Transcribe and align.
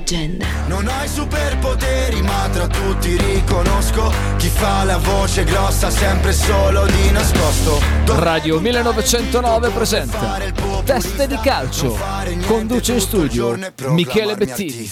Leggenda. 0.00 0.46
Non 0.68 0.86
ho 0.86 1.02
i 1.02 1.08
superpoteri 1.08 2.22
ma 2.22 2.48
tra 2.52 2.68
tutti 2.68 3.16
riconosco 3.16 4.12
Chi 4.36 4.46
fa 4.46 4.84
la 4.84 4.98
voce 4.98 5.42
grossa 5.42 5.90
sempre 5.90 6.30
solo 6.32 6.86
di 6.86 7.10
nascosto 7.10 7.80
Radio 8.06 8.60
1909 8.60 9.70
presenta 9.70 10.38
Teste 10.84 11.26
di 11.26 11.34
calcio. 11.42 11.98
Conduce 12.46 12.92
in 12.92 13.00
studio 13.00 13.58
Michele 13.88 14.36
Bettini. 14.36 14.88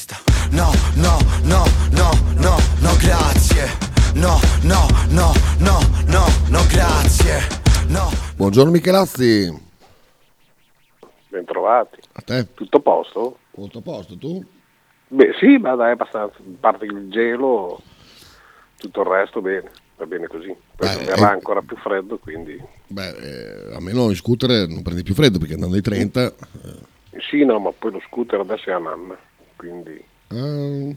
No, 0.51 0.73
no, 0.95 1.17
no, 1.45 1.65
no, 1.93 2.11
no, 2.35 2.57
no, 2.81 2.97
grazie 2.97 3.69
No, 4.15 4.41
no, 4.63 4.89
no, 5.11 5.33
no, 5.59 5.79
no, 6.07 6.25
no, 6.49 6.67
grazie 6.67 7.47
No 7.87 8.11
Buongiorno 8.35 8.73
Michelazzi, 8.73 9.63
Bentrovati. 11.29 12.01
a 12.15 12.21
te, 12.21 12.53
Tutto 12.55 12.79
a 12.79 12.81
posto? 12.81 13.39
tutto 13.55 13.79
a 13.79 13.83
posto, 13.83 14.19
tu? 14.19 14.45
Beh 15.09 15.35
sì, 15.39 15.57
ma 15.59 15.75
dai, 15.75 15.93
abbastanza. 15.93 16.37
A 16.39 16.57
parte 16.61 16.85
il 16.85 17.09
gelo, 17.09 17.81
tutto 18.77 19.01
il 19.01 19.07
resto 19.07 19.41
bene, 19.41 19.71
va 19.97 20.07
bene 20.07 20.27
così. 20.27 20.55
Poi 20.77 21.05
verrà 21.05 21.31
eh. 21.31 21.33
ancora 21.33 21.63
più 21.63 21.77
freddo, 21.77 22.19
quindi... 22.19 22.61
Beh, 22.87 23.09
eh, 23.09 23.75
a 23.75 23.81
meno 23.81 24.09
in 24.09 24.17
scooter 24.17 24.69
non 24.69 24.83
prendi 24.83 25.03
più 25.03 25.15
freddo 25.15 25.39
perché 25.39 25.55
andando 25.55 25.77
ai 25.77 25.83
30... 25.83 26.27
eh, 26.27 27.21
Sì, 27.31 27.45
no, 27.45 27.59
ma 27.59 27.73
poi 27.73 27.93
lo 27.93 28.03
scooter 28.07 28.41
adesso 28.41 28.71
è 28.71 28.73
a 28.73 28.79
nanna, 28.79 29.17
quindi 29.57 30.03
ah, 30.29 30.95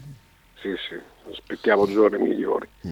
sì, 0.60 0.74
sì, 0.88 0.98
aspettiamo 1.30 1.86
giorni 1.86 2.18
migliori. 2.18 2.68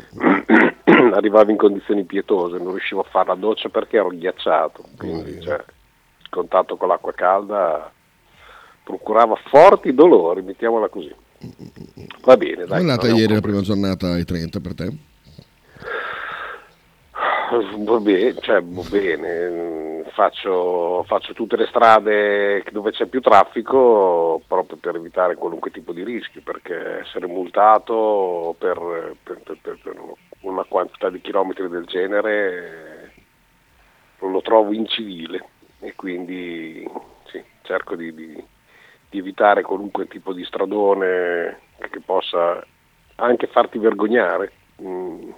Arrivavo 1.12 1.50
in 1.50 1.56
condizioni 1.56 2.05
pietose, 2.05 2.56
non 2.56 2.70
riuscivo 2.70 3.02
a 3.02 3.09
fare 3.09 3.28
la 3.28 3.34
doccia 3.34 3.69
perché 3.69 3.98
ero 3.98 4.09
ghiacciato, 4.09 4.84
quindi 4.97 5.34
Povero. 5.34 5.42
cioè, 5.42 5.64
il 6.23 6.28
contatto 6.30 6.77
con 6.77 6.89
l'acqua 6.89 7.12
calda 7.12 7.92
procurava 8.90 9.36
forti 9.48 9.94
dolori, 9.94 10.42
mettiamola 10.42 10.88
così. 10.88 11.14
Va 12.22 12.36
bene, 12.36 12.54
Come 12.54 12.66
dai. 12.66 12.76
è 12.78 12.80
andata 12.80 13.02
non 13.06 13.10
è 13.10 13.12
un 13.12 13.18
ieri 13.20 13.34
la 13.34 13.40
prima 13.40 13.60
giornata 13.60 14.08
ai 14.12 14.24
30 14.24 14.60
per 14.60 14.74
te? 14.74 14.92
Va 17.78 17.98
bene, 17.98 18.34
cioè, 18.41 18.62
va 18.62 18.82
bene. 18.88 20.05
Faccio, 20.12 21.05
faccio 21.06 21.32
tutte 21.34 21.56
le 21.56 21.66
strade 21.66 22.64
dove 22.72 22.91
c'è 22.91 23.06
più 23.06 23.20
traffico 23.20 24.42
proprio 24.47 24.77
per 24.77 24.97
evitare 24.97 25.36
qualunque 25.36 25.70
tipo 25.70 25.92
di 25.92 26.02
rischio, 26.04 26.42
perché 26.44 27.00
essere 27.00 27.27
multato 27.27 28.54
per, 28.58 29.14
per- 29.22 29.41
per- 29.42 29.58
per- 29.62 29.78
una 30.41 30.64
quantità 30.64 31.10
di 31.10 31.20
chilometri 31.20 31.69
del 31.69 31.84
genere 31.84 33.12
lo 34.20 34.41
trovo 34.42 34.72
incivile 34.72 35.44
e 35.80 35.94
quindi 35.94 36.86
sì, 37.30 37.42
cerco 37.62 37.94
di, 37.97 38.14
di- 38.14 38.44
di 39.11 39.19
evitare 39.19 39.62
qualunque 39.62 40.06
tipo 40.06 40.33
di 40.33 40.44
stradone 40.44 41.58
che 41.91 42.00
possa 42.00 42.64
anche 43.16 43.47
farti 43.48 43.78
vergognare. 43.78 44.53
Mm, 44.83 45.30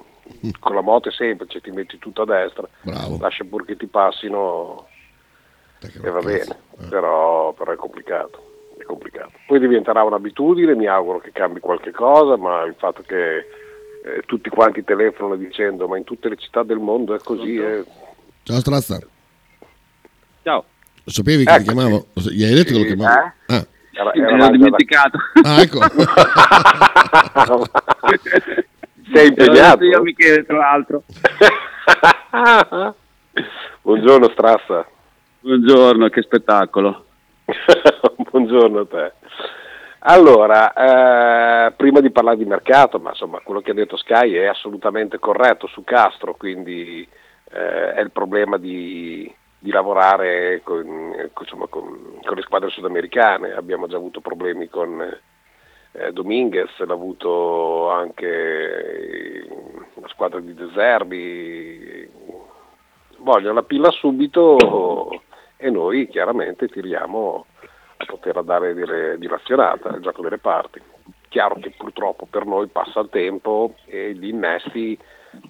Con 0.61 0.75
la 0.75 0.81
moto 0.83 1.09
è 1.09 1.13
semplice, 1.13 1.61
ti 1.61 1.71
metti 1.73 1.99
tutto 1.99 2.23
a 2.23 2.27
destra, 2.27 2.67
Bravo. 2.83 3.19
lascia 3.21 3.45
pur 3.45 3.65
che 3.65 3.77
ti 3.77 3.87
passino 3.87 4.87
e 5.81 6.11
va 6.11 6.21
bene, 6.21 6.57
Eh. 6.81 6.87
però, 6.89 7.53
però 7.53 7.73
è 7.73 7.77
complicato. 7.77 8.51
È 8.79 8.85
complicato. 8.85 9.33
Poi 9.47 9.59
diventerà 9.59 10.03
un'abitudine, 10.05 10.75
mi 10.75 10.87
auguro 10.87 11.19
che 11.19 11.33
cambi 11.33 11.61
qualche 11.61 11.91
cosa, 11.91 12.37
ma 12.37 12.63
il 12.63 12.75
fatto 12.79 13.03
che 13.03 13.37
eh, 13.39 14.23
tutti 14.27 14.49
quanti 14.49 14.83
telefonano 14.85 15.37
dicendo 15.37 15.87
ma 15.89 15.97
in 15.99 16.05
tutte 16.05 16.29
le 16.29 16.37
città 16.37 16.63
del 16.63 16.79
mondo 16.79 17.15
è 17.15 17.19
così, 17.19 17.57
eh, 17.57 17.85
Ciao 18.45 18.59
Strazza, 18.61 18.99
Ciao, 20.43 20.65
lo 21.05 21.11
sapevi 21.11 21.45
che 21.45 21.57
ti 21.59 21.63
chiamavo? 21.65 22.07
Lo 22.13 22.21
sa- 22.21 22.31
Gli 22.31 22.45
hai 22.45 22.55
detto 22.55 22.73
che 22.73 22.79
lo 22.79 22.85
chiamavo? 22.85 23.33
eh? 23.47 23.55
Ah, 23.55 23.67
era, 23.93 24.11
me 24.15 24.23
era 24.23 24.37
l'ho 24.37 24.51
dimenticato. 24.51 25.19
ah, 25.43 25.61
ecco. 25.61 25.81
Sei 29.13 29.29
impegnato? 29.29 29.85
io 29.85 30.01
Michele, 30.03 30.47
tra 30.47 30.57
l'altro. 30.57 31.03
Buongiorno 33.83 34.31
Strassa. 34.31 34.87
Buongiorno, 35.41 36.09
che 36.09 36.23
spettacolo. 36.23 37.05
Buongiorno 38.31 38.81
a 38.81 38.87
te. 38.87 39.13
Allora, 40.05 40.73
eh, 41.67 41.73
prima 41.73 42.01
di 42.01 42.11
parlare 42.11 42.37
di 42.37 42.45
mercato, 42.45 42.99
ma 42.99 43.11
insomma 43.11 43.41
quello 43.43 43.61
che 43.61 43.71
ha 43.73 43.75
detto 43.75 43.97
Sky 43.97 44.33
è 44.33 44.47
assolutamente 44.47 45.19
corretto 45.19 45.67
su 45.69 45.85
Castro, 45.85 46.35
quindi 46.35 47.07
eh, 47.51 47.93
è 47.95 48.01
il 48.01 48.11
problema 48.11 48.57
di, 48.57 49.33
di 49.63 49.71
lavorare 49.71 50.61
con, 50.65 51.31
insomma, 51.39 51.69
con- 51.69 52.19
con 52.21 52.35
le 52.35 52.43
squadre 52.43 52.69
sudamericane. 52.71 53.53
Abbiamo 53.53 53.87
già 53.87 53.97
avuto 53.97 54.21
problemi 54.21 54.69
con 54.69 55.01
eh, 55.93 56.13
Dominguez, 56.13 56.77
l'ha 56.81 56.93
avuto 56.93 57.89
anche 57.89 59.47
la 59.95 60.09
squadra 60.09 60.41
di 60.41 60.53
De 60.53 60.69
Zerbi. 60.75 62.11
Vogliono 63.19 63.55
la 63.55 63.63
pilla 63.63 63.91
subito 63.93 65.23
e 65.57 65.71
noi 65.71 66.09
chiaramente 66.09 66.67
tiriamo 66.67 67.47
a 67.99 68.05
poter 68.05 68.43
dare 68.43 68.75
dire- 68.75 69.17
dilazionata 69.17 69.91
al 69.91 70.01
gioco 70.01 70.23
delle 70.23 70.39
parti. 70.39 70.83
Chiaro 71.29 71.55
che 71.61 71.73
purtroppo 71.77 72.27
per 72.29 72.47
noi 72.47 72.67
passa 72.67 72.99
il 72.99 73.11
tempo 73.11 73.77
e 73.85 74.13
gli 74.15 74.27
innesti 74.27 74.99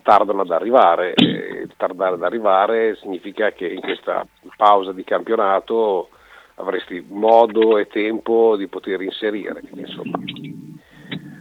tardano 0.03 0.43
ad 0.43 0.51
arrivare. 0.51 1.15
E 1.15 1.69
tardare 1.77 2.15
ad 2.15 2.23
arrivare 2.23 2.97
significa 2.97 3.53
che 3.53 3.67
in 3.67 3.81
questa 3.81 4.27
pausa 4.57 4.93
di 4.93 5.05
campionato 5.05 6.09
avresti 6.57 7.05
modo 7.09 7.79
e 7.79 7.87
tempo 7.87 8.57
di 8.57 8.69
poter 8.69 9.01
inserire. 9.03 9.61
Quindi, 9.61 9.81
insomma, 9.81 10.19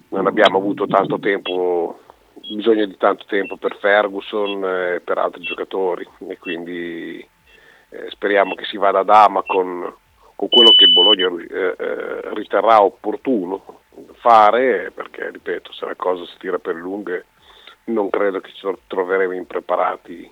non 0.10 0.28
abbiamo 0.28 0.58
avuto 0.58 0.88
tanto 0.88 1.20
tempo, 1.20 2.00
bisogno 2.34 2.86
di 2.86 2.98
tanto 2.98 3.26
tempo 3.28 3.58
per 3.58 3.78
Ferguson 3.78 4.64
e 4.64 5.02
per 5.04 5.18
altri 5.18 5.42
giocatori 5.42 6.08
e 6.28 6.38
quindi 6.38 7.26
eh, 7.90 8.10
speriamo 8.10 8.56
che 8.56 8.66
si 8.66 8.78
vada 8.78 9.00
ad 9.00 9.10
ama 9.10 9.44
con, 9.46 9.94
con 10.36 10.50
quello 10.50 10.72
che 10.72 10.88
Bologna 10.88 11.28
eh, 11.28 11.76
eh, 11.78 12.34
riterrà 12.34 12.82
opportuno 12.82 13.80
fare 14.16 14.92
perché 14.94 15.30
ripeto 15.30 15.72
se 15.74 15.86
la 15.86 15.96
cosa 15.96 16.26
si 16.26 16.38
tira 16.40 16.58
per 16.58 16.76
lunghe 16.76 17.26
non 17.86 18.10
credo 18.10 18.40
che 18.40 18.52
ci 18.54 18.68
troveremo 18.88 19.34
impreparati 19.34 20.32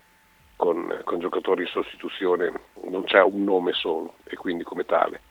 con, 0.55 1.01
con 1.03 1.19
giocatori 1.19 1.61
in 1.63 1.69
sostituzione. 1.69 2.51
Non 2.89 3.03
c'è 3.05 3.21
un 3.21 3.43
nome 3.43 3.73
solo 3.73 4.15
e 4.25 4.35
quindi 4.35 4.63
come 4.63 4.85
tale. 4.85 5.21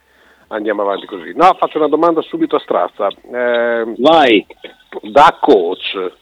Andiamo 0.49 0.83
avanti 0.83 1.07
così. 1.07 1.33
No 1.35 1.55
faccio 1.59 1.79
una 1.79 1.89
domanda 1.89 2.23
subito 2.23 2.57
a 2.57 2.61
Strazza. 2.61 3.09
Eh, 3.09 3.95
Vai. 3.99 4.47
da 5.03 5.37
coach 5.41 6.13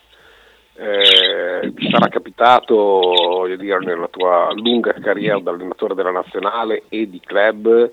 eh, 0.79 1.73
ti 1.75 1.89
sarà 1.91 2.09
capitato 2.09 2.75
voglio 2.75 3.57
dire, 3.57 3.79
nella 3.79 4.09
tua 4.09 4.53
lunga 4.53 4.93
carriera 4.95 5.39
da 5.39 5.53
allenatore 5.53 5.95
della 5.95 6.11
nazionale 6.11 6.83
e 6.89 7.09
di 7.09 7.19
club 7.21 7.91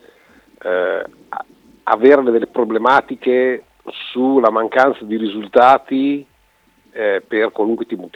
eh, 0.61 1.05
avere 1.83 2.23
delle 2.23 2.47
problematiche 2.47 3.65
sulla 4.11 4.49
mancanza 4.49 5.03
di 5.05 5.15
risultati 5.15 6.25
eh, 6.93 7.23
per 7.27 7.51
qualunque 7.51 7.85
tipo 7.85 8.07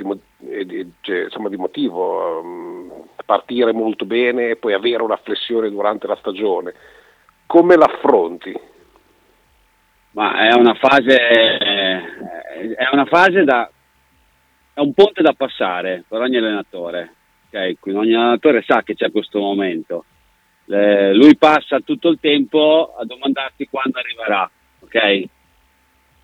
eh, 0.48 0.66
di- 0.66 0.92
cioè, 1.02 1.24
insomma, 1.24 1.50
di 1.50 1.58
motivo, 1.58 2.40
ehm, 2.40 2.92
partire 3.26 3.74
molto 3.74 4.06
bene 4.06 4.52
e 4.52 4.56
poi 4.56 4.74
avere 4.74 5.04
una 5.04 5.18
flessione 5.18 5.70
durante 5.70 6.08
la 6.08 6.16
stagione. 6.16 6.74
Come 7.46 7.76
l'affronti? 7.76 8.58
Ma 10.12 10.48
è 10.48 10.54
una 10.54 10.74
fase, 10.76 11.18
eh, 11.20 12.76
è 12.76 12.88
una 12.92 13.06
fase 13.06 13.44
da, 13.44 13.70
è 14.74 14.80
un 14.80 14.94
ponte 14.94 15.22
da 15.22 15.34
passare 15.34 16.04
per 16.08 16.22
ogni 16.22 16.38
allenatore. 16.38 17.14
ok? 17.48 17.80
Quindi 17.80 18.02
ogni 18.02 18.16
allenatore 18.16 18.64
sa 18.66 18.84
che 18.84 18.96
c'è 18.96 19.12
questo 19.12 19.40
momento. 19.40 20.06
Eh, 20.70 21.14
lui 21.14 21.36
passa 21.38 21.80
tutto 21.80 22.10
il 22.10 22.20
tempo 22.20 22.96
a 22.98 23.06
domandarsi 23.06 23.68
quando 23.70 24.00
arriverà, 24.00 24.50
ok? 24.80 25.30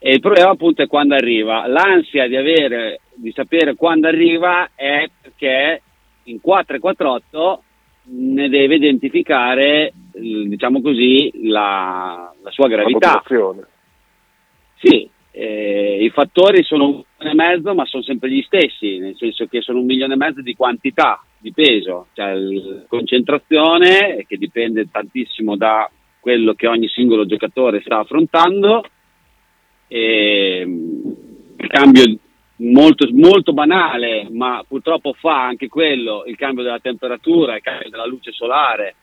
E 0.06 0.12
il 0.16 0.20
problema 0.20 0.50
appunto 0.50 0.82
è 0.82 0.88
quando 0.88 1.16
arriva. 1.16 1.66
L'ansia 1.66 2.28
di 2.28 2.36
avere, 2.36 3.00
di 3.16 3.32
sapere 3.32 3.76
quando 3.76 4.08
arriva 4.10 4.72
è 4.76 5.10
perché 5.22 5.82
in 6.24 6.42
448 6.42 7.64
ne 8.06 8.50
deve 8.50 8.76
identificare, 8.76 9.94
diciamo 10.12 10.82
così, 10.82 11.32
la, 11.44 12.34
la 12.44 12.52
sua 12.52 12.68
La 12.68 12.76
gravità. 12.76 13.14
motivazione? 13.14 13.68
Sì, 14.82 15.10
eh, 15.32 16.04
i 16.04 16.10
fattori 16.10 16.64
sono 16.64 16.84
un 16.86 17.04
milione 17.20 17.32
e 17.32 17.34
mezzo, 17.36 17.74
ma 17.74 17.86
sono 17.86 18.04
sempre 18.04 18.30
gli 18.30 18.42
stessi, 18.42 18.98
nel 18.98 19.16
senso 19.16 19.46
che 19.46 19.62
sono 19.62 19.80
un 19.80 19.86
milione 19.86 20.16
e 20.16 20.18
mezzo 20.18 20.42
di 20.42 20.54
quantità, 20.54 21.24
di 21.38 21.54
peso, 21.54 22.08
cioè 22.12 22.32
il- 22.32 22.86
concentrazione 22.90 24.26
che 24.28 24.36
dipende 24.36 24.90
tantissimo 24.92 25.56
da 25.56 25.90
quello 26.20 26.56
che 26.56 26.68
ogni 26.68 26.90
singolo 26.90 27.26
giocatore 27.26 27.80
sta 27.80 28.00
affrontando, 28.00 28.84
e, 29.88 30.64
mm, 30.66 31.12
il 31.58 31.68
cambio 31.68 32.18
molto, 32.58 33.08
molto 33.12 33.54
banale, 33.54 34.28
ma 34.30 34.64
purtroppo 34.68 35.14
fa 35.14 35.46
anche 35.46 35.68
quello, 35.68 36.24
il 36.26 36.36
cambio 36.36 36.64
della 36.64 36.80
temperatura, 36.80 37.56
il 37.56 37.62
cambio 37.62 37.90
della 37.90 38.06
luce 38.06 38.32
solare. 38.32 38.96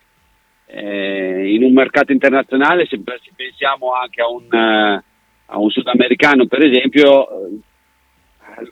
Eh, 0.66 1.52
in 1.52 1.64
un 1.64 1.72
mercato 1.72 2.12
internazionale, 2.12 2.86
se 2.86 3.00
pensiamo 3.34 3.92
anche 3.92 4.20
a 4.22 4.28
un, 4.28 4.46
eh, 4.52 5.04
a 5.46 5.58
un 5.58 5.68
sudamericano 5.68 6.46
per 6.46 6.64
esempio 6.64 7.28
eh, 7.28 7.58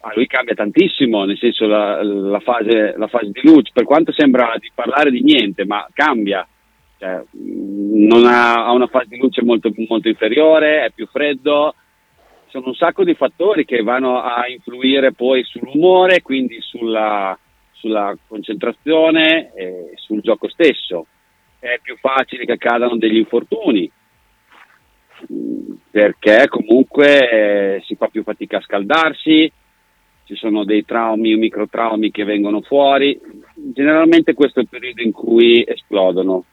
a 0.01 0.13
lui 0.15 0.27
cambia 0.27 0.55
tantissimo, 0.55 1.25
nel 1.25 1.39
senso 1.39 1.67
la, 1.67 2.03
la, 2.03 2.41
fase, 2.41 2.95
la 2.97 3.07
fase 3.09 3.31
di 3.31 3.41
luce, 3.43 3.71
per 3.73 3.85
quanto 3.85 4.13
sembra 4.13 4.55
di 4.59 4.71
parlare 4.75 5.11
di 5.11 5.23
niente, 5.23 5.65
ma 5.65 5.87
cambia. 5.93 6.47
Cioè, 6.99 7.09
ha, 7.09 8.65
ha, 8.65 8.73
una 8.73 8.87
fase 8.87 9.07
di 9.09 9.19
luce 9.19 9.43
molto, 9.43 9.73
molto 9.89 10.09
inferiore, 10.09 10.85
è 10.85 10.91
più 10.93 11.07
freddo, 11.07 11.75
sono 12.49 12.69
un 12.69 12.75
sacco 12.75 13.05
di 13.05 13.15
fattori 13.15 13.65
che 13.65 13.83
vanno 13.83 14.21
a 14.21 14.49
influire 14.49 15.13
poi 15.13 15.45
sull'umore, 15.45 16.23
quindi 16.23 16.61
sulla, 16.61 17.39
sulla 17.73 18.17
concentrazione 18.27 19.53
e 19.55 19.93
sul 19.97 20.21
gioco 20.21 20.49
stesso. 20.49 21.07
È 21.59 21.79
più 21.83 21.97
facile 21.97 22.45
che 22.45 22.53
accadano 22.53 22.97
degli 22.97 23.17
infortuni 23.17 23.91
perché 25.91 26.47
comunque 26.49 27.31
eh, 27.31 27.83
si 27.85 27.97
fa 27.97 28.07
più 28.07 28.23
fatica 28.23 28.59
a 28.59 28.63
scaldarsi, 28.63 29.51
ci 30.25 30.35
sono 30.37 30.65
dei 30.65 30.85
traumi 30.85 31.35
o 31.35 31.39
microtraumi 31.39 32.11
che 32.11 32.25
vengono 32.25 32.61
fuori. 32.61 33.19
Generalmente 33.55 34.35
questo 34.35 34.61
è 34.61 34.63
il 34.63 34.69
periodo 34.69 35.03
in 35.03 35.13
cui 35.13 35.65
esplodono. 35.67 36.45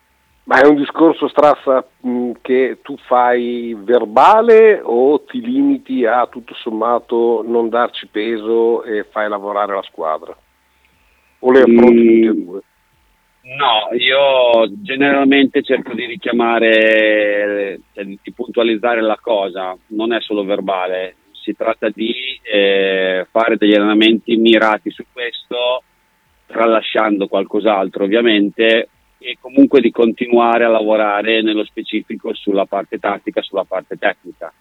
Ma 0.45 0.61
è 0.61 0.67
un 0.67 0.75
discorso 0.75 1.27
strassa 1.27 1.83
mh, 2.01 2.31
che 2.41 2.77
tu 2.83 2.95
fai 3.07 3.75
verbale 3.79 4.79
o 4.83 5.23
ti 5.23 5.41
limiti 5.41 6.05
a 6.05 6.27
tutto 6.27 6.53
sommato 6.53 7.43
non 7.43 7.67
darci 7.69 8.07
peso 8.07 8.83
e 8.83 9.05
fai 9.05 9.27
lavorare 9.27 9.73
la 9.73 9.81
squadra? 9.81 10.37
O 11.39 11.51
le 11.51 11.61
affronti 11.61 11.93
mm, 11.93 12.27
tutte 12.27 12.39
e 12.39 12.43
due? 12.43 12.61
No, 13.57 13.95
io 13.97 14.71
generalmente 14.81 15.63
cerco 15.63 15.93
di 15.93 16.05
richiamare, 16.05 17.79
cioè 17.93 18.05
di 18.05 18.19
puntualizzare 18.33 19.01
la 19.01 19.17
cosa, 19.19 19.75
non 19.87 20.13
è 20.13 20.21
solo 20.21 20.43
verbale, 20.43 21.15
si 21.31 21.55
tratta 21.55 21.89
di 21.89 22.13
eh, 22.41 23.27
fare 23.31 23.57
degli 23.57 23.73
allenamenti 23.73 24.35
mirati 24.35 24.89
su 24.89 25.03
questo, 25.11 25.83
tralasciando 26.47 27.27
qualcos'altro 27.27 28.03
ovviamente, 28.03 28.89
e 29.17 29.37
comunque 29.39 29.81
di 29.81 29.91
continuare 29.91 30.65
a 30.65 30.69
lavorare 30.69 31.41
nello 31.41 31.63
specifico 31.63 32.33
sulla 32.33 32.65
parte 32.65 32.99
tattica, 32.99 33.41
sulla 33.41 33.63
parte 33.63 33.97
tecnica. 33.97 34.51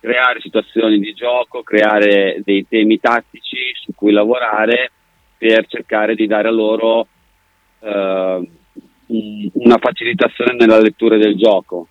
Creare 0.00 0.40
situazioni 0.40 0.98
di 0.98 1.14
gioco, 1.14 1.62
creare 1.62 2.40
dei 2.44 2.66
temi 2.68 3.00
tattici 3.00 3.72
su 3.74 3.92
cui 3.94 4.12
lavorare 4.12 4.90
per 5.38 5.66
cercare 5.66 6.14
di 6.14 6.26
dare 6.26 6.48
a 6.48 6.52
loro 6.52 7.06
eh, 7.80 8.48
una 9.06 9.78
facilitazione 9.78 10.54
nella 10.54 10.80
lettura 10.80 11.16
del 11.16 11.36
gioco 11.36 11.88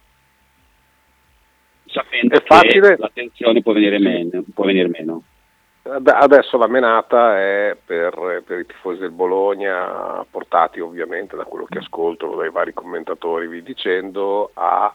sapendo 1.93 2.39
che 2.39 2.95
l'attenzione 2.97 3.61
può 3.61 3.71
venire, 3.71 3.99
meno, 3.99 4.43
può 4.53 4.65
venire 4.65 4.87
meno. 4.89 5.23
Adesso 5.85 6.57
la 6.57 6.67
menata 6.67 7.37
è 7.37 7.75
per, 7.85 8.43
per, 8.45 8.59
i 8.59 8.65
tifosi 8.65 8.99
del 8.99 9.11
Bologna, 9.11 10.25
portati 10.29 10.79
ovviamente 10.79 11.35
da 11.35 11.43
quello 11.43 11.65
che 11.65 11.79
ascolto 11.79 12.35
dai 12.35 12.49
vari 12.49 12.73
commentatori 12.73 13.47
vi 13.47 13.61
dicendo, 13.61 14.51
a 14.53 14.93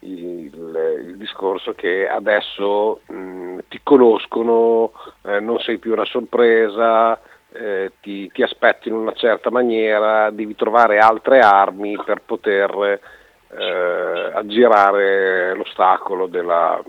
il, 0.00 0.98
il 1.04 1.16
discorso 1.16 1.72
che 1.72 2.08
adesso 2.08 3.00
mh, 3.06 3.58
ti 3.68 3.80
conoscono, 3.82 4.92
eh, 5.22 5.40
non 5.40 5.58
sei 5.58 5.78
più 5.78 5.92
una 5.92 6.04
sorpresa, 6.04 7.20
eh, 7.52 7.92
ti, 8.00 8.30
ti 8.30 8.42
aspetti 8.42 8.88
in 8.88 8.94
una 8.94 9.12
certa 9.14 9.50
maniera, 9.50 10.30
devi 10.30 10.54
trovare 10.54 10.98
altre 10.98 11.40
armi 11.40 11.98
per 12.04 12.22
poter 12.24 13.00
eh, 13.48 14.30
aggirare 14.32 15.54
l'ostacolo 15.56 16.28
della, 16.28 16.80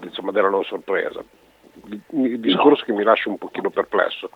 diciamo, 0.00 0.32
della 0.32 0.50
non 0.50 0.64
sorpresa. 0.64 1.22
Il 2.10 2.40
discorso 2.40 2.80
no. 2.80 2.86
che 2.86 2.92
mi 2.92 3.02
lascia 3.02 3.28
un 3.28 3.38
pochino 3.38 3.70
perplesso. 3.70 4.30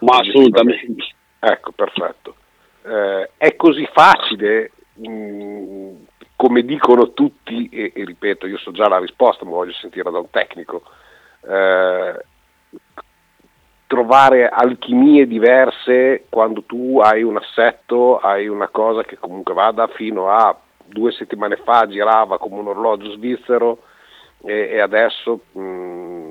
Ma 0.00 0.16
assolutamente. 0.16 1.14
Ecco, 1.38 1.72
perfetto. 1.72 2.36
Eh, 2.82 3.30
è 3.36 3.56
così 3.56 3.88
facile, 3.92 4.72
mh, 4.94 5.08
mm, 5.08 5.94
come 6.36 6.62
dicono 6.62 7.12
tutti, 7.12 7.68
e, 7.68 7.92
e, 7.94 8.04
ripeto, 8.04 8.46
io 8.46 8.58
so 8.58 8.72
già 8.72 8.88
la 8.88 8.98
risposta, 8.98 9.44
ma 9.44 9.52
voglio 9.52 9.72
sentire 9.72 10.10
da 10.10 10.18
un 10.18 10.30
tecnico, 10.30 10.82
eh, 11.42 12.24
trovare 13.86 14.48
alchimie 14.48 15.26
diverse 15.26 16.26
quando 16.28 16.62
tu 16.62 16.98
hai 17.00 17.22
un 17.22 17.36
assetto, 17.36 18.18
hai 18.18 18.48
una 18.48 18.68
cosa 18.68 19.02
che 19.04 19.16
comunque 19.16 19.54
vada 19.54 19.86
fino 19.88 20.28
a 20.28 20.56
due 20.84 21.12
settimane 21.12 21.56
fa 21.56 21.86
girava 21.86 22.38
come 22.38 22.58
un 22.58 22.68
orologio 22.68 23.10
svizzero 23.12 23.78
e, 24.44 24.70
e 24.72 24.80
adesso 24.80 25.40
mh, 25.52 25.60
mm, 25.60 26.25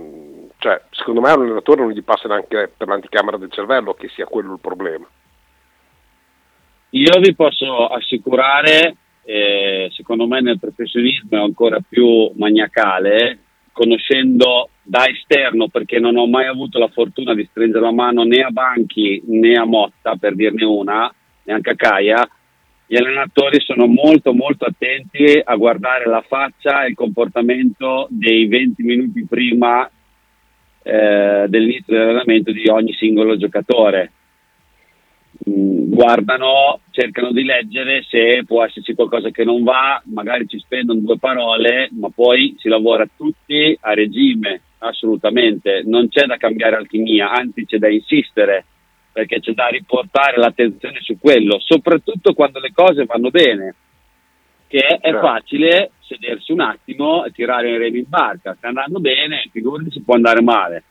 cioè, 0.66 0.82
secondo 0.90 1.22
me 1.22 1.30
all'allenatore 1.30 1.82
non 1.82 1.92
gli 1.92 2.02
passa 2.02 2.28
neanche 2.28 2.74
per 2.76 2.88
l'anticamera 2.88 3.38
del 3.38 3.52
cervello 3.52 3.94
che 3.94 4.08
sia 4.08 4.26
quello 4.26 4.54
il 4.54 4.60
problema. 4.60 5.06
Io 6.90 7.20
vi 7.20 7.36
posso 7.36 7.86
assicurare, 7.86 8.96
eh, 9.26 9.92
secondo 9.94 10.26
me 10.26 10.42
nel 10.42 10.58
professionismo 10.58 11.38
è 11.38 11.42
ancora 11.42 11.78
più 11.88 12.32
maniacale, 12.36 13.38
conoscendo 13.72 14.70
da 14.82 15.06
esterno 15.06 15.68
perché 15.68 16.00
non 16.00 16.18
ho 16.18 16.26
mai 16.26 16.48
avuto 16.48 16.80
la 16.80 16.88
fortuna 16.88 17.36
di 17.36 17.48
stringere 17.52 17.82
la 17.82 17.94
mano 17.94 18.24
né 18.24 18.42
a 18.42 18.50
Banchi 18.50 19.22
né 19.28 19.54
a 19.54 19.66
Motta 19.66 20.16
per 20.16 20.34
dirne 20.34 20.66
una, 20.66 21.14
neanche 21.44 21.70
a 21.70 21.76
Caia, 21.76 22.28
gli 22.88 22.98
allenatori 22.98 23.60
sono 23.60 23.86
molto 23.86 24.34
molto 24.34 24.66
attenti 24.66 25.40
a 25.44 25.56
guardare 25.58 26.08
la 26.08 26.24
faccia 26.28 26.86
e 26.86 26.90
il 26.90 26.96
comportamento 26.96 28.08
dei 28.10 28.48
20 28.48 28.82
minuti 28.82 29.26
prima 29.28 29.88
eh, 30.88 31.46
dell'inizio 31.48 31.94
dell'allenamento 31.94 32.52
di 32.52 32.68
ogni 32.70 32.94
singolo 32.94 33.38
giocatore. 33.38 34.12
Mm, 35.50 35.92
guardano, 35.92 36.82
cercano 36.92 37.32
di 37.32 37.44
leggere 37.44 38.06
se 38.08 38.44
può 38.46 38.64
esserci 38.64 38.94
qualcosa 38.94 39.32
che 39.32 39.44
non 39.44 39.64
va, 39.64 40.00
magari 40.06 40.48
ci 40.48 40.60
spendono 40.60 41.00
due 41.00 41.18
parole, 41.18 41.90
ma 42.00 42.10
poi 42.14 42.56
si 42.60 42.70
lavora 42.70 43.08
tutti 43.18 43.76
a 43.82 43.96
regime, 43.96 44.62
assolutamente. 44.78 45.82
Non 45.84 46.08
c'è 46.08 46.28
da 46.28 46.38
cambiare 46.38 46.76
alchimia, 46.76 47.32
anzi 47.32 47.66
c'è 47.66 47.80
da 47.80 47.90
insistere 47.90 48.66
perché 49.12 49.40
c'è 49.40 49.54
da 49.54 49.68
riportare 49.68 50.38
l'attenzione 50.38 51.00
su 51.02 51.18
quello, 51.20 51.58
soprattutto 51.60 52.34
quando 52.34 52.60
le 52.60 52.72
cose 52.76 53.06
vanno 53.06 53.30
bene, 53.32 53.74
che 54.68 54.80
è 54.80 55.00
certo. 55.00 55.20
facile 55.20 55.92
sedersi 56.08 56.52
un 56.52 56.62
attimo 56.62 57.26
e 57.26 57.32
tirare 57.32 57.72
i 57.72 57.78
remi 57.78 58.00
in 58.00 58.06
barca, 58.08 58.56
sta 58.56 58.68
andando 58.68 59.00
bene, 59.00 59.48
figurati 59.52 59.92
si 59.92 60.02
può 60.02 60.16
andare 60.16 60.42
male. 60.42 60.84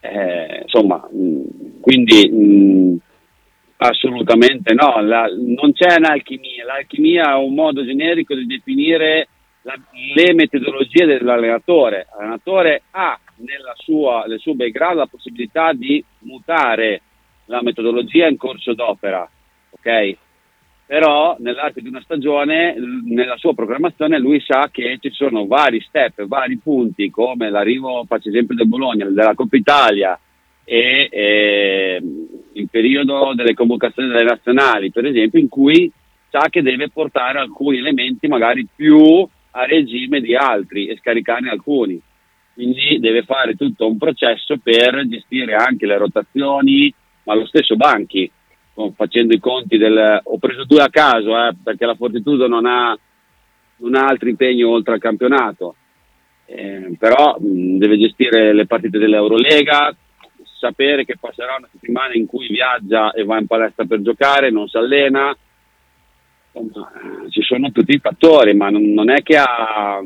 Eh, 0.00 0.60
insomma, 0.62 1.06
mh, 1.10 1.18
mm, 1.18 1.80
quindi 1.80 2.28
mh, 2.30 2.36
mm, 2.36 2.96
assolutamente 3.78 4.74
no, 4.74 5.00
la, 5.00 5.26
non 5.26 5.72
c'è 5.72 5.96
un'alchimia, 5.98 6.64
l'alchimia 6.64 7.32
è 7.32 7.36
un 7.36 7.54
modo 7.54 7.84
generico 7.84 8.34
di 8.34 8.46
definire 8.46 9.28
la, 9.62 9.74
le 10.14 10.34
metodologie 10.34 11.04
dell'allenatore. 11.04 12.06
L'allenatore 12.16 12.82
ha 12.92 13.18
nella 13.36 13.74
sua, 13.76 14.24
nel 14.26 14.40
suo 14.40 14.54
background 14.54 14.98
la 14.98 15.06
possibilità 15.06 15.72
di 15.72 16.02
mutare 16.20 17.02
la 17.46 17.62
metodologia 17.62 18.26
in 18.26 18.36
corso 18.36 18.74
d'opera, 18.74 19.28
ok? 19.70 20.16
Però 20.88 21.36
nell'arco 21.40 21.80
di 21.80 21.88
una 21.88 22.00
stagione, 22.00 22.74
nella 23.04 23.36
sua 23.36 23.52
programmazione, 23.52 24.18
lui 24.18 24.40
sa 24.40 24.70
che 24.72 24.96
ci 25.02 25.10
sono 25.10 25.46
vari 25.46 25.82
step, 25.82 26.26
vari 26.26 26.56
punti, 26.56 27.10
come 27.10 27.50
l'arrivo, 27.50 28.06
faccio 28.08 28.30
esempio 28.30 28.54
del 28.54 28.68
Bologna, 28.68 29.04
della 29.04 29.34
Coppa 29.34 29.58
Italia 29.58 30.18
e, 30.64 31.08
e 31.12 32.02
il 32.52 32.68
periodo 32.70 33.34
delle 33.34 33.52
convocazioni 33.52 34.08
delle 34.08 34.24
nazionali, 34.24 34.90
per 34.90 35.04
esempio, 35.04 35.38
in 35.38 35.50
cui 35.50 35.92
sa 36.30 36.46
che 36.48 36.62
deve 36.62 36.88
portare 36.88 37.38
alcuni 37.38 37.76
elementi 37.76 38.26
magari 38.26 38.66
più 38.74 39.28
a 39.50 39.66
regime 39.66 40.22
di 40.22 40.34
altri 40.34 40.86
e 40.86 40.96
scaricarne 40.96 41.50
alcuni. 41.50 42.00
Quindi 42.54 42.98
deve 42.98 43.24
fare 43.24 43.56
tutto 43.56 43.86
un 43.86 43.98
processo 43.98 44.56
per 44.56 45.06
gestire 45.06 45.54
anche 45.54 45.84
le 45.84 45.98
rotazioni, 45.98 46.90
ma 47.24 47.34
lo 47.34 47.44
stesso 47.44 47.76
Banchi, 47.76 48.30
facendo 48.94 49.34
i 49.34 49.40
conti 49.40 49.76
del... 49.76 50.20
ho 50.22 50.38
preso 50.38 50.64
due 50.64 50.82
a 50.82 50.88
caso 50.88 51.36
eh, 51.36 51.54
perché 51.62 51.84
la 51.86 51.94
Fortitudo 51.94 52.46
non 52.46 52.66
ha, 52.66 52.96
non 53.76 53.94
ha 53.94 54.06
altri 54.06 54.30
impegni 54.30 54.62
oltre 54.62 54.94
al 54.94 55.00
campionato, 55.00 55.74
eh, 56.46 56.94
però 56.98 57.36
mh, 57.38 57.78
deve 57.78 57.98
gestire 57.98 58.52
le 58.52 58.66
partite 58.66 58.98
dell'Eurolega, 58.98 59.94
sapere 60.58 61.04
che 61.04 61.16
passerà 61.18 61.56
una 61.58 61.68
settimana 61.70 62.14
in 62.14 62.26
cui 62.26 62.48
viaggia 62.48 63.12
e 63.12 63.24
va 63.24 63.38
in 63.38 63.46
palestra 63.46 63.84
per 63.84 64.02
giocare, 64.02 64.50
non 64.50 64.68
si 64.68 64.76
allena, 64.76 65.36
Insomma, 66.52 66.90
ci 67.28 67.42
sono 67.42 67.70
tutti 67.70 67.94
i 67.94 68.00
fattori, 68.00 68.54
ma 68.54 68.68
non, 68.70 68.92
non, 68.92 69.10
è 69.10 69.22
che 69.22 69.36
ha 69.36 70.00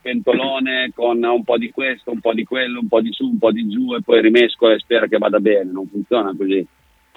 pentolone 0.00 0.92
con 0.94 1.22
un 1.22 1.44
po' 1.44 1.58
di 1.58 1.70
questo, 1.70 2.12
un 2.12 2.20
po' 2.20 2.32
di 2.32 2.44
quello, 2.44 2.80
un 2.80 2.88
po' 2.88 3.00
di 3.00 3.12
su, 3.12 3.24
un 3.24 3.38
po' 3.38 3.50
di 3.50 3.68
giù 3.68 3.94
e 3.94 4.02
poi 4.02 4.22
rimescola 4.22 4.74
e 4.74 4.78
spera 4.78 5.06
che 5.06 5.18
vada 5.18 5.40
bene, 5.40 5.70
non 5.70 5.86
funziona 5.88 6.34
così. 6.36 6.66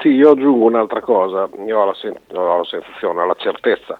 Sì, 0.01 0.09
io 0.09 0.31
aggiungo 0.31 0.65
un'altra 0.65 0.99
cosa, 0.99 1.47
io 1.63 1.79
ho 1.79 1.85
la, 1.85 1.93
sen- 1.93 2.19
ho 2.33 2.57
la 2.57 2.63
sensazione, 2.63 3.21
ho 3.21 3.25
la 3.27 3.35
certezza 3.35 3.99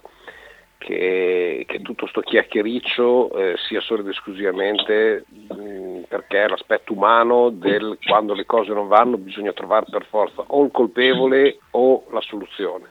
che, 0.78 1.64
che 1.64 1.80
tutto 1.80 2.08
sto 2.08 2.22
chiacchiericcio 2.22 3.32
eh, 3.38 3.54
sia 3.68 3.80
solo 3.80 4.00
ed 4.00 4.08
esclusivamente 4.08 5.24
mh, 5.28 6.00
perché 6.08 6.48
l'aspetto 6.48 6.92
umano 6.92 7.50
del 7.50 7.98
quando 8.04 8.34
le 8.34 8.44
cose 8.46 8.72
non 8.72 8.88
vanno 8.88 9.16
bisogna 9.16 9.52
trovare 9.52 9.86
per 9.88 10.04
forza 10.06 10.42
o 10.44 10.64
il 10.64 10.72
colpevole 10.72 11.60
o 11.70 12.04
la 12.10 12.20
soluzione. 12.20 12.90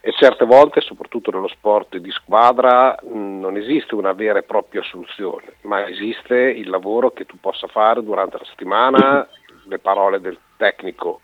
E 0.00 0.12
certe 0.12 0.44
volte, 0.44 0.82
soprattutto 0.82 1.30
nello 1.30 1.48
sport 1.48 1.96
di 1.96 2.10
squadra, 2.10 2.98
mh, 3.02 3.40
non 3.40 3.56
esiste 3.56 3.94
una 3.94 4.12
vera 4.12 4.40
e 4.40 4.42
propria 4.42 4.82
soluzione, 4.82 5.54
ma 5.62 5.88
esiste 5.88 6.36
il 6.36 6.68
lavoro 6.68 7.12
che 7.12 7.24
tu 7.24 7.38
possa 7.40 7.66
fare 7.66 8.04
durante 8.04 8.36
la 8.36 8.44
settimana, 8.44 9.26
le 9.64 9.78
parole 9.78 10.20
del 10.20 10.38
tecnico 10.58 11.20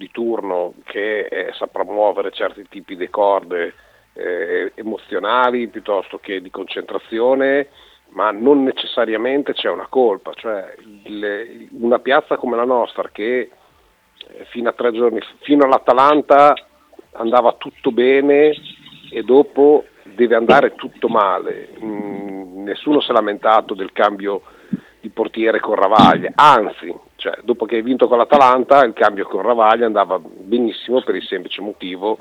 di 0.00 0.10
turno 0.10 0.72
che 0.84 1.26
eh, 1.26 1.52
saprà 1.52 1.84
muovere 1.84 2.30
certi 2.30 2.66
tipi 2.70 2.96
di 2.96 3.10
corde 3.10 3.74
eh, 4.14 4.72
emozionali 4.74 5.68
piuttosto 5.68 6.18
che 6.18 6.40
di 6.40 6.48
concentrazione, 6.48 7.68
ma 8.12 8.30
non 8.30 8.62
necessariamente 8.62 9.52
c'è 9.52 9.68
una 9.68 9.88
colpa. 9.88 10.32
Cioè, 10.32 10.74
il, 11.04 11.68
una 11.72 11.98
piazza 11.98 12.38
come 12.38 12.56
la 12.56 12.64
nostra 12.64 13.10
che 13.12 13.40
eh, 13.40 14.44
fino 14.46 14.70
a 14.70 14.72
tre 14.72 14.90
giorni, 14.92 15.20
fino 15.40 15.66
all'Atalanta 15.66 16.54
andava 17.12 17.52
tutto 17.58 17.92
bene 17.92 18.54
e 19.12 19.22
dopo 19.22 19.84
deve 20.04 20.34
andare 20.34 20.76
tutto 20.76 21.08
male. 21.08 21.74
Mm, 21.78 22.62
nessuno 22.62 23.00
si 23.00 23.10
è 23.10 23.12
lamentato 23.12 23.74
del 23.74 23.92
cambio 23.92 24.40
di 24.98 25.10
portiere 25.10 25.60
con 25.60 25.74
Ravaglia, 25.74 26.32
anzi, 26.34 26.90
cioè, 27.20 27.38
dopo 27.42 27.66
che 27.66 27.76
hai 27.76 27.82
vinto 27.82 28.08
con 28.08 28.16
l'Atalanta 28.16 28.82
il 28.82 28.94
cambio 28.94 29.26
con 29.26 29.42
Ravaglia 29.42 29.84
andava 29.84 30.18
benissimo 30.18 31.02
per 31.02 31.14
il 31.14 31.22
semplice 31.22 31.60
motivo 31.60 32.18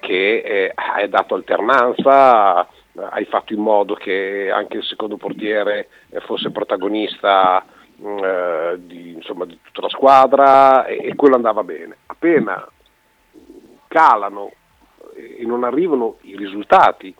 che 0.00 0.42
eh, 0.44 0.72
hai 0.74 1.08
dato 1.08 1.36
alternanza, 1.36 2.66
hai 3.10 3.24
fatto 3.26 3.52
in 3.52 3.60
modo 3.60 3.94
che 3.94 4.50
anche 4.52 4.78
il 4.78 4.84
secondo 4.84 5.16
portiere 5.16 5.88
eh, 6.10 6.18
fosse 6.20 6.50
protagonista 6.50 7.64
mm, 8.02 8.18
eh, 8.18 8.74
di, 8.78 9.12
insomma, 9.12 9.44
di, 9.44 9.56
tutta 9.62 9.82
la 9.82 9.88
squadra 9.88 10.84
e, 10.84 10.98
e, 11.04 11.14
quello 11.14 11.36
andava 11.36 11.62
bene. 11.62 11.98
Appena 12.06 12.66
calano 13.86 14.52
e 15.14 15.44
non 15.44 15.62
arrivano 15.62 16.18
i 16.22 16.36
risultati, 16.36 17.14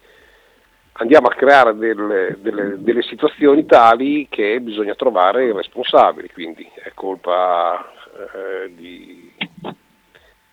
andiamo 0.98 1.26
a 1.26 1.34
creare 1.34 1.76
delle, 1.76 2.36
delle, 2.40 2.76
delle 2.78 3.02
situazioni 3.02 3.66
tali 3.66 4.28
che 4.28 4.60
bisogna 4.60 4.94
trovare 4.94 5.46
i 5.46 5.52
responsabili, 5.52 6.30
quindi 6.30 6.68
è 6.82 6.92
colpa 6.94 7.92
eh, 8.14 8.74
di 8.74 9.28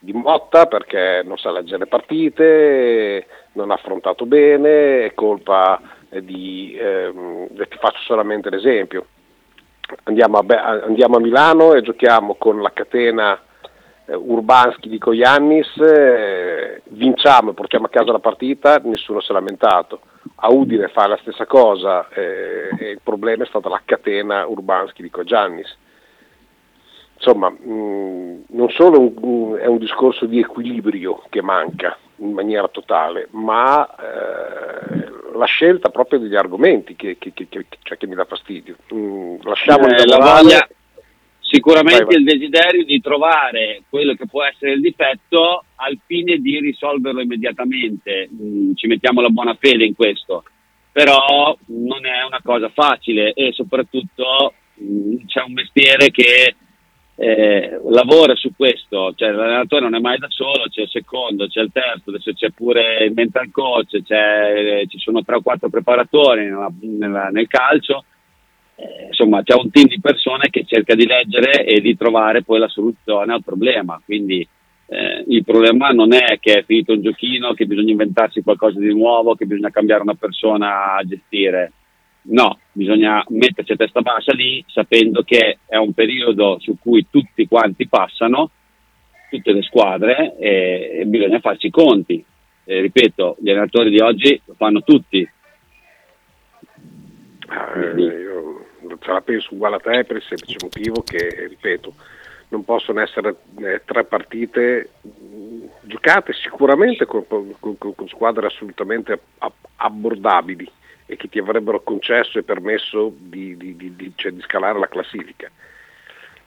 di 0.05 0.13
Motta 0.13 0.67
perché 0.67 1.23
non 1.25 1.37
sa 1.37 1.51
leggere 1.51 1.79
le 1.79 1.87
partite, 1.87 3.25
non 3.53 3.71
ha 3.71 3.73
affrontato 3.73 4.27
bene, 4.27 5.05
è 5.05 5.13
colpa 5.15 5.81
di, 6.09 6.77
ehm, 6.79 7.47
ti 7.47 7.77
faccio 7.79 7.99
solamente 8.05 8.51
l'esempio, 8.51 9.07
andiamo 10.03 10.37
a, 10.37 10.45
andiamo 10.83 11.17
a, 11.17 11.19
Milano 11.19 11.73
e 11.73 11.81
giochiamo 11.81 12.35
con 12.35 12.61
la 12.61 12.71
catena 12.71 13.41
eh, 14.05 14.13
Urbanski 14.13 14.89
di 14.89 14.99
Koyannis, 14.99 15.75
eh, 15.77 16.81
vinciamo 16.89 17.49
e 17.49 17.53
portiamo 17.55 17.87
a 17.87 17.89
casa 17.89 18.11
la 18.11 18.19
partita, 18.19 18.79
nessuno 18.83 19.19
si 19.21 19.31
è 19.31 19.33
lamentato. 19.33 20.01
A 20.35 20.49
Udine 20.49 20.87
fa 20.89 21.07
la 21.07 21.17
stessa 21.17 21.45
cosa 21.45 22.09
eh, 22.09 22.69
e 22.77 22.89
il 22.89 22.99
problema 23.01 23.43
è 23.43 23.47
stata 23.47 23.69
la 23.69 23.81
catena 23.83 24.45
Urbanski 24.45 25.01
di 25.01 25.09
Koyannis 25.09 25.77
insomma, 27.15 27.49
mh, 27.49 27.71
mm, 27.71 28.41
non 28.49 28.69
solo 28.69 28.99
un, 28.99 29.57
è 29.57 29.65
un 29.65 29.77
discorso 29.77 30.25
di 30.25 30.39
equilibrio 30.39 31.23
che 31.29 31.41
manca 31.41 31.97
in 32.17 32.31
maniera 32.31 32.67
totale, 32.67 33.27
ma 33.31 33.87
eh, 33.95 35.37
la 35.37 35.45
scelta 35.45 35.89
proprio 35.89 36.19
degli 36.19 36.35
argomenti 36.35 36.95
che, 36.95 37.17
che, 37.17 37.33
che, 37.33 37.47
cioè 37.81 37.97
che 37.97 38.07
mi 38.07 38.15
dà 38.15 38.25
fastidio. 38.25 38.75
Mm, 38.93 39.37
lasciamo 39.41 39.87
eh, 39.87 40.05
la 40.05 40.17
voglia, 40.17 40.67
sicuramente 41.45 42.03
vai, 42.03 42.15
vai. 42.15 42.23
il 42.23 42.23
desiderio 42.23 42.83
di 42.83 42.99
trovare 42.99 43.83
quello 43.89 44.13
che 44.15 44.27
può 44.27 44.43
essere 44.43 44.73
il 44.73 44.81
difetto 44.81 45.65
al 45.75 45.97
fine 46.05 46.37
di 46.37 46.59
risolverlo 46.59 47.21
immediatamente. 47.21 48.29
Mm, 48.31 48.73
ci 48.75 48.87
mettiamo 48.87 49.21
la 49.21 49.29
buona 49.29 49.55
fede 49.59 49.85
in 49.85 49.95
questo, 49.95 50.43
però 50.91 51.55
non 51.67 52.05
è 52.05 52.23
una 52.25 52.41
cosa 52.43 52.69
facile 52.69 53.33
e 53.33 53.51
soprattutto 53.53 54.53
mm, 54.81 55.25
c'è 55.25 55.41
un 55.41 55.53
mestiere 55.53 56.09
che 56.11 56.55
eh, 57.17 57.79
lavora 57.89 58.35
su 58.35 58.51
questo, 58.55 59.13
cioè 59.15 59.31
l'allenatore 59.31 59.83
non 59.83 59.95
è 59.95 59.99
mai 59.99 60.17
da 60.17 60.27
solo, 60.29 60.65
c'è 60.69 60.81
il 60.81 60.89
secondo, 60.89 61.47
c'è 61.47 61.61
il 61.61 61.71
terzo, 61.71 62.09
adesso 62.09 62.33
c'è 62.33 62.49
pure 62.49 63.05
il 63.05 63.13
mental 63.13 63.49
coach, 63.51 64.01
ci 64.01 64.99
sono 64.99 65.23
tre 65.23 65.35
o 65.35 65.41
quattro 65.41 65.69
preparatori 65.69 66.45
nella, 66.45 66.69
nella, 66.81 67.27
nel 67.29 67.47
calcio, 67.47 68.03
eh, 68.75 69.07
insomma 69.07 69.43
c'è 69.43 69.55
un 69.55 69.69
team 69.71 69.87
di 69.87 69.99
persone 69.99 70.49
che 70.49 70.65
cerca 70.65 70.95
di 70.95 71.05
leggere 71.05 71.65
e 71.65 71.79
di 71.81 71.95
trovare 71.95 72.43
poi 72.43 72.59
la 72.59 72.67
soluzione 72.67 73.33
al 73.33 73.43
problema, 73.43 74.01
quindi 74.03 74.47
eh, 74.87 75.23
il 75.27 75.43
problema 75.43 75.89
non 75.89 76.13
è 76.13 76.37
che 76.39 76.59
è 76.59 76.63
finito 76.63 76.93
un 76.93 77.01
giochino, 77.01 77.53
che 77.53 77.65
bisogna 77.65 77.91
inventarsi 77.91 78.41
qualcosa 78.41 78.79
di 78.79 78.93
nuovo, 78.93 79.35
che 79.35 79.45
bisogna 79.45 79.69
cambiare 79.69 80.01
una 80.01 80.15
persona 80.15 80.95
a 80.95 81.03
gestire, 81.03 81.71
No, 82.27 82.57
bisogna 82.71 83.23
metterci 83.29 83.73
a 83.73 83.75
testa 83.75 84.01
bassa 84.01 84.33
lì 84.33 84.63
sapendo 84.67 85.21
che 85.21 85.59
è 85.65 85.75
un 85.75 85.93
periodo 85.93 86.57
su 86.59 86.75
cui 86.79 87.05
tutti 87.09 87.47
quanti 87.47 87.87
passano, 87.87 88.49
tutte 89.29 89.51
le 89.51 89.61
squadre, 89.61 90.35
e, 90.37 91.01
e 91.01 91.05
bisogna 91.05 91.39
farci 91.39 91.67
i 91.67 91.71
conti. 91.71 92.23
E, 92.63 92.81
ripeto, 92.81 93.37
gli 93.39 93.49
allenatori 93.51 93.91
di 93.91 93.99
oggi 93.99 94.41
lo 94.45 94.55
fanno 94.55 94.81
tutti. 94.81 95.19
Eh, 97.47 98.01
io 98.01 98.64
ce 98.99 99.11
la 99.11 99.21
penso 99.21 99.53
uguale 99.53 99.75
a 99.75 99.79
te 99.79 100.03
per 100.03 100.17
il 100.17 100.23
semplice 100.23 100.57
motivo 100.61 101.01
che, 101.03 101.47
ripeto, 101.47 101.93
non 102.49 102.63
possono 102.63 103.01
essere 103.01 103.35
eh, 103.59 103.81
tre 103.85 104.03
partite 104.03 104.89
giocate 105.81 106.33
sicuramente 106.33 107.05
con, 107.05 107.25
con, 107.27 107.77
con 107.77 108.07
squadre 108.07 108.47
assolutamente 108.47 109.19
abbordabili 109.77 110.69
e 111.05 111.15
che 111.15 111.29
ti 111.29 111.39
avrebbero 111.39 111.81
concesso 111.81 112.39
e 112.39 112.43
permesso 112.43 113.13
di, 113.15 113.55
di, 113.57 113.75
di, 113.75 114.13
cioè 114.15 114.31
di 114.31 114.41
scalare 114.41 114.79
la 114.79 114.87
classifica. 114.87 115.49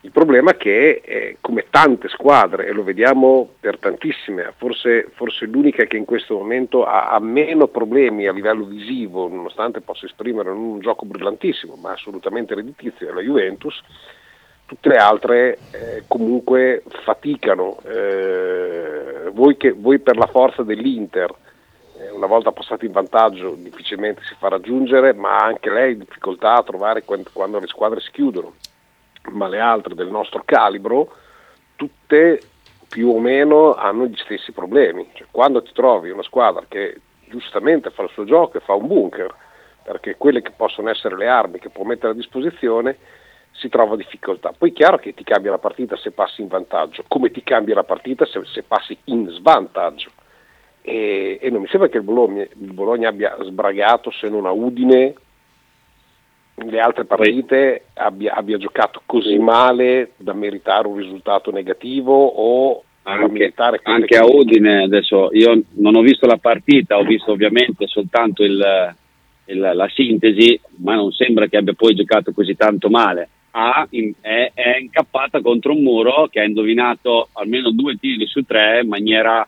Il 0.03 0.13
problema 0.13 0.53
è 0.53 0.57
che, 0.57 1.03
eh, 1.05 1.39
come 1.41 1.67
tante 1.71 2.09
squadre, 2.09 2.67
e 2.67 2.73
lo 2.73 2.85
vediamo 2.85 3.49
per 3.59 3.79
tantissime, 3.79 4.55
forse, 4.57 5.09
forse 5.15 5.47
l'unica 5.47 5.85
che 5.87 5.97
in 5.97 6.05
questo 6.05 6.37
momento 6.37 6.85
ha, 6.85 7.09
ha, 7.09 7.19
meno 7.19 7.67
problemi 7.67 8.27
a 8.29 8.33
livello 8.33 8.65
visivo, 8.65 9.27
nonostante 9.27 9.81
possa 9.81 10.07
esprimere 10.07 10.51
un 10.51 10.79
gioco 10.79 11.05
brillantissimo, 11.05 11.75
ma 11.75 11.93
assolutamente 11.93 12.55
redditizio, 12.55 13.09
è 13.09 13.13
la 13.13 13.23
Juventus, 13.23 13.83
tutte 14.67 14.89
le 14.89 14.99
altre 14.99 15.59
eh, 15.73 16.05
comunque 16.07 16.85
faticano. 17.03 17.79
Eh, 17.85 19.31
voi, 19.33 19.57
che, 19.57 19.73
voi 19.73 19.99
per 19.99 20.17
la 20.17 20.27
forza 20.27 20.63
dell'Inter, 20.63 21.35
eh, 21.99 22.11
una 22.11 22.27
volta 22.27 22.53
passato 22.53 22.85
in 22.85 22.93
vantaggio 22.93 23.57
difficilmente 23.59 24.23
si 24.23 24.37
fa 24.39 24.47
raggiungere, 24.47 25.13
ma 25.13 25.39
anche 25.39 25.71
lei 25.71 25.95
ha 25.95 25.97
difficoltà 25.97 26.55
a 26.55 26.63
trovare 26.63 27.03
quando 27.03 27.59
le 27.59 27.67
squadre 27.67 27.99
si 27.99 28.13
chiudono. 28.13 28.55
Ma 29.31 29.49
le 29.49 29.61
altre 29.61 29.95
del 29.95 30.09
nostro 30.09 30.43
calibro, 30.45 31.13
tutte 31.77 32.41
più 32.89 33.11
o 33.11 33.19
meno 33.19 33.75
hanno 33.75 34.07
gli 34.07 34.17
stessi 34.17 34.53
problemi. 34.53 35.09
Cioè, 35.13 35.27
quando 35.31 35.63
ti 35.63 35.73
trovi 35.73 36.11
una 36.11 36.23
squadra 36.23 36.65
che 36.69 37.01
giustamente 37.29 37.91
fa 37.91 38.03
il 38.03 38.11
suo 38.11 38.25
gioco 38.25 38.57
e 38.57 38.61
fa 38.61 38.75
un 38.75 38.87
bunker, 38.87 39.35
perché 39.83 40.17
quelle 40.17 40.43
che 40.43 40.53
possono 40.57 40.91
essere 40.91 41.17
le 41.17 41.29
armi 41.29 41.59
che 41.59 41.71
può 41.71 41.85
mettere 41.85 42.13
a 42.13 42.17
disposizione, 42.17 42.97
si 43.53 43.69
trova 43.69 43.97
difficoltà. 43.97 44.53
Poi 44.57 44.71
è 44.71 44.73
chiaro 44.73 44.99
che 44.99 45.15
ti 45.15 45.25
cambia 45.25 45.51
la 45.51 45.59
partita 45.59 45.97
se 45.97 46.13
passi 46.13 46.41
in 46.41 46.49
vantaggio, 46.49 47.05
come 47.09 47.31
ti 47.31 47.43
cambia 47.43 47.75
la 47.75 47.85
partita 47.85 48.25
se, 48.25 48.41
se 48.45 48.63
passi 48.63 48.97
in 49.05 49.29
svantaggio 49.31 50.11
e, 50.89 51.39
e 51.41 51.51
non 51.51 51.61
mi 51.61 51.69
sembra 51.69 51.89
che 51.89 51.99
il 51.99 52.03
Bologna, 52.03 52.43
il 52.43 52.73
Bologna, 52.73 53.11
abbia 53.11 53.37
sbragato 53.43 54.11
se 54.11 54.29
non 54.29 54.47
a 54.47 54.53
Udine 54.53 55.15
le 56.67 56.81
altre 56.81 57.05
partite 57.05 57.85
abbia, 57.95 58.35
abbia, 58.35 58.59
giocato 58.59 59.03
così 59.07 59.39
male 59.39 60.13
da 60.17 60.33
meritare 60.33 60.87
un 60.87 60.97
risultato 60.97 61.51
negativo 61.51 62.13
o 62.15 62.83
anche, 63.03 63.53
anche 63.83 64.17
a 64.17 64.27
Udine 64.27 64.83
adesso 64.83 65.31
io 65.33 65.63
non 65.77 65.97
ho 65.97 66.03
visto 66.03 66.27
la 66.27 66.37
partita 66.37 66.99
ho 66.99 67.05
visto 67.05 67.33
ovviamente 67.33 67.87
soltanto 67.87 68.43
il, 68.43 68.95
il, 69.47 69.59
la 69.59 69.89
sintesi 69.89 70.61
ma 70.79 70.95
non 70.95 71.13
sembra 71.13 71.47
che 71.47 71.57
abbia 71.57 71.75
poi 71.75 71.95
giocato 71.95 72.33
così 72.33 72.55
tanto 72.57 72.89
male. 72.89 73.29
Ha, 73.51 73.89
è, 74.21 74.51
è 74.55 74.77
incappata 74.79 75.41
contro 75.41 75.73
un 75.73 75.83
muro 75.83 76.29
che 76.31 76.41
ha 76.41 76.45
indovinato 76.45 77.29
almeno 77.33 77.71
due 77.71 77.97
tiri 77.97 78.27
su 78.27 78.43
tre 78.43 78.81
in 78.83 78.89
maniera 78.89 79.47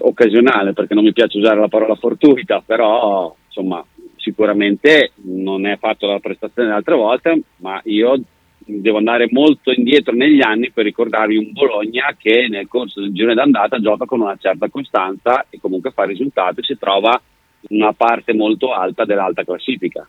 occasionale 0.00 0.72
perché 0.72 0.94
non 0.94 1.04
mi 1.04 1.12
piace 1.12 1.38
usare 1.38 1.58
la 1.58 1.68
parola 1.68 1.94
fortuita, 1.94 2.62
però 2.64 3.34
insomma 3.54 3.84
sicuramente 4.16 5.12
non 5.22 5.66
è 5.66 5.76
fatto 5.78 6.08
la 6.08 6.18
prestazione 6.18 6.68
delle 6.68 6.78
altre 6.78 6.96
volte, 6.96 7.42
ma 7.58 7.80
io 7.84 8.20
devo 8.66 8.96
andare 8.96 9.28
molto 9.30 9.70
indietro 9.70 10.14
negli 10.14 10.42
anni 10.42 10.70
per 10.70 10.84
ricordarvi 10.84 11.36
un 11.36 11.52
Bologna 11.52 12.16
che 12.18 12.46
nel 12.48 12.66
corso 12.66 13.00
del 13.00 13.12
girone 13.12 13.34
d'andata 13.34 13.78
gioca 13.78 14.06
con 14.06 14.20
una 14.20 14.36
certa 14.40 14.68
costanza 14.68 15.46
e 15.50 15.60
comunque 15.60 15.90
fa 15.90 16.04
risultati 16.04 16.60
e 16.60 16.64
si 16.64 16.78
trova 16.78 17.20
in 17.68 17.82
una 17.82 17.92
parte 17.92 18.32
molto 18.32 18.72
alta 18.72 19.04
dell'alta 19.04 19.44
classifica. 19.44 20.06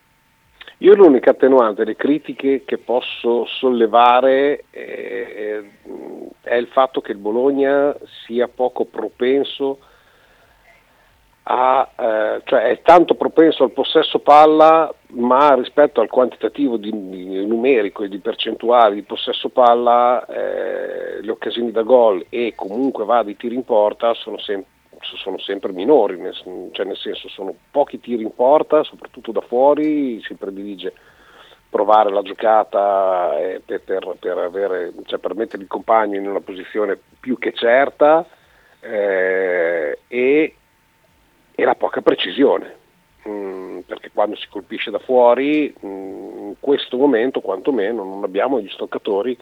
Io 0.79 0.93
l'unica 0.93 1.31
attenuante, 1.31 1.85
le 1.85 1.95
critiche 1.95 2.63
che 2.65 2.77
posso 2.77 3.45
sollevare 3.45 4.65
è, 4.69 5.61
è 6.41 6.55
il 6.55 6.67
fatto 6.67 6.99
che 6.99 7.13
il 7.13 7.17
Bologna 7.17 7.95
sia 8.25 8.49
poco 8.49 8.83
propenso 8.85 9.79
a, 9.79 9.93
eh, 11.47 12.41
cioè 12.43 12.63
è 12.63 12.81
tanto 12.81 13.13
propenso 13.13 13.63
al 13.63 13.71
possesso 13.71 14.19
palla, 14.19 14.91
ma 15.09 15.53
rispetto 15.53 16.01
al 16.01 16.09
quantitativo 16.09 16.77
di, 16.77 16.89
di 16.91 17.45
numerico 17.45 18.03
e 18.03 18.09
di 18.09 18.17
percentuali 18.17 18.95
di 18.95 19.03
possesso 19.03 19.49
palla, 19.49 20.25
eh, 20.25 21.21
le 21.21 21.31
occasioni 21.31 21.71
da 21.71 21.83
gol 21.83 22.25
e 22.29 22.53
comunque 22.55 23.05
va 23.05 23.21
di 23.21 23.37
tiri 23.37 23.55
in 23.55 23.63
porta 23.63 24.13
sono 24.15 24.39
sempre 24.39 24.73
sono 25.17 25.37
sempre 25.37 25.71
minori, 25.71 26.17
nel, 26.17 26.33
cioè 26.71 26.85
nel 26.85 26.97
senso 26.97 27.29
sono 27.29 27.53
pochi 27.69 27.99
tiri 27.99 28.23
in 28.23 28.33
porta, 28.33 28.83
soprattutto 28.83 29.31
da 29.31 29.41
fuori, 29.41 30.19
si 30.23 30.33
predilige 30.33 30.93
provare 31.69 32.09
la 32.09 32.21
giocata 32.21 33.37
eh, 33.37 33.61
per, 33.63 33.81
per, 33.81 34.15
per, 34.19 34.37
avere, 34.37 34.93
cioè 35.05 35.19
per 35.19 35.35
mettere 35.35 35.61
il 35.61 35.67
compagno 35.67 36.17
in 36.17 36.27
una 36.27 36.39
posizione 36.39 36.97
più 37.19 37.37
che 37.37 37.53
certa 37.53 38.25
eh, 38.79 39.99
e, 40.07 40.55
e, 41.55 41.63
la 41.63 41.75
poca 41.75 42.01
precisione. 42.01 42.83
Mm, 43.27 43.79
perché 43.79 44.11
quando 44.13 44.35
si 44.35 44.47
colpisce 44.49 44.91
da 44.91 44.99
fuori, 44.99 45.73
mm, 45.83 46.47
in 46.49 46.55
questo 46.59 46.97
momento 46.97 47.41
quantomeno 47.41 48.03
non 48.03 48.23
abbiamo 48.23 48.59
gli 48.59 48.69
stoccatori 48.69 49.37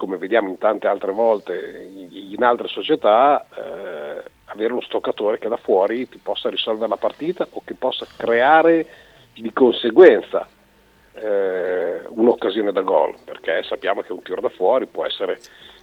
come 0.00 0.16
vediamo 0.16 0.48
in 0.48 0.56
tante 0.56 0.86
altre 0.86 1.12
volte 1.12 1.90
in 1.92 2.42
altre 2.42 2.68
società, 2.68 3.46
eh, 3.54 4.22
avere 4.46 4.72
uno 4.72 4.80
stoccatore 4.80 5.38
che 5.38 5.48
da 5.48 5.58
fuori 5.58 6.08
ti 6.08 6.16
possa 6.16 6.48
risolvere 6.48 6.88
la 6.88 6.96
partita 6.96 7.46
o 7.50 7.60
che 7.62 7.74
possa 7.74 8.06
creare 8.16 8.86
di 9.34 9.52
conseguenza 9.52 10.48
eh, 11.12 12.00
un'occasione 12.08 12.72
da 12.72 12.80
gol, 12.80 13.14
perché 13.22 13.62
sappiamo 13.62 14.00
che 14.00 14.12
un 14.12 14.22
tiro 14.22 14.40
da 14.40 14.48
fuori 14.48 14.86
può 14.86 15.04
essere 15.04 15.38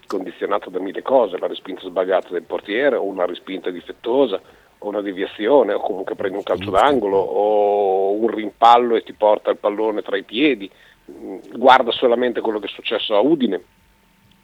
condizionato 0.07 0.71
da 0.71 0.79
mille 0.79 1.03
cose, 1.03 1.37
la 1.37 1.45
respinta 1.45 1.81
sbagliata 1.81 2.29
del 2.29 2.43
portiere 2.43 2.95
o 2.95 3.03
una 3.03 3.25
respinta 3.25 3.69
difettosa 3.69 4.41
una 4.79 5.01
deviazione 5.01 5.73
o 5.73 5.79
comunque 5.79 6.15
prendi 6.15 6.37
un 6.37 6.43
calcio 6.43 6.69
d'angolo 6.69 7.17
o 7.17 8.11
un 8.13 8.27
rimpallo 8.27 8.95
e 8.95 9.03
ti 9.03 9.13
porta 9.13 9.51
il 9.51 9.57
pallone 9.57 10.01
tra 10.01 10.17
i 10.17 10.23
piedi. 10.23 10.69
Guarda 11.05 11.91
solamente 11.91 12.41
quello 12.41 12.59
che 12.59 12.67
è 12.67 12.69
successo 12.69 13.15
a 13.15 13.19
Udine 13.19 13.61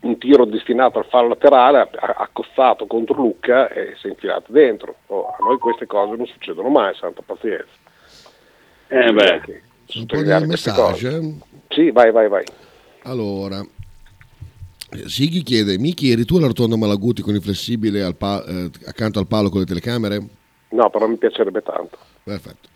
un 0.04 0.18
tiro 0.18 0.46
destinato 0.46 1.00
al 1.00 1.06
fallo 1.06 1.30
laterale, 1.30 1.80
ha 1.80 2.16
accossato 2.18 2.86
contro 2.88 3.16
Lucca 3.16 3.70
e 3.70 3.96
si 4.00 4.08
è 4.08 4.10
infilato 4.10 4.52
dentro. 4.52 4.96
Oh, 5.08 5.28
a 5.28 5.38
noi 5.40 5.58
queste 5.58 5.86
cose 5.86 6.16
non 6.16 6.26
succedono 6.26 6.70
mai, 6.70 6.94
santa 6.96 7.22
pazienza. 7.26 7.72
Eh 8.88 9.12
beh, 9.12 9.62
un 9.96 10.06
po' 10.06 10.22
di 10.22 10.46
messaggio. 10.46 11.38
Sì, 11.70 11.92
vai, 11.92 12.12
vai, 12.12 12.28
vai. 12.28 12.44
Allora, 13.04 13.62
Sighi 15.06 15.44
chiede, 15.44 15.78
Miki, 15.78 16.12
eri 16.12 16.26
tu 16.26 16.38
alla 16.38 16.48
rotonda 16.48 16.76
Malaguti 16.76 17.22
con 17.22 17.36
il 17.36 17.42
flessibile 17.42 18.02
al 18.04 18.16
pa- 18.16 18.44
eh, 18.46 18.70
accanto 18.86 19.20
al 19.20 19.28
palo 19.28 19.50
con 19.50 19.60
le 19.60 19.66
telecamere? 19.66 20.22
No, 20.70 20.90
però 20.90 21.08
mi 21.08 21.18
piacerebbe 21.18 21.62
tanto. 21.62 21.98
Perfetto. 22.24 22.70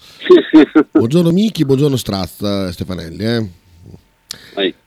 buongiorno 0.91 1.31
Miki, 1.31 1.65
buongiorno 1.65 1.95
Strazza 1.95 2.71
Stefanelli. 2.71 3.24
Eh? 3.24 3.50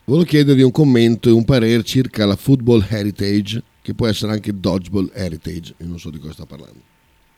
Volevo 0.05 0.27
chiedervi 0.27 0.63
un 0.63 0.73
commento 0.73 1.29
e 1.29 1.33
un 1.33 1.45
parere 1.45 1.85
circa 1.85 2.27
la 2.27 2.35
football 2.35 2.85
heritage, 2.89 3.63
che 3.81 3.95
può 3.95 4.09
essere 4.09 4.33
anche 4.33 4.59
dodgeball 4.59 5.11
heritage, 5.15 5.75
io 5.79 5.87
non 5.87 5.99
so 5.99 6.11
di 6.11 6.19
cosa 6.19 6.33
sta 6.33 6.47
parlando. 6.47 6.81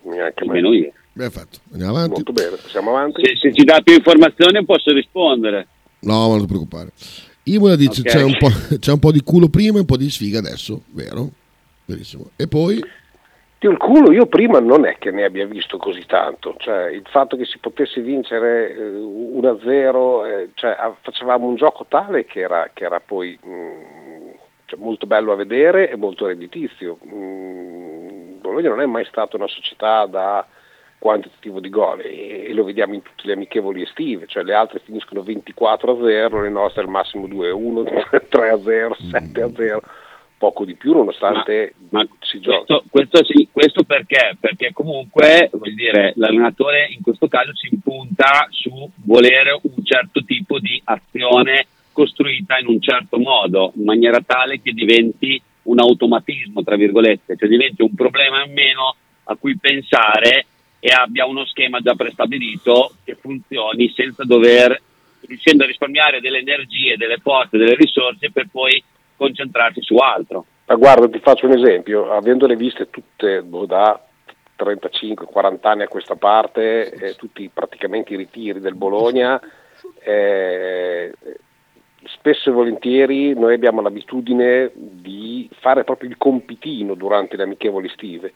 Neanche 0.04 0.44
Nemmeno 0.44 0.72
io. 0.72 0.92
Perfetto, 1.12 1.58
andiamo 1.72 1.96
avanti. 1.96 2.14
Molto 2.14 2.32
bene, 2.32 2.56
passiamo 2.56 2.96
avanti. 2.96 3.20
Se, 3.24 3.36
se, 3.36 3.52
ci 3.52 3.64
dà 3.64 3.80
più 3.82 3.94
informazioni 3.94 4.64
posso 4.64 4.90
rispondere. 4.92 5.68
No, 6.00 6.28
non 6.28 6.40
ti 6.40 6.46
preoccupare. 6.46 6.92
Imola 7.44 7.76
dice 7.76 8.00
okay. 8.00 8.12
c'è, 8.12 8.22
un 8.22 8.32
c'è, 8.78 8.92
un 8.92 8.98
po', 8.98 9.12
di 9.12 9.22
culo 9.22 9.48
prima 9.48 9.76
e 9.76 9.80
un 9.80 9.86
po' 9.86 9.96
di 9.96 10.10
sfiga 10.10 10.38
adesso, 10.38 10.82
vero? 10.90 11.28
Verissimo. 11.84 12.30
E 12.36 12.46
poi? 12.46 12.82
il 13.68 13.76
culo 13.76 14.10
io 14.10 14.26
prima 14.26 14.58
non 14.58 14.86
è 14.86 14.96
che 14.98 15.12
ne 15.12 15.22
abbia 15.22 15.46
visto 15.46 15.76
così 15.76 16.04
tanto, 16.06 16.56
cioè 16.58 16.90
il 16.90 17.04
fatto 17.08 17.36
che 17.36 17.44
si 17.44 17.58
potesse 17.58 18.00
vincere 18.00 18.74
eh, 18.74 18.90
1-0, 18.90 20.26
eh, 20.26 20.50
cioè, 20.54 20.76
facevamo 21.00 21.46
un 21.46 21.54
gioco 21.54 21.86
tale 21.88 22.24
che 22.24 22.40
era, 22.40 22.70
che 22.72 22.84
era 22.84 22.98
poi 22.98 23.38
mh, 23.40 23.50
mm, 23.50 24.30
cioè, 24.66 24.80
molto 24.80 25.06
bello 25.06 25.32
a 25.32 25.36
vedere 25.36 25.90
e 25.90 25.96
molto 25.96 26.26
redditizio. 26.26 26.98
Mm, 27.06 28.40
Bologna 28.40 28.70
non 28.70 28.80
è 28.80 28.86
mai 28.86 29.04
stata 29.04 29.36
una 29.36 29.46
società 29.46 30.06
da 30.06 30.44
quantitativo 31.02 31.58
di 31.58 31.68
gol 31.68 31.98
e, 31.98 32.44
e, 32.46 32.52
lo 32.54 32.62
vediamo 32.62 32.94
in 32.94 33.02
tutte 33.02 33.26
le 33.26 33.32
amichevoli 33.32 33.82
estive, 33.82 34.26
cioè 34.28 34.44
le 34.44 34.54
altre 34.54 34.80
finiscono 34.84 35.22
24-0, 35.22 36.42
le 36.42 36.48
nostre 36.48 36.82
al 36.82 36.88
massimo 36.88 37.26
2-1, 37.26 37.82
3-0, 38.30 38.92
7-0 39.10 39.78
poco 40.38 40.64
di 40.64 40.74
più 40.74 40.92
nonostante 40.92 41.74
ma, 41.90 42.02
ma 42.02 42.08
si 42.20 42.38
giochi. 42.38 42.82
Questo, 42.88 43.24
sì, 43.24 43.48
questo, 43.50 43.82
perché? 43.82 44.36
Perché 44.38 44.70
comunque 44.72 45.50
vuol 45.52 45.74
dire, 45.74 46.12
l'allenatore 46.14 46.88
in 46.94 47.02
questo 47.02 47.26
caso 47.26 47.52
si 47.56 47.68
impunta 47.72 48.46
su 48.50 48.88
volere 49.04 49.58
un 49.60 49.84
certo 49.84 50.22
tipo 50.24 50.60
di 50.60 50.80
azione 50.84 51.66
costruita 51.90 52.58
in 52.58 52.68
un 52.68 52.80
certo 52.80 53.18
modo, 53.18 53.72
in 53.74 53.82
maniera 53.82 54.20
tale 54.24 54.60
che 54.62 54.70
diventi 54.70 55.40
un 55.62 55.80
automatismo, 55.80 56.62
tra 56.62 56.76
virgolette, 56.76 57.36
cioè 57.36 57.48
diventi 57.48 57.82
un 57.82 57.94
problema 57.94 58.44
in 58.44 58.52
meno 58.52 58.94
a 59.24 59.36
cui 59.36 59.56
pensare 59.56 60.46
e 60.84 60.92
abbia 60.92 61.26
uno 61.26 61.44
schema 61.44 61.78
già 61.78 61.94
prestabilito 61.94 62.94
che 63.04 63.14
funzioni 63.14 63.92
senza 63.94 64.24
dover 64.24 64.76
riuscendo 65.20 65.62
a 65.62 65.66
risparmiare 65.68 66.20
delle 66.20 66.38
energie, 66.38 66.96
delle 66.96 67.18
forze, 67.18 67.56
delle 67.56 67.76
risorse 67.76 68.32
per 68.32 68.48
poi 68.50 68.82
concentrarsi 69.16 69.80
su 69.80 69.94
altro. 69.94 70.44
Ma 70.66 70.74
guarda, 70.74 71.08
ti 71.08 71.20
faccio 71.20 71.46
un 71.46 71.56
esempio, 71.56 72.10
avendole 72.10 72.56
viste 72.56 72.90
tutte 72.90 73.42
boh, 73.42 73.64
da 73.64 73.96
35-40 74.58 75.58
anni 75.62 75.82
a 75.82 75.88
questa 75.88 76.16
parte, 76.16 76.90
eh, 76.90 77.14
tutti 77.14 77.48
praticamente 77.54 78.14
i 78.14 78.16
ritiri 78.16 78.58
del 78.58 78.74
Bologna, 78.74 79.40
eh, 80.02 81.12
spesso 82.06 82.50
e 82.50 82.52
volentieri 82.52 83.34
noi 83.34 83.54
abbiamo 83.54 83.82
l'abitudine 83.82 84.72
di 84.74 85.48
fare 85.60 85.84
proprio 85.84 86.08
il 86.08 86.16
compitino 86.16 86.94
durante 86.94 87.36
le 87.36 87.44
amichevoli 87.44 87.86
estive. 87.86 88.32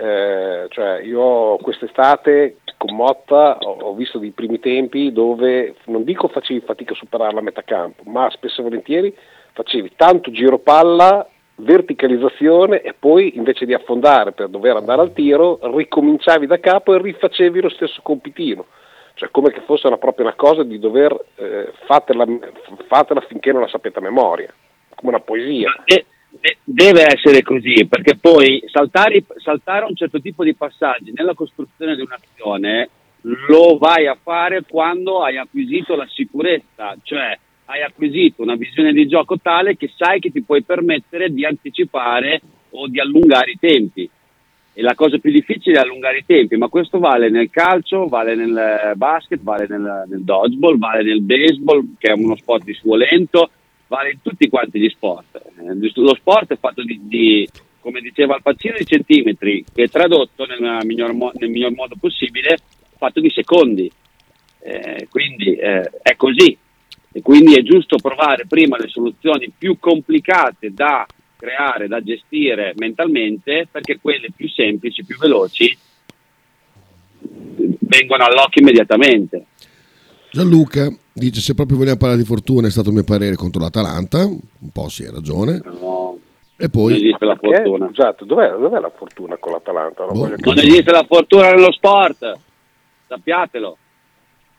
Eh, 0.00 0.66
cioè 0.68 1.00
io 1.00 1.56
quest'estate 1.56 2.58
con 2.76 2.94
Motta 2.94 3.58
ho, 3.58 3.92
visto 3.94 4.18
dei 4.18 4.30
primi 4.30 4.60
tempi 4.60 5.10
dove 5.10 5.74
non 5.86 6.04
dico 6.04 6.28
facevi 6.28 6.60
fatica 6.60 6.92
a 6.92 6.96
superare 6.96 7.34
la 7.34 7.40
metà 7.40 7.62
campo, 7.62 8.04
ma 8.06 8.30
spesso 8.30 8.60
e 8.60 8.64
volentieri 8.64 9.16
facevi 9.54 9.94
tanto 9.96 10.30
giro 10.30 10.58
palla, 10.58 11.28
verticalizzazione 11.56 12.80
e 12.82 12.94
poi 12.96 13.36
invece 13.36 13.66
di 13.66 13.74
affondare 13.74 14.30
per 14.30 14.48
dover 14.48 14.76
andare 14.76 15.00
al 15.00 15.12
tiro, 15.12 15.58
ricominciavi 15.62 16.46
da 16.46 16.60
capo 16.60 16.94
e 16.94 17.02
rifacevi 17.02 17.60
lo 17.60 17.68
stesso 17.68 18.00
compitino. 18.02 18.66
Cioè 19.14 19.30
come 19.32 19.50
che 19.50 19.62
fosse 19.62 19.88
una, 19.88 19.98
proprio 19.98 20.26
una 20.26 20.36
cosa 20.36 20.62
di 20.62 20.78
dover 20.78 21.12
eh, 21.34 21.72
fatela, 21.86 22.24
fatela 22.86 23.20
finché 23.22 23.50
non 23.50 23.62
la 23.62 23.68
sapete 23.68 23.98
a 23.98 24.02
memoria, 24.02 24.54
come 24.94 25.10
una 25.10 25.20
poesia. 25.20 25.74
De- 25.84 26.06
deve 26.64 27.04
essere 27.06 27.42
così, 27.42 27.86
perché 27.88 28.16
poi 28.16 28.62
saltare, 28.66 29.24
saltare 29.36 29.86
un 29.86 29.94
certo 29.94 30.20
tipo 30.20 30.44
di 30.44 30.54
passaggi 30.54 31.12
nella 31.14 31.34
costruzione 31.34 31.96
di 31.96 32.02
un'azione 32.02 32.90
lo 33.22 33.78
vai 33.78 34.06
a 34.06 34.16
fare 34.20 34.62
quando 34.62 35.22
hai 35.22 35.36
acquisito 35.38 35.96
la 35.96 36.06
sicurezza, 36.08 36.96
cioè 37.02 37.36
hai 37.66 37.82
acquisito 37.82 38.42
una 38.42 38.54
visione 38.54 38.92
di 38.92 39.06
gioco 39.06 39.38
tale 39.38 39.76
che 39.76 39.90
sai 39.94 40.20
che 40.20 40.30
ti 40.30 40.42
puoi 40.42 40.62
permettere 40.62 41.30
di 41.30 41.44
anticipare 41.44 42.40
o 42.70 42.86
di 42.88 43.00
allungare 43.00 43.50
i 43.50 43.58
tempi. 43.58 44.08
E 44.72 44.82
la 44.82 44.94
cosa 44.94 45.18
più 45.18 45.32
difficile 45.32 45.78
è 45.78 45.82
allungare 45.82 46.18
i 46.18 46.24
tempi, 46.24 46.56
ma 46.56 46.68
questo 46.68 47.00
vale 47.00 47.28
nel 47.30 47.50
calcio, 47.50 48.06
vale 48.06 48.36
nel 48.36 48.92
basket, 48.94 49.42
vale 49.42 49.66
nel, 49.68 50.04
nel 50.06 50.22
dodgeball, 50.22 50.78
vale 50.78 51.02
nel 51.02 51.20
baseball, 51.20 51.84
che 51.98 52.12
è 52.12 52.12
uno 52.12 52.36
sport 52.36 52.62
di 52.62 52.74
suo 52.74 52.94
lento, 52.94 53.50
vale 53.88 54.12
in 54.12 54.22
tutti 54.22 54.48
quanti 54.48 54.78
gli 54.78 54.88
sport. 54.88 55.36
Eh, 55.36 55.92
lo 55.94 56.14
sport 56.14 56.52
è 56.52 56.58
fatto 56.58 56.82
di, 56.82 57.00
di 57.02 57.48
come 57.80 58.00
diceva 58.00 58.36
il 58.36 58.42
Pacino, 58.42 58.74
di 58.76 58.86
centimetri, 58.86 59.64
che 59.72 59.84
è 59.84 59.88
tradotto 59.88 60.44
nel 60.44 60.80
miglior, 60.84 61.12
mo- 61.12 61.32
nel 61.34 61.50
miglior 61.50 61.72
modo 61.72 61.96
possibile, 61.98 62.58
fatto 62.96 63.20
di 63.20 63.30
secondi. 63.30 63.90
Eh, 64.60 65.06
quindi 65.10 65.54
eh, 65.54 65.90
è 66.02 66.14
così, 66.16 66.56
e 67.12 67.22
quindi 67.22 67.54
è 67.54 67.62
giusto 67.62 67.96
provare 67.96 68.46
prima 68.46 68.76
le 68.76 68.88
soluzioni 68.88 69.50
più 69.56 69.78
complicate 69.78 70.72
da 70.72 71.06
creare, 71.36 71.88
da 71.88 72.02
gestire 72.02 72.74
mentalmente, 72.76 73.66
perché 73.70 73.98
quelle 74.00 74.28
più 74.34 74.48
semplici, 74.48 75.04
più 75.04 75.16
veloci 75.16 75.76
vengono 77.80 78.24
all'occhio 78.24 78.60
immediatamente. 78.60 79.46
Gianluca 80.30 80.88
dice 81.12 81.40
se 81.40 81.54
proprio 81.54 81.78
vogliamo 81.78 81.96
parlare 81.96 82.20
di 82.20 82.26
fortuna 82.26 82.66
è 82.66 82.70
stato 82.70 82.88
il 82.88 82.94
mio 82.94 83.04
parere 83.04 83.34
contro 83.36 83.60
l'Atalanta, 83.60 84.24
un 84.24 84.70
po' 84.72 84.88
sì, 84.88 85.04
ha 85.04 85.10
ragione. 85.10 85.60
No, 85.64 86.18
E 86.56 86.62
non 86.62 86.70
poi 86.70 86.94
esiste 86.94 87.24
la 87.24 87.36
fortuna. 87.36 87.86
Scusate, 87.86 88.24
dov'è, 88.26 88.50
dov'è 88.50 88.78
la 88.80 88.90
fortuna 88.94 89.36
con 89.38 89.52
l'Atalanta? 89.52 90.04
Non 90.04 90.12
Boh. 90.14 90.28
Non 90.28 90.58
esiste 90.58 90.90
la 90.90 91.04
fortuna 91.08 91.50
nello 91.50 91.72
sport, 91.72 92.38
sappiatelo. 93.08 93.76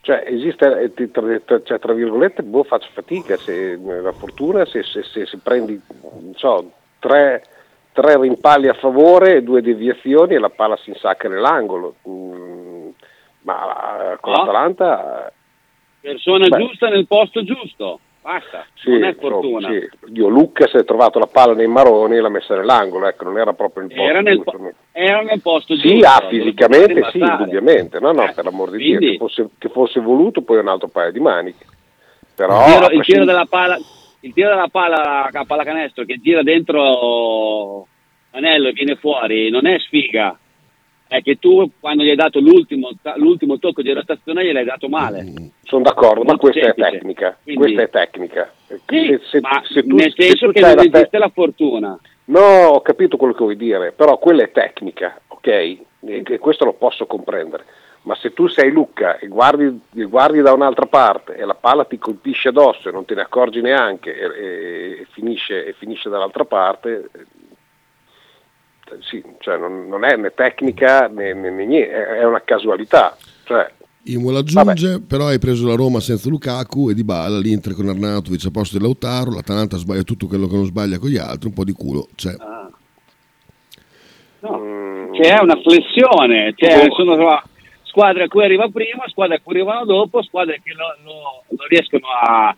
Cioè, 0.02 0.24
esiste, 0.28 0.80
eh, 0.80 0.94
ti- 0.94 1.10
tra, 1.10 1.22
tra- 1.44 1.62
cioè, 1.62 1.78
tra 1.78 1.92
virgolette, 1.92 2.42
boh, 2.42 2.64
faccio 2.64 2.88
fatica 2.94 3.36
se 3.36 3.72
eh, 3.72 3.78
la 4.00 4.12
fortuna, 4.12 4.64
se, 4.64 4.82
se, 4.82 5.02
se, 5.02 5.26
se 5.26 5.38
prendi, 5.42 5.78
non 6.02 6.32
so, 6.36 6.72
tre, 6.98 7.44
tre 7.92 8.18
rimpalli 8.18 8.68
a 8.68 8.72
favore 8.74 9.42
due 9.42 9.60
deviazioni 9.60 10.34
e 10.34 10.38
la 10.38 10.48
palla 10.48 10.78
si 10.82 10.88
insacca 10.88 11.28
nell'angolo. 11.28 11.96
Mm, 12.08 12.88
ma 13.42 14.12
eh, 14.12 14.16
con 14.20 14.32
No. 14.32 14.38
l'Atalanta... 14.38 15.32
Persona 16.00 16.48
Beh. 16.48 16.58
giusta 16.58 16.88
nel 16.88 17.06
posto 17.06 17.42
giusto, 17.44 18.00
basta, 18.22 18.64
Sì, 18.76 18.90
non 18.90 19.04
è 19.04 19.14
fortuna. 19.16 19.68
sì. 19.68 19.88
Dio, 20.06 20.28
Lucca 20.28 20.66
si 20.66 20.76
è 20.78 20.84
trovato 20.84 21.18
la 21.18 21.26
palla 21.26 21.52
nei 21.52 21.66
maroni 21.66 22.16
e 22.16 22.20
l'ha 22.20 22.30
messa 22.30 22.56
nell'angolo, 22.56 23.06
ecco, 23.06 23.24
non 23.24 23.38
era 23.38 23.52
proprio 23.52 23.84
il 23.84 23.90
posto 23.90 24.02
Era 24.08 24.20
nel, 24.22 24.36
giusto. 24.36 24.50
po- 24.56 24.72
era 24.92 25.20
nel 25.20 25.40
posto 25.42 25.76
Sì, 25.76 25.88
giusto. 25.98 26.06
ah, 26.08 26.26
fisicamente 26.28 27.08
sì, 27.10 27.18
indubbiamente, 27.18 28.00
no, 28.00 28.12
no, 28.12 28.24
Eh, 28.28 28.32
per 28.32 28.44
l'amor 28.44 28.70
di 28.70 28.78
quindi, 28.78 28.98
Dio, 28.98 29.10
che 29.12 29.16
fosse, 29.18 29.48
che 29.58 29.68
fosse 29.68 30.00
voluto 30.00 30.40
poi 30.42 30.58
un 30.58 30.68
altro 30.68 30.88
paio 30.88 31.12
di 31.12 31.20
maniche. 31.20 31.66
Però, 32.34 32.56
il, 32.66 32.72
tiro, 32.72 32.90
il 32.92 33.04
tiro 33.04 33.24
della 33.26 33.44
palla, 33.46 33.76
il 34.20 34.32
tiro 34.32 34.48
della 34.48 34.68
palla 34.68 35.28
a 35.30 35.44
pallacanestro 35.44 36.04
che 36.04 36.16
gira 36.18 36.42
dentro 36.42 37.86
l'anello 38.30 38.68
e 38.68 38.72
viene 38.72 38.96
fuori 38.96 39.50
non 39.50 39.66
è 39.66 39.78
sfiga. 39.80 40.38
È 41.12 41.22
che 41.22 41.40
tu 41.40 41.68
quando 41.80 42.04
gli 42.04 42.10
hai 42.10 42.14
dato 42.14 42.38
l'ultimo, 42.38 42.90
l'ultimo 43.16 43.58
tocco 43.58 43.82
di 43.82 43.92
rotazione 43.92 44.44
gliel'hai 44.44 44.64
dato 44.64 44.88
male. 44.88 45.24
Sono 45.64 45.82
d'accordo, 45.82 46.22
ma 46.22 46.36
questa 46.36 46.68
è 46.68 46.72
tecnica. 46.74 47.36
Quindi- 47.42 47.60
Questa 47.62 47.82
è 47.82 47.90
tecnica. 47.90 48.52
Sì, 48.68 48.78
Se- 48.86 49.20
se- 49.24 49.40
ma 49.40 49.60
se 49.64 49.82
tu- 49.82 49.96
nel 49.96 50.12
se 50.14 50.22
senso 50.22 50.46
tu 50.46 50.52
che 50.52 50.60
non 50.60 50.74
la 50.76 50.82
te- 50.82 50.88
esiste 50.98 51.18
la 51.18 51.28
fortuna. 51.34 51.98
No, 52.26 52.38
ho 52.40 52.80
capito 52.80 53.16
quello 53.16 53.32
che 53.32 53.42
vuoi 53.42 53.56
dire, 53.56 53.90
però 53.90 54.18
quella 54.18 54.44
è 54.44 54.52
tecnica, 54.52 55.20
ok? 55.26 55.46
E, 55.48 55.82
e 56.24 56.38
questo 56.38 56.64
lo 56.64 56.74
posso 56.74 57.06
comprendere. 57.06 57.64
Ma 58.02 58.14
se 58.14 58.32
tu 58.32 58.46
sei 58.46 58.70
Lucca 58.70 59.18
e 59.18 59.26
guardi, 59.26 59.80
e 59.96 60.04
guardi 60.04 60.40
da 60.40 60.52
un'altra 60.52 60.86
parte 60.86 61.34
e 61.34 61.44
la 61.44 61.56
palla 61.56 61.84
ti 61.86 61.98
colpisce 61.98 62.50
addosso 62.50 62.88
e 62.88 62.92
non 62.92 63.04
te 63.04 63.16
ne 63.16 63.22
accorgi 63.22 63.60
neanche 63.60 64.14
e, 64.16 64.24
e- 64.26 64.90
e 65.00 65.06
finisce, 65.10 65.66
e 65.66 65.72
finisce 65.72 66.08
dall'altra 66.08 66.44
parte, 66.44 67.10
sì, 69.00 69.22
cioè 69.38 69.56
non, 69.58 69.88
non 69.88 70.04
è 70.04 70.16
né 70.16 70.32
tecnica 70.34 71.08
né, 71.08 71.32
né- 71.34 71.50
né 71.50 71.66
niente, 71.66 71.90
è 71.90 72.18
è 72.20 72.24
una 72.24 72.42
casualità. 72.42 73.16
Cioè, 73.44 73.70
Imola 74.04 74.38
aggiunge, 74.38 75.00
però 75.06 75.26
hai 75.26 75.38
preso 75.38 75.66
la 75.66 75.74
Roma 75.74 76.00
senza 76.00 76.28
Lukaku 76.30 76.88
e 76.88 76.94
Di 76.94 77.04
Bala, 77.04 77.38
l'Inter 77.38 77.74
con 77.74 77.88
Arnautovic 77.88 78.46
a 78.46 78.50
posto 78.50 78.78
di 78.78 78.82
Lautaro, 78.82 79.30
l'Atalanta 79.30 79.76
sbaglia 79.76 80.02
tutto 80.02 80.26
quello 80.26 80.46
che 80.46 80.56
non 80.56 80.64
sbaglia 80.64 80.98
con 80.98 81.10
gli 81.10 81.18
altri, 81.18 81.48
un 81.48 81.54
po' 81.54 81.64
di 81.64 81.72
culo 81.72 82.08
c'è. 82.14 82.34
Ah. 82.38 82.70
No, 84.40 84.58
mm, 84.58 85.12
c'è 85.12 85.38
una 85.42 85.60
flessione, 85.60 86.54
cioè 86.56 86.86
Boh. 86.86 86.94
sono 86.94 87.42
squadre 87.82 88.24
a 88.24 88.28
cui 88.28 88.42
arriva 88.42 88.68
prima, 88.68 89.04
squadre 89.08 89.36
a 89.36 89.40
cui 89.42 89.54
arrivano 89.54 89.84
dopo, 89.84 90.22
squadre 90.22 90.62
che 90.64 90.72
lo 90.72 91.66
riescono 91.68 92.06
a, 92.06 92.56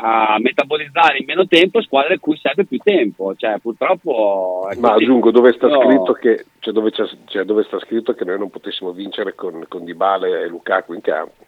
a 0.00 0.36
metabolizzare 0.38 1.18
in 1.18 1.24
meno 1.26 1.46
tempo, 1.46 1.80
squadre 1.82 2.14
a 2.14 2.18
cui 2.18 2.36
serve 2.36 2.64
più 2.64 2.78
tempo. 2.78 3.34
Cioè, 3.36 3.58
purtroppo 3.58 4.68
è 4.70 4.76
Ma 4.76 4.92
così. 4.92 5.04
aggiungo 5.04 5.30
dove 5.30 5.52
sta, 5.52 5.68
scritto 5.70 6.12
che, 6.14 6.44
cioè 6.60 6.72
dove, 6.72 6.90
c'è- 6.90 7.08
cioè 7.26 7.44
dove 7.44 7.62
sta 7.64 7.78
scritto 7.80 8.14
che 8.14 8.24
noi 8.24 8.38
non 8.38 8.50
potessimo 8.50 8.92
vincere 8.92 9.34
con, 9.34 9.64
con 9.68 9.84
Dybala 9.84 10.26
e 10.26 10.46
Lukaku 10.48 10.92
in 10.94 11.00
campo. 11.00 11.44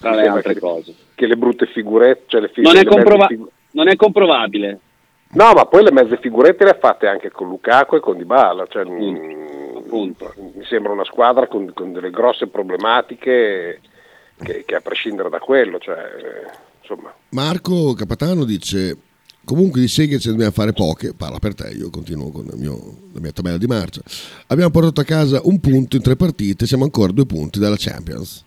tra 0.00 0.10
Mi 0.10 0.16
le 0.16 0.26
altre 0.28 0.54
che, 0.54 0.60
cose. 0.60 0.94
che 1.14 1.26
le 1.26 1.36
brutte 1.36 1.66
figurette, 1.66 2.24
cioè 2.26 2.40
le 2.40 2.48
fi- 2.48 2.60
Non 2.62 2.76
è, 2.76 2.84
comprova- 2.84 3.26
figu- 3.26 3.50
non 3.72 3.88
è 3.88 3.96
comprovabile. 3.96 4.78
No, 5.34 5.52
ma 5.52 5.64
poi 5.66 5.82
le 5.82 5.90
mezze 5.92 6.18
figurette 6.18 6.64
le 6.64 6.70
ha 6.70 6.78
fatte 6.78 7.06
anche 7.08 7.30
con 7.30 7.48
Lukaku 7.48 7.96
e 7.96 8.00
con 8.00 8.16
Dybala, 8.16 8.66
cioè, 8.66 8.84
mm, 8.84 9.76
appunto. 9.78 10.32
mi 10.36 10.64
sembra 10.64 10.92
una 10.92 11.04
squadra 11.04 11.46
con, 11.48 11.72
con 11.72 11.92
delle 11.92 12.10
grosse 12.10 12.46
problematiche 12.48 13.80
che, 14.42 14.64
che 14.64 14.74
a 14.74 14.80
prescindere 14.80 15.28
da 15.30 15.38
quello, 15.38 15.78
cioè, 15.78 15.96
insomma, 16.86 17.14
Marco 17.30 17.94
Capatano 17.94 18.44
dice 18.44 18.96
comunque 19.44 19.80
di 19.80 19.88
seghe 19.88 20.18
ce 20.18 20.26
ne 20.28 20.32
dobbiamo 20.32 20.52
fare 20.52 20.72
poche, 20.72 21.12
parla 21.14 21.38
per 21.38 21.54
te, 21.54 21.68
io 21.68 21.90
continuo 21.90 22.30
con 22.30 22.46
il 22.46 22.56
mio- 22.58 22.96
la 23.12 23.20
mia 23.20 23.32
tabella 23.32 23.58
di 23.58 23.66
marcia. 23.66 24.00
Abbiamo 24.48 24.70
portato 24.70 25.00
a 25.00 25.04
casa 25.04 25.40
un 25.44 25.60
punto 25.60 25.96
in 25.96 26.02
tre 26.02 26.16
partite, 26.16 26.66
siamo 26.66 26.84
ancora 26.84 27.10
a 27.10 27.14
due 27.14 27.26
punti 27.26 27.58
dalla 27.58 27.76
Champions. 27.78 28.44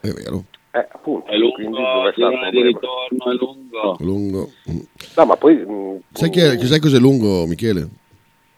È 0.00 0.08
vero, 0.10 0.44
eh, 0.72 0.86
appunto, 0.92 1.26
È 1.30 1.36
lungo, 1.36 1.76
dove 1.80 2.12
girone 2.14 2.50
di 2.50 2.62
ritorno 2.62 3.30
è 3.30 3.34
lungo. 3.34 3.98
è 3.98 4.02
lungo. 4.04 4.50
Mm. 4.70 4.78
No, 5.16 5.24
ma 5.24 5.36
poi... 5.36 5.54
mm, 5.56 5.96
Sai, 6.12 6.30
che, 6.30 6.56
che 6.56 6.66
sai 6.66 6.78
cos'è 6.80 6.98
lungo, 6.98 7.46
Michele? 7.46 7.88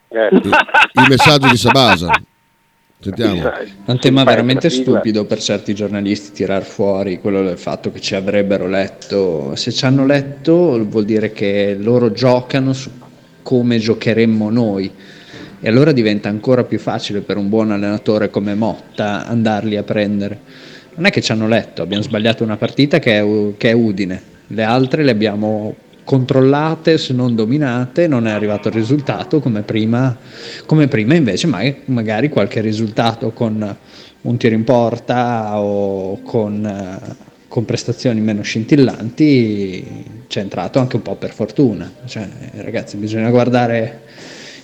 eh, 0.09 0.27
Il, 0.31 0.41
il 0.45 1.05
messaggio 1.07 1.47
di 1.49 1.57
Sabasa. 1.57 2.09
Sentiamo. 3.03 3.49
un 3.85 3.99
tema 3.99 4.23
veramente 4.23 4.69
stupido 4.69 5.25
per 5.25 5.39
certi 5.39 5.73
giornalisti 5.73 6.33
tirar 6.33 6.61
fuori 6.63 7.19
quello 7.19 7.41
del 7.41 7.57
fatto 7.57 7.91
che 7.91 7.99
ci 7.99 8.13
avrebbero 8.13 8.67
letto. 8.67 9.55
Se 9.55 9.71
ci 9.71 9.85
hanno 9.85 10.05
letto 10.05 10.85
vuol 10.87 11.05
dire 11.05 11.31
che 11.31 11.75
loro 11.79 12.11
giocano 12.11 12.73
su 12.73 12.91
come 13.41 13.79
giocheremmo 13.79 14.51
noi. 14.51 14.91
E 15.59 15.67
allora 15.67 15.91
diventa 15.91 16.29
ancora 16.29 16.63
più 16.63 16.77
facile 16.77 17.21
per 17.21 17.37
un 17.37 17.49
buon 17.49 17.71
allenatore 17.71 18.29
come 18.29 18.53
Motta 18.53 19.25
andarli 19.25 19.77
a 19.77 19.83
prendere. 19.83 20.39
Non 20.93 21.05
è 21.05 21.09
che 21.09 21.21
ci 21.21 21.31
hanno 21.31 21.47
letto, 21.47 21.81
abbiamo 21.81 22.03
sbagliato 22.03 22.43
una 22.43 22.57
partita 22.57 22.99
che 22.99 23.17
è, 23.19 23.53
che 23.57 23.69
è 23.69 23.73
Udine, 23.73 24.21
le 24.47 24.63
altre 24.63 25.03
le 25.03 25.11
abbiamo 25.11 25.75
controllate 26.11 26.97
se 26.97 27.13
non 27.13 27.35
dominate, 27.35 28.05
non 28.05 28.27
è 28.27 28.31
arrivato 28.31 28.67
il 28.67 28.73
risultato 28.73 29.39
come 29.39 29.61
prima, 29.61 30.17
come 30.65 30.89
prima 30.89 31.15
invece 31.15 31.47
ma- 31.47 31.63
magari 31.85 32.27
qualche 32.27 32.59
risultato 32.59 33.31
con 33.31 33.77
un 34.23 34.37
tiro 34.37 34.53
in 34.53 34.65
porta 34.65 35.57
o 35.57 36.21
con, 36.21 36.65
eh, 36.65 37.15
con 37.47 37.63
prestazioni 37.63 38.19
meno 38.19 38.41
scintillanti 38.41 40.25
c'è 40.27 40.41
entrato 40.41 40.79
anche 40.79 40.97
un 40.97 41.01
po' 41.01 41.15
per 41.15 41.31
fortuna. 41.31 41.89
Cioè, 42.03 42.27
ragazzi, 42.55 42.97
bisogna 42.97 43.29
guardare, 43.29 44.01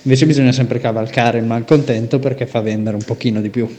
invece 0.01 0.25
bisogna 0.25 0.51
sempre 0.51 0.81
cavalcare 0.81 1.37
il 1.37 1.45
malcontento 1.45 2.19
perché 2.19 2.45
fa 2.45 2.59
vendere 2.59 2.97
un 2.97 3.03
pochino 3.03 3.39
di 3.39 3.49
più. 3.49 3.73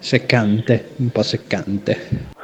Seccante, 0.00 0.88
un 0.96 1.10
po' 1.10 1.22
seccante. 1.22 2.34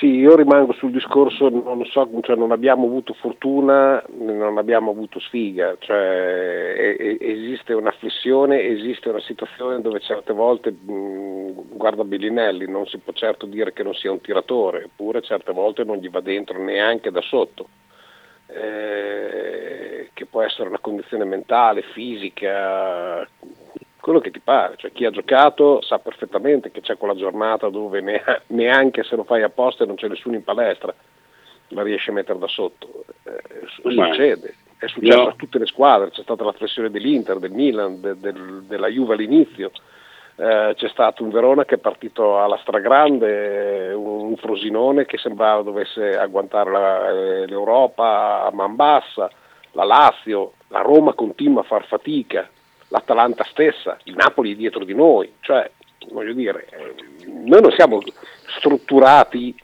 Sì, 0.00 0.06
io 0.14 0.34
rimango 0.34 0.72
sul 0.72 0.92
discorso, 0.92 1.50
non 1.50 1.84
so, 1.84 2.08
cioè 2.22 2.34
non 2.34 2.52
abbiamo 2.52 2.86
avuto 2.86 3.12
fortuna, 3.12 4.02
non 4.18 4.56
abbiamo 4.56 4.90
avuto 4.92 5.20
sfiga, 5.20 5.76
cioè 5.78 6.96
e- 6.98 7.18
esiste 7.20 7.74
una 7.74 7.90
flessione, 7.90 8.62
esiste 8.62 9.10
una 9.10 9.20
situazione 9.20 9.82
dove 9.82 10.00
certe 10.00 10.32
volte, 10.32 10.70
mh, 10.72 11.76
guarda 11.76 12.04
Bellinelli, 12.04 12.66
non 12.66 12.86
si 12.86 12.96
può 12.98 13.12
certo 13.12 13.44
dire 13.44 13.74
che 13.74 13.82
non 13.82 13.92
sia 13.94 14.10
un 14.10 14.22
tiratore, 14.22 14.84
eppure 14.84 15.20
certe 15.20 15.52
volte 15.52 15.84
non 15.84 15.98
gli 15.98 16.08
va 16.08 16.20
dentro 16.20 16.58
neanche 16.62 17.10
da 17.10 17.20
sotto, 17.20 17.68
Eh, 18.52 20.10
che 20.12 20.26
può 20.26 20.42
essere 20.42 20.68
una 20.68 20.80
condizione 20.80 21.24
mentale, 21.24 21.82
fisica, 21.82 23.20
quello 24.00 24.18
che 24.20 24.30
ti 24.30 24.40
pare, 24.40 24.74
cioè 24.76 24.92
chi 24.92 25.04
ha 25.04 25.10
giocato 25.10 25.80
sa 25.82 25.98
perfettamente 25.98 26.70
che 26.70 26.80
c'è 26.80 26.96
quella 26.96 27.14
giornata 27.14 27.68
dove 27.68 28.00
nea- 28.00 28.42
neanche 28.48 29.02
se 29.04 29.16
lo 29.16 29.24
fai 29.24 29.42
apposta 29.42 29.84
e 29.84 29.86
non 29.86 29.96
c'è 29.96 30.08
nessuno 30.08 30.34
in 30.36 30.44
palestra, 30.44 30.92
la 31.68 31.82
riesci 31.82 32.10
a 32.10 32.14
mettere 32.14 32.38
da 32.38 32.48
sotto. 32.48 33.04
Eh, 33.24 33.66
succede, 34.08 34.54
è 34.78 34.86
successo 34.88 35.18
io- 35.22 35.28
a 35.28 35.34
tutte 35.36 35.58
le 35.58 35.66
squadre, 35.66 36.10
c'è 36.10 36.22
stata 36.22 36.42
la 36.44 36.52
flessione 36.52 36.90
dell'Inter, 36.90 37.38
del 37.38 37.52
Milan, 37.52 38.00
de- 38.00 38.18
del- 38.18 38.62
della 38.66 38.88
Juve 38.88 39.14
all'inizio. 39.14 39.70
Eh, 40.36 40.72
c'è 40.74 40.88
stato 40.88 41.22
un 41.22 41.30
Verona 41.30 41.66
che 41.66 41.74
è 41.74 41.78
partito 41.78 42.40
alla 42.40 42.56
stragrande, 42.62 43.92
un, 43.92 44.28
un 44.30 44.36
Frosinone 44.36 45.04
che 45.04 45.18
sembrava 45.18 45.62
dovesse 45.62 46.16
agguantare 46.16 46.70
la- 46.70 47.08
eh, 47.10 47.46
l'Europa 47.46 48.44
a 48.46 48.50
man 48.52 48.74
bassa, 48.74 49.30
la 49.72 49.84
Lazio, 49.84 50.54
la 50.68 50.80
Roma 50.80 51.12
continua 51.12 51.60
a 51.60 51.64
far 51.64 51.84
fatica, 51.86 52.48
l'Atalanta 52.90 53.44
stessa, 53.50 53.98
il 54.04 54.14
Napoli 54.14 54.52
è 54.52 54.56
dietro 54.56 54.84
di 54.84 54.94
noi, 54.94 55.32
cioè 55.40 55.70
voglio 56.12 56.32
dire, 56.32 56.66
eh, 56.70 56.94
noi 57.26 57.60
non 57.60 57.72
siamo 57.72 58.00
strutturati 58.58 59.54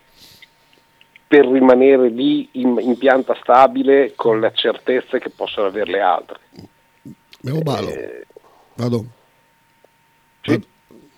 per 1.29 1.47
rimanere 1.47 2.09
lì 2.09 2.49
in, 2.53 2.77
in 2.81 2.97
pianta 2.97 3.37
stabile 3.41 4.13
con 4.15 4.39
le 4.39 4.53
certezze 4.55 5.19
che 5.19 5.31
possono 5.31 5.67
avere 5.67 5.91
le 5.91 6.01
altre. 6.01 6.39
Abbiamo 7.39 7.61
Balo. 7.63 7.89
Eh, 7.89 8.27
Vado. 8.75 9.05
sì. 10.43 10.67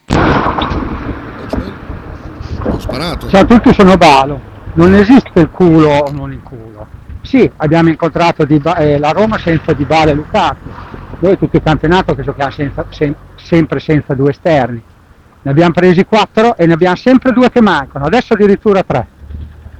Vado. 0.06 0.66
Ho 2.70 2.78
sparato. 2.80 3.28
Ciao 3.28 3.42
a 3.42 3.44
tutti, 3.44 3.72
sono 3.72 3.96
Balo. 3.96 4.40
Non 4.74 4.94
esiste 4.94 5.40
il 5.40 5.50
culo 5.50 5.90
o 5.90 6.10
non 6.10 6.32
il 6.32 6.42
culo. 6.42 6.86
Sì, 7.22 7.50
abbiamo 7.56 7.88
incontrato 7.88 8.44
Di 8.44 8.58
Ba- 8.58 8.76
eh, 8.76 8.98
la 8.98 9.10
Roma 9.10 9.38
senza 9.38 9.72
Di 9.74 9.84
Bale 9.84 10.12
e 10.12 10.14
Lukaku. 10.14 10.68
Noi 11.20 11.36
tutto 11.38 11.56
il 11.56 11.62
campionato 11.62 12.14
che 12.14 12.22
giochiamo 12.22 12.50
senza- 12.50 12.86
sem- 12.90 13.14
sempre 13.34 13.80
senza 13.80 14.14
due 14.14 14.30
esterni. 14.30 14.82
Ne 15.42 15.50
abbiamo 15.50 15.72
presi 15.72 16.04
quattro 16.04 16.56
e 16.56 16.66
ne 16.66 16.74
abbiamo 16.74 16.96
sempre 16.96 17.32
due 17.32 17.50
che 17.50 17.60
mancano, 17.60 18.04
adesso 18.04 18.34
addirittura 18.34 18.82
tre. 18.82 19.06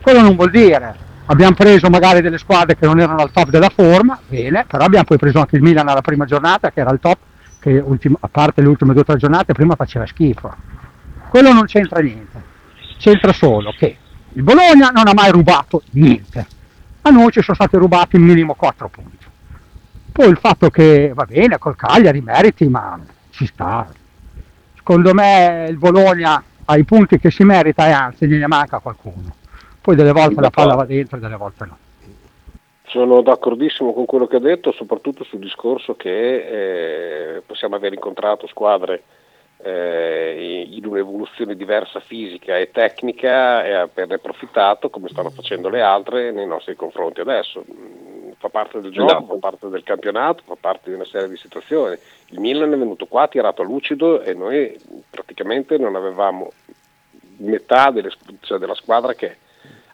Quello 0.01 0.21
non 0.21 0.37
vuol 0.37 0.51
dire 0.51 1.07
abbiamo 1.31 1.55
preso 1.55 1.89
magari 1.89 2.21
delle 2.21 2.39
squadre 2.39 2.77
che 2.77 2.87
non 2.87 2.99
erano 3.01 3.21
al 3.21 3.31
top 3.31 3.51
della 3.51 3.69
forma, 3.69 4.19
bene, 4.27 4.65
però 4.67 4.85
abbiamo 4.85 5.05
poi 5.05 5.19
preso 5.19 5.39
anche 5.39 5.57
il 5.57 5.63
Milan 5.63 5.89
alla 5.89 6.01
prima 6.01 6.25
giornata 6.25 6.71
che 6.71 6.81
era 6.81 6.91
al 6.91 7.01
top, 7.01 7.19
che 7.61 7.79
ultimo, 7.79 8.17
a 8.21 8.29
parte 8.29 8.63
le 8.63 8.69
ultime 8.69 8.93
due 8.93 9.03
o 9.03 9.05
tre 9.05 9.17
giornate 9.17 9.53
prima 9.53 9.75
faceva 9.75 10.07
schifo. 10.07 10.55
Quello 11.29 11.53
non 11.53 11.67
c'entra 11.67 12.01
niente, 12.01 12.43
c'entra 12.99 13.33
solo 13.33 13.75
che 13.77 13.97
il 14.33 14.43
Bologna 14.43 14.91
non 14.91 15.07
ha 15.07 15.13
mai 15.15 15.31
rubato 15.31 15.83
niente, 15.93 16.47
a 17.03 17.11
noi 17.11 17.31
ci 17.31 17.43
sono 17.43 17.55
stati 17.55 17.77
rubati 17.77 18.19
minimo 18.19 18.55
4 18.55 18.89
punti. 18.89 19.27
Poi 20.19 20.29
il 20.29 20.39
fatto 20.39 20.71
che 20.71 21.13
va 21.15 21.25
bene 21.25 21.59
col 21.59 21.77
Cagliari 21.77 22.21
meriti, 22.21 22.67
ma 22.69 22.99
ci 23.31 23.47
sta. 23.47 23.87
Secondo 24.75 25.15
me 25.15 25.67
il 25.69 25.77
Bologna 25.77 26.43
ha 26.65 26.77
i 26.77 26.85
punti 26.85 27.19
che 27.19 27.31
si 27.31 27.45
merita 27.45 27.87
e 27.87 27.93
anzi 27.93 28.27
gliene 28.27 28.47
manca 28.47 28.79
qualcuno 28.79 29.37
poi 29.89 29.97
delle 29.97 30.13
volte 30.13 30.43
la 30.43 30.51
palla 30.51 30.75
va 30.75 30.85
dentro 30.85 31.17
e 31.17 31.21
delle 31.21 31.37
volte 31.37 31.65
no. 31.65 31.79
Sono 32.89 33.23
d'accordissimo 33.23 33.95
con 33.95 34.05
quello 34.05 34.27
che 34.27 34.37
ha 34.37 34.41
detto, 34.41 34.71
soprattutto 34.73 35.25
sul 35.25 35.39
discorso 35.39 35.95
che 35.95 37.37
eh, 37.37 37.43
possiamo 37.47 37.77
aver 37.77 37.95
incontrato 37.95 38.47
squadre 38.47 39.03
eh, 39.63 40.67
in 40.69 40.85
un'evoluzione 40.85 41.57
diversa 41.57 42.01
fisica 42.01 42.59
e 42.59 42.71
tecnica 42.71 43.65
e 43.65 43.73
averne 43.73 44.17
approfittato 44.17 44.91
come 44.91 45.09
stanno 45.09 45.31
facendo 45.31 45.71
le 45.71 45.81
altre 45.81 46.33
nei 46.33 46.47
nostri 46.47 46.77
confronti 46.77 47.21
adesso. 47.21 47.65
Fa 48.39 48.49
parte 48.49 48.81
del 48.81 48.93
gioco, 48.93 49.11
esatto. 49.11 49.27
fa 49.27 49.35
parte 49.35 49.69
del 49.69 49.83
campionato, 49.83 50.43
fa 50.47 50.57
parte 50.59 50.91
di 50.91 50.95
una 50.95 51.05
serie 51.05 51.29
di 51.29 51.37
situazioni. 51.37 51.97
Il 52.29 52.39
Milan 52.39 52.73
è 52.73 52.79
venuto 52.79 53.07
qua 53.07 53.27
tirato 53.27 53.63
a 53.63 53.65
lucido 53.65 54.23
e 54.23 54.33
noi 54.33 54.77
praticamente 55.11 55.77
non 55.77 55.97
avevamo 55.97 56.53
metà 57.39 57.91
delle, 57.91 58.11
cioè 58.41 58.59
della 58.59 58.75
squadra 58.75 59.15
che 59.15 59.39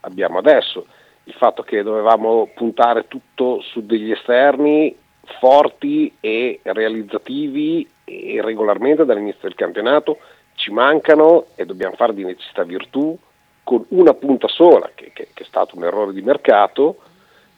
abbiamo 0.00 0.38
adesso. 0.38 0.86
Il 1.24 1.32
fatto 1.32 1.62
che 1.62 1.82
dovevamo 1.82 2.50
puntare 2.54 3.08
tutto 3.08 3.62
su 3.62 3.84
degli 3.86 4.10
esterni 4.10 4.94
forti 5.38 6.12
e 6.20 6.60
realizzativi 6.62 7.88
e 8.04 8.40
regolarmente 8.42 9.06
dall'inizio 9.06 9.40
del 9.42 9.54
campionato 9.54 10.18
ci 10.54 10.70
mancano 10.70 11.46
e 11.54 11.64
dobbiamo 11.64 11.96
fare 11.96 12.14
di 12.14 12.24
necessità 12.24 12.62
virtù 12.62 13.16
con 13.62 13.84
una 13.88 14.12
punta 14.12 14.46
sola, 14.48 14.90
che, 14.94 15.10
che, 15.14 15.28
che 15.32 15.42
è 15.42 15.46
stato 15.46 15.76
un 15.76 15.84
errore 15.84 16.12
di 16.12 16.20
mercato, 16.20 16.98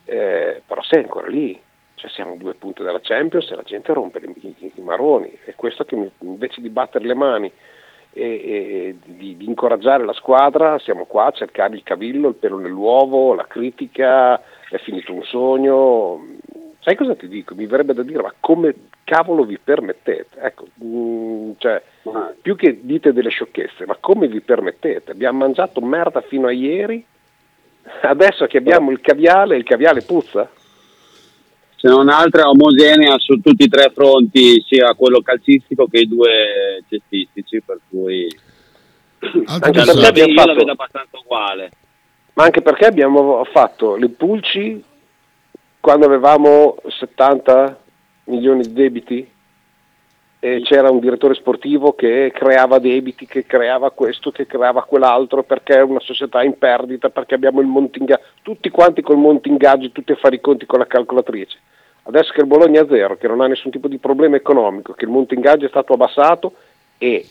eh, 0.07 0.63
però 0.67 0.83
sei 0.83 1.03
ancora 1.03 1.27
lì, 1.27 1.61
cioè 1.95 2.11
siamo 2.11 2.37
due 2.37 2.55
punti 2.55 2.83
dalla 2.83 3.01
Champions 3.03 3.51
e 3.51 3.57
la 3.57 3.63
gente 3.63 3.93
rompe 3.93 4.19
i, 4.19 4.55
i, 4.59 4.73
i 4.75 4.81
maroni, 4.81 5.37
è 5.45 5.55
questo 5.55 5.85
che 5.85 6.11
invece 6.21 6.61
di 6.61 6.71
battere 6.71 7.05
le 7.05 7.15
mani 7.15 7.53
e, 8.13 8.23
e 8.23 8.97
di, 9.05 9.37
di, 9.37 9.45
incoraggiare 9.45 10.05
la 10.05 10.15
squadra, 10.15 10.79
siamo 10.79 11.05
qua 11.05 11.27
a 11.27 11.33
cercare 11.33 11.75
il 11.75 11.83
cavillo, 11.83 12.29
il 12.29 12.35
pelo 12.35 12.59
nell'uovo, 12.59 13.35
la 13.35 13.47
critica, 13.47 14.41
è 14.71 14.79
finito 14.79 15.13
un 15.13 15.23
sogno. 15.25 16.25
Sai 16.81 16.97
cosa 16.97 17.15
ti 17.15 17.29
dico? 17.29 17.55
Mi 17.55 17.67
verrebbe 17.67 17.93
da 17.93 18.03
dire, 18.03 18.23
ma 18.23 18.33
come 18.41 18.75
cavolo 19.05 19.45
vi 19.45 19.59
permettete? 19.59 20.41
Ecco, 20.41 20.67
mh, 20.75 20.87
mm, 20.87 21.51
cioè, 21.59 21.83
più 22.41 22.57
che 22.57 22.79
dite 22.83 23.13
delle 23.13 23.29
sciocchezze, 23.29 23.85
ma 23.85 23.97
come 24.01 24.29
vi 24.29 24.41
permettete? 24.41 25.11
Abbiamo 25.11 25.39
mangiato 25.39 25.81
merda 25.81 26.23
fino 26.23 26.47
a 26.47 26.53
ieri, 26.53 27.05
adesso 28.03 28.47
che 28.47 28.59
abbiamo 28.59 28.91
il 28.91 29.01
caviale, 29.01 29.57
il 29.57 29.65
caviale 29.65 30.03
puzza? 30.03 30.49
se 31.77 31.89
non 31.89 32.09
altro 32.09 32.41
è 32.41 32.45
omogenea 32.45 33.17
su 33.19 33.39
tutti 33.41 33.65
i 33.65 33.69
tre 33.69 33.93
fronti, 33.95 34.65
sia 34.67 34.95
quello 34.95 35.21
calcistico 35.21 35.87
che 35.87 36.01
i 36.01 36.09
due 36.09 36.83
cestistici, 36.89 37.63
per 37.65 37.79
cui 37.89 38.27
anche 39.47 39.71
perché 39.71 39.99
io 39.99 40.07
abbiamo 40.07 40.33
la 40.35 40.43
fatto, 40.43 40.55
vedo 40.55 40.73
abbastanza 40.73 41.19
uguale. 41.19 41.71
Ma 42.33 42.45
anche 42.45 42.63
perché 42.63 42.87
abbiamo 42.87 43.45
fatto 43.45 43.97
le 43.97 44.09
pulci 44.09 44.83
quando 45.81 46.07
avevamo 46.07 46.77
70 46.87 47.79
milioni 48.25 48.63
di 48.63 48.73
debiti 48.73 49.31
e 50.47 50.61
c'era 50.63 50.93
un 50.93 51.01
direttore 51.01 51.35
sportivo 51.35 51.95
che 51.95 52.31
creava 52.33 52.79
debiti, 52.79 53.27
che 53.27 53.45
creava 53.47 53.91
questo, 53.91 54.31
che 54.31 54.47
creava 54.47 54.85
quell'altro, 54.85 55.43
perché 55.43 55.75
è 55.75 55.83
una 55.83 55.99
società 55.99 56.41
in 56.45 56.57
perdita, 56.57 57.09
perché 57.09 57.35
abbiamo 57.35 57.61
il 57.61 57.67
monte 57.67 57.99
ingaggi, 57.99 58.23
tutti 58.43 58.71
quanti 58.71 59.03
col 59.03 59.17
monte 59.17 59.49
ingaggi, 59.49 59.91
tutti 59.91 60.13
a 60.13 60.17
fare 60.17 60.37
i 60.37 60.41
conti 60.41 60.65
con 60.65 60.79
la 60.79 60.87
calcolatrice. 60.87 61.59
Adesso 62.05 62.33
che 62.33 62.43
il 62.43 62.47
Bologna 62.47 62.83
è 62.83 62.87
zero, 62.89 63.17
che 63.17 63.27
non 63.27 63.41
ha 63.41 63.49
nessun 63.49 63.73
tipo 63.73 63.89
di 63.89 63.99
problema 63.99 64.37
economico, 64.37 64.93
che 64.93 65.05
il 65.05 65.11
monte 65.11 65.35
ingaggi 65.35 65.65
è 65.65 65.69
stato 65.69 65.95
abbassato 65.95 66.53
e 66.97 67.27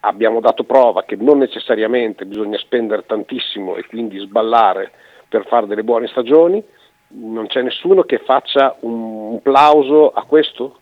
abbiamo 0.00 0.38
dato 0.38 0.62
prova 0.62 1.02
che 1.02 1.16
non 1.16 1.38
necessariamente 1.38 2.26
bisogna 2.26 2.58
spendere 2.58 3.04
tantissimo 3.04 3.74
e 3.74 3.84
quindi 3.86 4.20
sballare 4.20 4.92
per 5.28 5.46
fare 5.48 5.66
delle 5.66 5.82
buone 5.82 6.06
stagioni, 6.06 6.62
non 7.08 7.48
c'è 7.48 7.60
nessuno 7.60 8.04
che 8.04 8.18
faccia 8.18 8.76
un, 8.80 9.32
un 9.32 9.42
plauso 9.42 10.12
a 10.12 10.22
questo? 10.22 10.76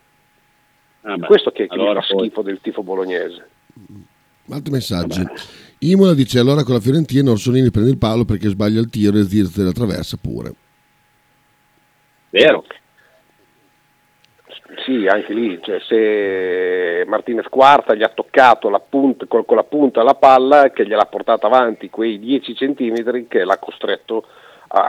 Ah 1.03 1.17
questo 1.19 1.51
che, 1.51 1.67
che 1.67 1.75
allora 1.75 1.95
mi 1.95 2.01
fa 2.01 2.15
poi... 2.15 2.27
schifo 2.27 2.43
del 2.43 2.61
tifo 2.61 2.83
bolognese. 2.83 3.49
Altri 4.51 4.73
messaggi. 4.73 5.23
Vabbè. 5.23 5.41
Imola 5.81 6.13
dice 6.13 6.39
allora 6.39 6.63
con 6.63 6.75
la 6.75 6.81
Fiorentina 6.81 7.31
Orsolini 7.31 7.71
prende 7.71 7.91
il 7.91 7.99
palo 7.99 8.25
perché 8.25 8.49
sbaglia 8.49 8.81
il 8.81 8.91
tiro 8.91 9.19
e 9.19 9.25
Zirze 9.25 9.63
la 9.63 9.73
traversa 9.73 10.19
pure. 10.21 10.53
Vero. 12.31 12.65
Sì, 14.85 15.07
anche 15.07 15.35
lì, 15.35 15.59
cioè, 15.63 15.81
se 15.81 17.05
Martinez 17.07 17.47
Quarta 17.49 17.95
gli 17.95 18.03
ha 18.03 18.09
toccato 18.09 18.71
la 18.71 18.81
punta, 18.81 19.27
con, 19.27 19.45
con 19.45 19.57
la 19.57 19.65
punta 19.65 20.03
la 20.03 20.15
palla 20.15 20.71
che 20.71 20.87
gliel'ha 20.87 21.07
portata 21.07 21.47
avanti 21.47 21.91
quei 21.91 22.19
10 22.19 22.55
centimetri 22.55 23.27
che 23.27 23.45
l'ha 23.45 23.59
costretto 23.59 24.19
a 24.19 24.27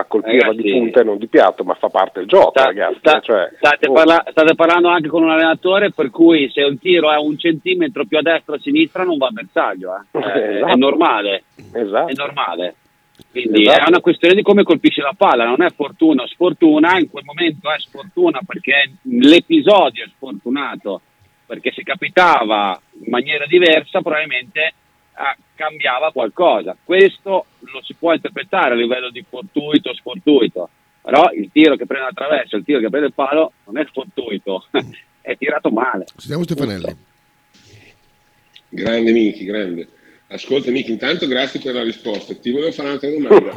colpirla 0.07 0.47
ragazzi, 0.47 0.61
di 0.61 0.71
punta 0.71 1.01
e 1.01 1.03
non 1.03 1.17
di 1.17 1.27
piatto, 1.27 1.63
ma 1.63 1.73
fa 1.73 1.89
parte 1.89 2.19
del 2.19 2.27
gioco, 2.27 2.51
sta, 2.51 2.65
ragazzi. 2.65 2.97
Sta, 2.99 3.19
cioè, 3.19 3.51
state, 3.57 3.89
oh. 3.89 3.93
parla- 3.93 4.25
state, 4.29 4.53
parlando 4.53 4.89
anche 4.89 5.07
con 5.07 5.23
un 5.23 5.31
allenatore 5.31 5.91
per 5.91 6.11
cui 6.11 6.49
se 6.51 6.61
un 6.61 6.77
tiro 6.77 7.11
è 7.11 7.17
un 7.17 7.37
centimetro 7.37 8.05
più 8.05 8.19
a 8.19 8.21
destra 8.21 8.53
o 8.53 8.57
a 8.57 8.59
sinistra 8.59 9.03
non 9.03 9.17
va 9.17 9.27
a 9.27 9.31
bersaglio, 9.31 9.93
eh. 9.95 10.19
è, 10.19 10.55
esatto. 10.55 10.71
è 10.71 10.75
normale. 10.75 11.43
Esatto. 11.73 12.11
È 12.11 12.13
normale. 12.15 12.75
Quindi 13.31 13.61
esatto. 13.63 13.79
è 13.79 13.87
una 13.87 13.99
questione 14.01 14.35
di 14.35 14.41
come 14.43 14.63
colpisce 14.63 15.01
la 15.01 15.15
palla, 15.17 15.45
non 15.45 15.63
è 15.63 15.69
fortuna 15.69 16.23
o 16.23 16.27
sfortuna, 16.27 16.99
in 16.99 17.09
quel 17.09 17.23
momento 17.25 17.71
è 17.71 17.79
sfortuna 17.79 18.41
perché 18.45 18.91
l'episodio 19.03 20.03
è 20.03 20.07
sfortunato, 20.07 21.01
perché 21.45 21.71
se 21.71 21.81
capitava 21.81 22.79
in 23.03 23.09
maniera 23.09 23.45
diversa 23.47 24.01
probabilmente 24.01 24.73
ah, 25.21 25.37
cambiava 25.55 26.11
qualcosa. 26.11 26.75
Questo 26.83 27.45
lo 27.59 27.81
si 27.83 27.93
può 27.93 28.13
interpretare 28.13 28.73
a 28.73 28.77
livello 28.77 29.09
di 29.09 29.23
fortuito 29.27 29.89
o 29.89 29.95
sfortuito, 29.95 30.69
però 31.01 31.31
il 31.31 31.49
tiro 31.51 31.75
che 31.75 31.85
prende 31.85 32.09
attraverso, 32.09 32.55
il 32.55 32.63
tiro 32.63 32.79
che 32.79 32.89
prende 32.89 33.07
il 33.07 33.13
palo 33.13 33.53
non 33.65 33.77
è 33.77 33.85
fortuito, 33.91 34.65
è 35.21 35.37
tirato 35.37 35.69
male. 35.69 36.05
Sentiamo 36.15 36.43
Stefanelli. 36.43 36.95
Grande 38.69 39.11
Michi, 39.11 39.45
grande. 39.45 39.87
Ascolta 40.27 40.71
Michi, 40.71 40.91
intanto 40.91 41.27
grazie 41.27 41.59
per 41.59 41.73
la 41.73 41.83
risposta. 41.83 42.33
Ti 42.33 42.51
volevo 42.51 42.71
fare 42.71 42.87
un'altra 42.87 43.09
domanda. 43.09 43.51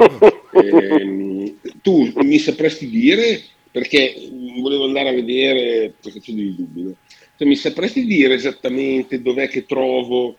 eh, 0.51 1.55
tu 1.81 2.11
mi 2.15 2.37
sapresti 2.37 2.89
dire, 2.89 3.41
perché 3.71 4.13
volevo 4.59 4.85
andare 4.85 5.09
a 5.09 5.13
vedere, 5.13 5.93
perché 6.01 6.19
ho 6.19 6.35
dei 6.35 6.55
dubbi, 6.55 6.83
no? 6.83 6.95
cioè, 7.37 7.47
mi 7.47 7.55
sapresti 7.55 8.05
dire 8.05 8.33
esattamente 8.33 9.21
dov'è 9.21 9.47
che 9.47 9.65
trovo 9.65 10.37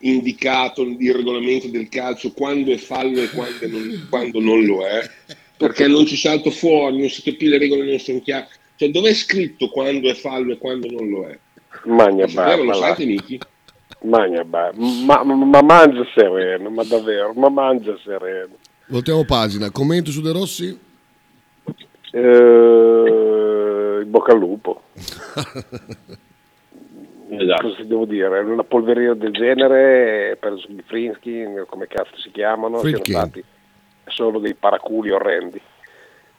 indicato 0.00 0.82
il 0.82 1.14
regolamento 1.14 1.68
del 1.68 1.88
calcio 1.88 2.32
quando 2.32 2.72
è 2.72 2.76
fallo 2.76 3.20
e 3.20 3.30
quando 3.30 3.68
non, 3.68 4.06
quando 4.08 4.40
non 4.40 4.64
lo 4.64 4.86
è, 4.86 5.08
perché 5.56 5.86
non 5.86 6.06
ci 6.06 6.16
salto 6.16 6.50
fuori, 6.50 6.98
non 6.98 7.08
si 7.08 7.22
capisce, 7.22 7.48
le 7.48 7.58
regole 7.58 7.84
non 7.84 7.98
sono 7.98 8.20
chiare. 8.20 8.48
Cioè, 8.76 8.90
dove 8.90 9.10
è 9.10 9.14
scritto 9.14 9.68
quando 9.68 10.08
è 10.08 10.14
fallo 10.14 10.52
e 10.52 10.58
quando 10.58 10.88
non 10.90 11.08
lo 11.08 11.26
è? 11.26 11.38
Magna 11.84 12.26
ba, 12.26 12.56
lo 12.56 12.72
sapete, 12.72 13.04
Niki? 13.04 13.38
Magna 14.02 14.42
ma, 14.44 14.70
ma, 14.74 15.22
ma, 15.22 15.62
mangia 15.62 16.06
sereno, 16.14 16.70
ma 16.70 16.82
davvero, 16.84 17.32
ma 17.34 17.50
mangia 17.50 17.98
sereno. 18.02 18.56
Voltiamo 18.86 19.24
pagina, 19.24 19.70
commento 19.70 20.10
su 20.10 20.22
De 20.22 20.32
Rossi? 20.32 20.78
Eh, 22.12 24.04
bocca 24.06 24.32
al 24.32 24.38
lupo. 24.38 24.82
esatto. 27.38 27.68
cosa 27.68 27.82
devo 27.84 28.04
dire? 28.04 28.26
Una 28.40 28.64
polverina 28.64 29.14
del 29.14 29.32
genere 29.32 30.36
per 30.38 30.58
Sgifrinsky, 30.58 31.64
come 31.66 31.86
cazzo 31.86 32.16
si 32.16 32.30
chiamano, 32.30 32.78
sono 32.78 33.00
stati 33.02 33.44
solo 34.06 34.38
dei 34.38 34.54
paraculi 34.54 35.10
orrendi. 35.10 35.60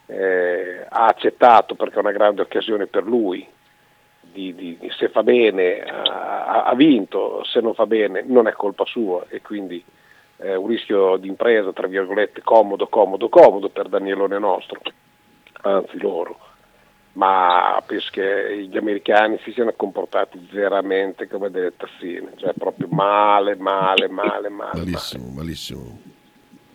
Eh, 0.08 0.86
ha 0.90 1.06
accettato 1.06 1.76
perché 1.76 1.96
è 1.96 2.00
una 2.00 2.12
grande 2.12 2.42
occasione 2.42 2.88
per 2.88 3.04
lui. 3.06 3.48
Di, 4.20 4.56
di, 4.56 4.78
se 4.98 5.10
fa 5.10 5.24
bene 5.24 5.82
ha, 5.82 6.64
ha, 6.64 6.76
vinto, 6.76 7.44
se 7.44 7.60
non 7.60 7.74
fa 7.74 7.86
bene 7.86 8.24
non 8.26 8.48
è 8.48 8.54
colpa 8.54 8.86
sua 8.86 9.26
e 9.28 9.42
quindi 9.42 9.84
è 10.38 10.56
un 10.56 10.68
rischio 10.68 11.18
di 11.18 11.28
impresa, 11.28 11.74
tra 11.74 11.88
virgolette, 11.88 12.42
comodo, 12.42 12.88
comodo, 12.88 13.28
comodo 13.28 13.68
per 13.68 13.90
Danielone 13.90 14.40
nostro, 14.40 14.80
anzi 15.64 16.00
loro 16.00 16.51
ma 17.14 17.82
penso 17.86 18.08
che 18.12 18.68
gli 18.70 18.78
americani 18.78 19.38
si 19.44 19.52
siano 19.52 19.74
comportati 19.76 20.48
veramente 20.52 21.28
come 21.28 21.50
delle 21.52 21.74
tazzine, 21.76 22.32
cioè 22.38 22.54
proprio 22.58 22.88
male, 22.90 23.56
male, 23.56 24.08
male, 24.08 24.50
male. 24.50 24.80
Malissimo, 24.80 25.26
male. 25.26 25.36
malissimo. 25.36 26.00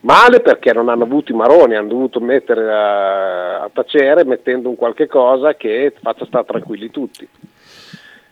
Male 0.01 0.41
perché 0.41 0.73
non 0.73 0.89
hanno 0.89 1.05
avuto 1.05 1.33
i 1.33 1.35
maroni, 1.35 1.75
hanno 1.75 1.89
dovuto 1.89 2.21
mettere 2.21 2.73
a, 2.73 3.63
a 3.63 3.71
tacere 3.73 4.25
mettendo 4.25 4.69
un 4.69 4.77
qualche 4.77 5.09
cosa 5.09 5.55
che 5.55 5.93
faccia 6.01 6.27
stare 6.27 6.45
tranquilli 6.45 6.91
tutti. 6.91 7.27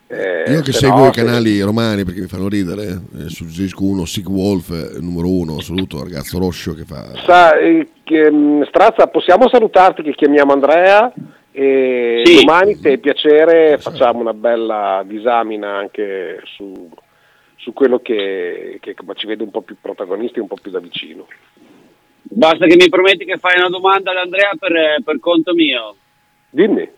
Eh, 0.07 0.43
Io 0.47 0.61
che 0.61 0.71
se 0.71 0.85
seguo 0.85 0.99
no, 0.99 1.07
i 1.07 1.11
canali 1.11 1.59
romani 1.61 2.05
perché 2.05 2.21
mi 2.21 2.27
fanno 2.27 2.47
ridere, 2.47 3.01
eh, 3.17 3.27
suggerisco 3.27 3.83
uno, 3.83 4.05
Sig 4.05 4.27
Wolf, 4.27 4.69
eh, 4.69 4.99
numero 5.01 5.27
uno, 5.27 5.57
assoluto, 5.57 6.03
ragazzo 6.03 6.37
roscio 6.37 6.75
che 6.75 6.83
fa... 6.83 7.11
Sa- 7.25 7.57
eh, 7.57 7.87
che, 8.03 8.31
mh, 8.31 8.67
Strazza, 8.67 9.07
possiamo 9.07 9.49
salutarti 9.49 10.03
che 10.03 10.13
chiamiamo 10.13 10.53
Andrea 10.53 11.11
e 11.57 12.21
Sì. 12.25 12.43
domani 12.43 12.75
se 12.75 12.89
hai 12.89 12.97
piacere 12.97 13.77
facciamo 13.77 14.19
una 14.19 14.33
bella 14.33 15.03
disamina 15.05 15.77
anche 15.77 16.41
su, 16.43 16.89
su 17.55 17.71
quello 17.71 17.99
che, 17.99 18.77
che 18.81 18.93
ci 19.15 19.25
vede 19.25 19.43
un 19.43 19.51
po' 19.51 19.61
più 19.61 19.77
protagonisti 19.79 20.39
un 20.39 20.47
po' 20.47 20.57
più 20.61 20.69
da 20.69 20.79
vicino. 20.79 21.27
Basta 22.23 22.65
che 22.65 22.75
mi 22.75 22.89
prometti 22.89 23.23
che 23.23 23.37
fai 23.37 23.57
una 23.57 23.69
domanda 23.69 24.11
ad 24.11 24.17
Andrea 24.17 24.51
per, 24.59 24.97
per 25.03 25.19
conto 25.19 25.53
mio. 25.53 25.95
Dimmi, 26.49 26.89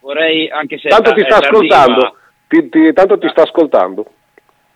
Vorrei, 0.00 0.48
anche 0.50 0.78
se 0.78 0.88
tanto 0.88 1.10
è 1.10 1.14
ti 1.14 1.22
ta- 1.22 1.36
sta 1.36 1.38
è 1.38 1.50
tardiva- 1.50 1.76
ascoltando, 1.76 2.16
ti- 2.48 2.68
ti- 2.68 2.92
tanto 2.92 3.18
ti 3.18 3.28
sta 3.28 3.42
ascoltando. 3.42 4.06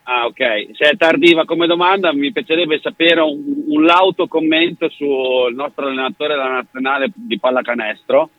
Ah, 0.05 0.25
ok. 0.27 0.69
Se 0.77 0.89
è 0.91 0.97
tardiva 0.97 1.45
come 1.45 1.67
domanda, 1.67 2.13
mi 2.13 2.31
piacerebbe 2.33 2.79
sapere 2.81 3.21
un, 3.21 3.43
un 3.67 3.85
lauto 3.85 4.29
commento 4.29 4.89
sul 4.89 5.53
nostro 5.53 5.87
allenatore 5.87 6.35
della 6.35 6.49
nazionale 6.49 7.11
di 7.13 7.39
pallacanestro 7.41 8.31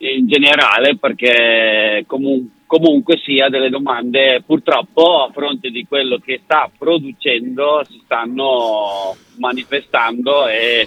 In 0.00 0.28
generale, 0.28 0.96
perché 0.96 2.04
comu- 2.06 2.48
comunque 2.66 3.16
sia 3.16 3.48
delle 3.48 3.70
domande, 3.70 4.42
purtroppo 4.46 5.24
a 5.24 5.30
fronte 5.32 5.70
di 5.70 5.86
quello 5.88 6.18
che 6.18 6.40
sta 6.44 6.70
producendo 6.76 7.82
si 7.84 8.00
stanno 8.04 9.16
manifestando 9.38 10.46
e 10.46 10.86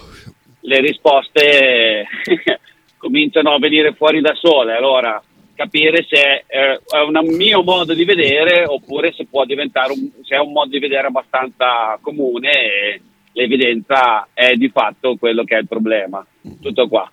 le 0.60 0.80
risposte 0.80 2.06
cominciano 2.96 3.52
a 3.52 3.58
venire 3.58 3.92
fuori 3.92 4.20
da 4.20 4.32
sole. 4.34 4.74
Allora, 4.74 5.22
capire 5.54 6.06
se 6.08 6.44
eh, 6.46 6.80
è 6.86 7.00
un 7.04 7.36
mio 7.36 7.62
modo 7.62 7.94
di 7.94 8.04
vedere 8.04 8.64
oppure 8.64 9.12
se 9.12 9.26
può 9.26 9.44
diventare 9.44 9.92
un, 9.92 10.08
se 10.22 10.36
è 10.36 10.38
un 10.38 10.52
modo 10.52 10.70
di 10.70 10.78
vedere 10.78 11.08
abbastanza 11.08 11.98
comune 12.00 12.50
e 12.50 13.00
l'evidenza 13.32 14.28
è 14.32 14.54
di 14.54 14.68
fatto 14.68 15.16
quello 15.16 15.44
che 15.44 15.56
è 15.56 15.60
il 15.60 15.68
problema. 15.68 16.24
Tutto 16.60 16.88
qua. 16.88 17.10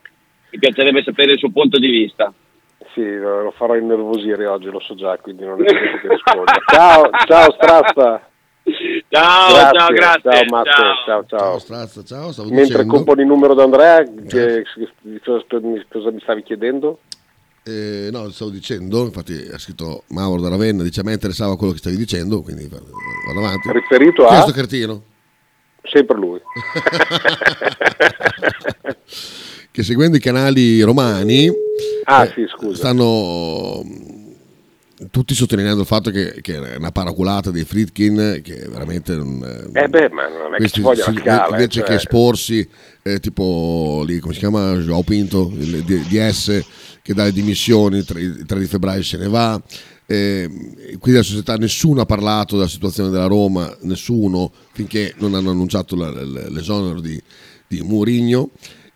Mi 0.52 0.60
piacerebbe 0.60 1.02
sapere 1.04 1.32
il 1.34 1.40
suo 1.40 1.50
punto 1.52 1.78
di 1.80 1.88
vista. 1.88 2.32
Sì, 2.94 3.18
lo 3.18 3.52
farò 3.56 3.76
innervosire 3.76 4.46
oggi, 4.48 4.70
lo 4.70 4.80
so 4.80 4.96
già, 4.96 5.18
quindi 5.18 5.46
non 5.46 5.62
è 5.62 5.66
che 5.66 6.08
risponda. 6.08 6.54
Ciao, 6.72 7.10
ciao 7.26 7.52
Strazza. 7.52 8.24
Ciao, 9.10 9.54
Grazie, 9.54 9.80
ciao, 9.80 9.88
grazie. 9.90 10.32
Ciao 10.32 10.44
Matte, 10.50 10.70
ciao. 10.72 10.94
ciao, 11.06 11.26
ciao. 11.26 11.40
Ciao 11.40 11.60
Strazza, 11.60 12.04
ciao, 12.04 12.32
stavo 12.32 12.50
Mentre 12.50 12.66
dicendo... 12.66 12.94
componi 12.94 13.22
il 13.22 13.28
numero 13.28 13.54
di 13.56 13.62
Andrea, 13.62 14.04
che, 14.04 14.64
cosa, 15.24 15.44
cosa 15.90 16.12
mi 16.12 16.20
stavi 16.22 16.44
chiedendo? 16.44 17.00
Eh, 17.64 18.10
no, 18.12 18.30
stavo 18.30 18.52
dicendo, 18.52 19.04
infatti 19.04 19.34
ha 19.52 19.58
scritto 19.58 20.04
Mauro 20.10 20.42
da 20.42 20.50
Ravenna, 20.50 20.84
dice 20.84 21.02
a 21.02 21.04
me 21.04 21.14
interessava 21.14 21.58
quello 21.58 21.74
che 21.74 21.80
stavi 21.80 21.98
dicendo, 21.98 22.42
quindi 22.42 22.68
va- 22.68 22.80
vado 23.28 23.40
avanti. 23.40 23.72
Riferito 23.72 24.26
a 24.26 24.30
Questo 24.30 24.52
cartino, 24.52 25.02
sempre 25.84 26.18
lui. 26.18 26.40
che 29.72 29.84
seguendo 29.84 30.18
i 30.18 30.20
canali 30.20 30.82
romani 30.82 31.52
Ah, 32.06 32.26
eh, 32.26 32.32
sì, 32.34 32.46
stanno 32.74 33.84
tutti 35.12 35.34
sottolineando 35.34 35.82
il 35.82 35.88
fatto 35.88 36.12
che, 36.12 36.40
che 36.42 36.56
è 36.62 36.76
una 36.76 36.92
paraculata 36.92 37.52
dei 37.52 37.64
Fritkin 37.64 38.42
che 38.44 38.68
veramente 38.70 39.16
non... 39.16 39.70
Eh 39.72 39.88
beh, 39.88 40.10
ma 40.10 40.28
non 40.28 40.48
è 40.48 40.58
che 40.58 40.58
questi 40.58 40.82
voglia 40.82 41.06
la 41.06 41.12
si- 41.14 41.18
scala. 41.20 41.46
eh, 41.48 41.50
invece 41.52 41.80
cioè. 41.80 41.88
che 41.88 41.94
esporsi 41.94 42.70
eh, 43.04 43.20
tipo 43.22 44.04
lì 44.06 44.20
come 44.20 44.34
si 44.34 44.40
chiama 44.40 44.74
Joao 44.76 45.04
Pinto 45.04 45.52
il 45.58 45.84
DS 45.84 46.64
che 47.02 47.14
dà 47.14 47.24
le 47.24 47.32
dimissioni 47.32 48.00
il 48.00 48.06
3, 48.06 48.20
il 48.20 48.44
3 48.46 48.60
di 48.60 48.66
febbraio 48.66 49.02
se 49.04 49.18
ne 49.18 49.30
va 49.30 49.62
eh, 50.06 50.50
quindi 51.00 51.20
la 51.20 51.24
società 51.24 51.56
nessuno 51.56 52.02
ha 52.02 52.06
parlato 52.06 52.58
della 52.58 52.68
situazione 52.68 53.10
della 53.10 53.28
Roma 53.28 53.74
nessuno 53.84 54.52
finché 54.74 55.14
non 55.20 55.34
hanno 55.34 55.52
annunciato 55.52 55.96
la- 55.96 56.10
la- 56.12 56.50
l'esonero 56.50 57.00
di, 57.00 57.22
di 57.68 57.80
Mourinho 57.84 58.50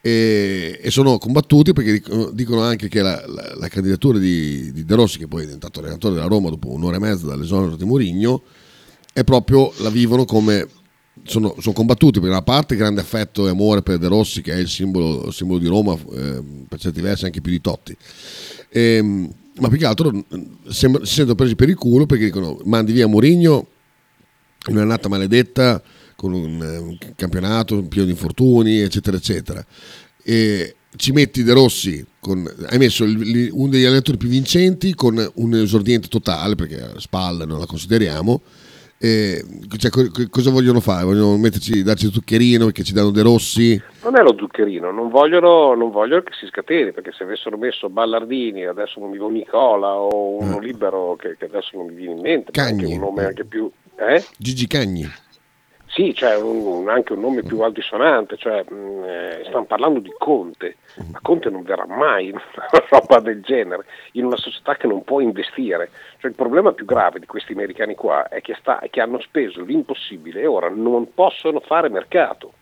e, 0.06 0.80
e 0.82 0.92
sono 0.92 1.18
combattuti 1.18 1.72
perché 1.72 2.04
dicono, 2.34 2.62
anche 2.62 2.90
che 2.90 3.02
la, 3.02 3.24
la- 3.26 3.56
la 3.58 3.68
candidatura 3.70 4.20
di, 4.20 4.74
di 4.74 4.84
De 4.84 4.96
Rossi 4.96 5.18
che 5.18 5.30
poi 5.30 5.44
è 5.44 5.46
diventato 5.46 5.80
allenatore 5.80 6.16
della 6.16 6.28
Roma 6.28 6.50
dopo 6.50 6.70
un'ora 6.74 6.98
e 6.98 7.00
mezza 7.00 7.26
dall'esonero 7.26 7.78
di 7.78 7.86
Mourinho 7.86 8.42
è 9.14 9.24
proprio 9.24 9.72
la 9.78 9.90
vivono 9.90 10.26
come 10.26 10.68
sono, 11.24 11.56
sono 11.60 11.74
combattuti. 11.74 12.20
Da 12.20 12.28
una 12.28 12.42
parte 12.42 12.76
grande 12.76 13.00
affetto 13.00 13.48
e 13.48 13.52
amore 13.52 13.82
per 13.82 13.98
De 13.98 14.10
Rossi 14.10 14.42
che 14.42 14.52
è 14.52 14.58
il 14.58 14.68
simbolo, 14.68 15.28
il 15.28 15.34
simbolo 15.34 15.58
di 15.60 15.68
Roma 15.68 15.94
eh, 15.94 16.44
per 16.68 16.80
certi 16.82 17.00
versi 17.00 17.24
anche 17.24 17.40
più 17.40 17.52
di 17.54 17.62
Totti. 17.62 17.96
Ehm, 18.72 19.34
ma 19.60 19.70
più 19.70 19.78
che 19.78 19.86
altro 19.86 20.12
sembra- 20.68 21.06
si 21.06 21.14
sentono 21.14 21.36
presi 21.36 21.56
per 21.56 21.70
il 21.70 21.76
culo 21.76 22.06
perché 22.06 22.26
dicono 22.26 22.60
mandi 22.66 22.92
via 22.92 23.08
Mourinho 23.08 23.68
in 24.68 24.76
un'annata 24.76 25.08
maledetta 25.08 25.82
con 26.24 26.32
un, 26.32 26.62
eh, 26.64 26.78
un 26.78 26.98
campionato 27.18 27.84
pieno 27.84 28.06
di 28.06 28.12
infortuni 28.12 28.80
eccetera 28.80 29.18
eccetera 29.18 29.66
e 30.24 30.76
ci 30.96 31.12
metti 31.12 31.44
De 31.44 31.52
Rossi 31.52 32.06
con, 32.22 32.50
hai 32.70 32.78
messo 32.78 33.04
il- 33.04 33.50
uno 33.52 33.68
degli 33.70 33.84
allenatori 33.84 34.16
più 34.18 34.30
vincenti 34.30 34.94
con 34.96 35.22
un 35.36 35.54
esordiente 35.56 36.08
totale 36.08 36.56
perché 36.56 36.94
Spalla 36.98 37.44
non 37.46 37.60
la 37.60 37.66
consideriamo 37.66 38.40
e, 38.98 39.44
cioè, 39.76 39.92
co- 39.92 40.10
co- 40.10 40.30
cosa 40.30 40.50
vogliono 40.50 40.80
fare? 40.80 41.04
Vogliono 41.04 41.36
metterci, 41.36 41.84
darci 41.84 42.06
il 42.06 42.14
zuccherino 42.14 42.64
perché 42.66 42.84
ci 42.84 42.94
danno 42.94 43.10
De 43.12 43.22
Rossi 43.22 43.82
Non 44.04 44.16
è 44.16 44.22
lo 44.22 44.34
zuccherino, 44.40 44.92
non 44.92 45.10
vogliono, 45.10 45.76
non 45.76 45.92
vogliono 45.92 46.22
che 46.22 46.32
si 46.40 46.46
scateni, 46.48 46.94
perché 46.94 47.12
se 47.12 47.24
avessero 47.26 47.58
messo 47.58 47.90
Ballardini, 47.90 48.64
adesso 48.66 49.02
non 49.02 49.10
mi 49.10 49.18
viene 49.18 49.34
Nicola, 49.40 49.94
o 49.96 50.38
uno 50.42 50.58
libero 50.58 51.18
che, 51.20 51.36
che 51.38 51.46
adesso 51.46 51.76
non 51.76 51.88
mi 51.88 51.96
viene 51.96 52.14
in 52.14 52.22
mente, 52.22 52.52
Cagni. 52.52 52.94
un 52.94 53.00
nome 53.00 53.26
anche 53.26 53.44
più... 53.44 53.70
Eh? 53.98 54.24
Gigi 54.38 54.68
Cagni 54.68 55.06
Sì, 55.94 56.12
cioè 56.16 56.36
un- 56.38 56.66
un- 56.66 56.90
anche 56.90 57.14
un 57.14 57.20
nome 57.20 57.44
più 57.44 57.60
altisonante, 57.62 58.36
cioè, 58.38 58.64
mh, 58.68 59.04
eh, 59.06 59.42
stiamo 59.46 59.66
parlando 59.66 60.00
di 60.00 60.12
Conte, 60.18 60.78
ma 61.12 61.20
Conte 61.22 61.52
non 61.52 61.62
verrà 61.62 61.86
mai 61.86 62.30
in 62.30 62.34
una 62.34 62.44
roba 62.90 63.20
del 63.20 63.42
genere, 63.42 63.86
in 64.14 64.26
una 64.26 64.38
società 64.38 64.76
che 64.76 64.88
non 64.88 65.04
può 65.04 65.20
investire. 65.20 65.92
Cioè, 66.18 66.32
il 66.32 66.36
problema 66.36 66.72
più 66.72 66.86
grave 66.86 67.20
di 67.20 67.28
questi 67.28 67.52
americani 67.54 67.94
qua 67.94 68.28
è 68.28 68.42
che, 68.42 68.56
sta- 68.60 68.80
è 68.80 68.90
che 68.90 69.02
hanno 69.02 69.20
speso 69.20 69.62
l'impossibile 69.64 70.42
e 70.42 70.48
ora 70.48 70.68
non 70.70 71.14
possono 71.14 71.60
fare 71.60 71.90
mercato. 71.90 72.54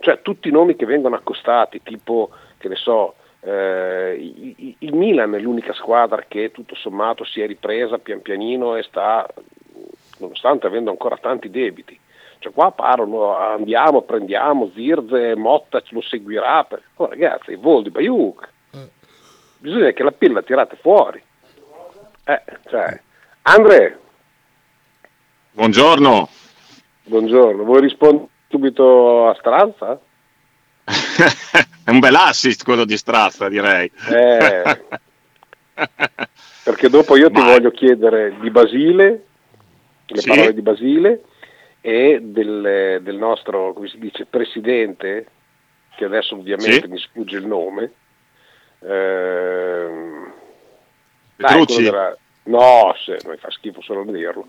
Cioè 0.00 0.20
tutti 0.20 0.48
i 0.48 0.52
nomi 0.52 0.76
che 0.76 0.84
vengono 0.84 1.14
accostati, 1.14 1.80
tipo, 1.82 2.28
che 2.58 2.68
ne 2.68 2.74
so, 2.76 3.14
eh, 3.40 4.16
il 4.80 4.94
Milan 4.94 5.34
è 5.34 5.38
l'unica 5.38 5.72
squadra 5.72 6.24
che 6.28 6.50
tutto 6.50 6.74
sommato 6.74 7.24
si 7.24 7.40
è 7.40 7.46
ripresa 7.46 7.96
pian 7.98 8.20
pianino 8.20 8.76
e 8.76 8.82
sta, 8.82 9.26
nonostante 10.18 10.66
avendo 10.66 10.90
ancora 10.90 11.16
tanti 11.16 11.48
debiti. 11.50 11.98
Cioè 12.42 12.52
qua 12.52 12.72
parlano, 12.72 13.36
andiamo, 13.36 14.02
prendiamo, 14.02 14.72
Zirze, 14.74 15.36
Motta 15.36 15.80
ce 15.80 15.94
lo 15.94 16.00
seguirà. 16.02 16.64
Per... 16.64 16.82
Oh 16.96 17.06
ragazzi, 17.06 17.54
vol 17.54 17.84
di 17.84 17.90
Bayuk. 17.90 18.48
Bisogna 19.58 19.92
che 19.92 20.02
la 20.02 20.10
pilla 20.10 20.42
tirate 20.42 20.76
fuori. 20.80 21.22
Eh, 22.24 22.42
cioè. 22.68 23.00
Andre, 23.42 23.98
Buongiorno. 25.52 26.28
buongiorno, 27.04 27.62
vuoi 27.62 27.80
rispondere 27.82 28.28
subito 28.48 29.28
a 29.28 29.34
Stranza? 29.38 30.00
È 31.84 31.90
un 31.90 32.00
bel 32.00 32.14
assist 32.16 32.64
quello 32.64 32.84
di 32.84 32.96
Strazza, 32.96 33.48
direi. 33.48 33.88
Eh, 34.10 34.84
perché 36.64 36.88
dopo 36.88 37.16
io 37.16 37.30
ti 37.30 37.38
Ma- 37.40 37.52
voglio 37.52 37.70
chiedere 37.70 38.34
di 38.40 38.50
Basile, 38.50 39.24
le 40.06 40.20
Sì? 40.20 40.28
parole 40.28 40.54
di 40.54 40.62
Basile 40.62 41.22
e 41.82 42.20
del, 42.22 43.00
del 43.02 43.16
nostro, 43.16 43.72
come 43.74 43.88
si 43.88 43.98
dice, 43.98 44.24
presidente, 44.24 45.26
che 45.96 46.04
adesso 46.06 46.34
ovviamente 46.36 46.82
Sì? 46.82 46.86
mi 46.88 46.98
sfugge 46.98 47.36
il 47.36 47.46
nome. 47.46 47.92
Ehm, 48.80 50.32
Petrucci? 51.36 51.74
quello 51.74 51.90
della- 51.90 52.16
no, 52.44 52.94
se, 53.04 53.18
mi 53.26 53.36
fa 53.36 53.50
schifo 53.50 53.80
solo 53.82 54.00
a 54.02 54.12
dirlo. 54.12 54.46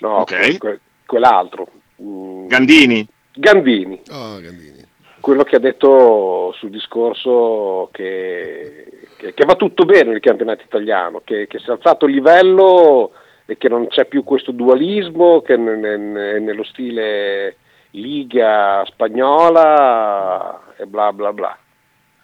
No, 0.00 0.20
Ok. 0.20 0.34
que- 0.34 0.58
que- 0.58 0.80
quell'altro. 1.06 1.68
mm, 2.02 2.46
Gandini. 2.48 3.06
Gandini 3.32 4.00
oh, 4.10 4.40
Gandini 4.40 4.78
quello 5.20 5.44
che 5.44 5.56
ha 5.56 5.60
detto 5.60 6.50
sul 6.56 6.70
discorso 6.70 7.90
che, 7.92 8.86
che- 9.18 9.34
che 9.34 9.44
va 9.44 9.54
tutto 9.54 9.84
bene 9.84 10.10
nel 10.12 10.20
campionato 10.20 10.62
italiano, 10.64 11.20
che, 11.22 11.46
che 11.46 11.58
si 11.58 11.68
è 11.68 11.72
alzato 11.72 12.06
il 12.06 12.14
livello 12.14 13.12
e 13.50 13.56
che 13.58 13.68
non 13.68 13.88
c'è 13.88 14.04
più 14.04 14.22
questo 14.22 14.52
dualismo 14.52 15.40
che 15.42 15.56
ne- 15.56 16.38
nello 16.38 16.62
stile 16.62 17.56
Liga 17.90 18.84
spagnola 18.86 20.74
e 20.76 20.86
bla 20.86 21.12
bla 21.12 21.32
bla. 21.32 21.58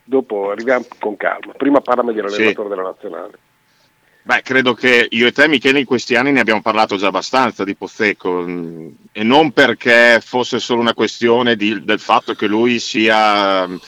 Dopo 0.04 0.50
arriviamo 0.52 0.84
con 1.00 1.16
calma. 1.16 1.52
Prima 1.56 1.80
parlami 1.80 2.12
dell'allenatore 2.12 2.68
della 2.68 2.82
nazionale. 2.82 3.32
Beh, 4.22 4.42
credo 4.42 4.74
che 4.74 5.08
io 5.10 5.26
e 5.26 5.32
te, 5.32 5.48
Michele, 5.48 5.80
in 5.80 5.84
questi 5.84 6.14
anni 6.14 6.30
ne 6.30 6.38
abbiamo 6.38 6.62
parlato 6.62 6.94
già 6.94 7.08
abbastanza 7.08 7.64
di 7.64 7.74
Pozzecco 7.74 8.30
mh, 8.42 8.96
e 9.10 9.24
non 9.24 9.50
perché 9.50 10.20
fosse 10.24 10.60
solo 10.60 10.80
una 10.80 10.94
questione 10.94 11.56
di- 11.56 11.82
del 11.82 11.98
fatto 11.98 12.34
che 12.34 12.46
lui 12.46 12.78
sia 12.78 13.66
mh, 13.66 13.80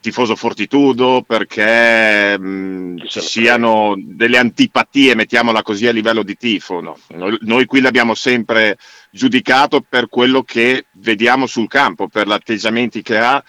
tifoso 0.00 0.36
fortitudo, 0.36 1.22
perché 1.26 2.38
mh, 2.38 3.06
ci 3.06 3.20
siano 3.20 3.94
delle 3.96 4.38
antipatie, 4.38 5.14
mettiamola 5.14 5.62
così, 5.62 5.86
a 5.86 5.92
livello 5.92 6.22
di 6.22 6.36
tifo. 6.36 6.80
no. 6.80 6.98
Noi, 7.10 7.36
noi 7.42 7.66
qui 7.66 7.80
l'abbiamo 7.80 8.14
sempre 8.14 8.76
giudicato 9.10 9.84
per 9.86 10.08
quello 10.08 10.42
che 10.42 10.86
vediamo 10.92 11.46
sul 11.46 11.68
campo, 11.68 12.08
per 12.08 12.26
gli 12.26 12.32
atteggiamenti 12.32 13.02
che 13.02 13.18
ha 13.18 13.42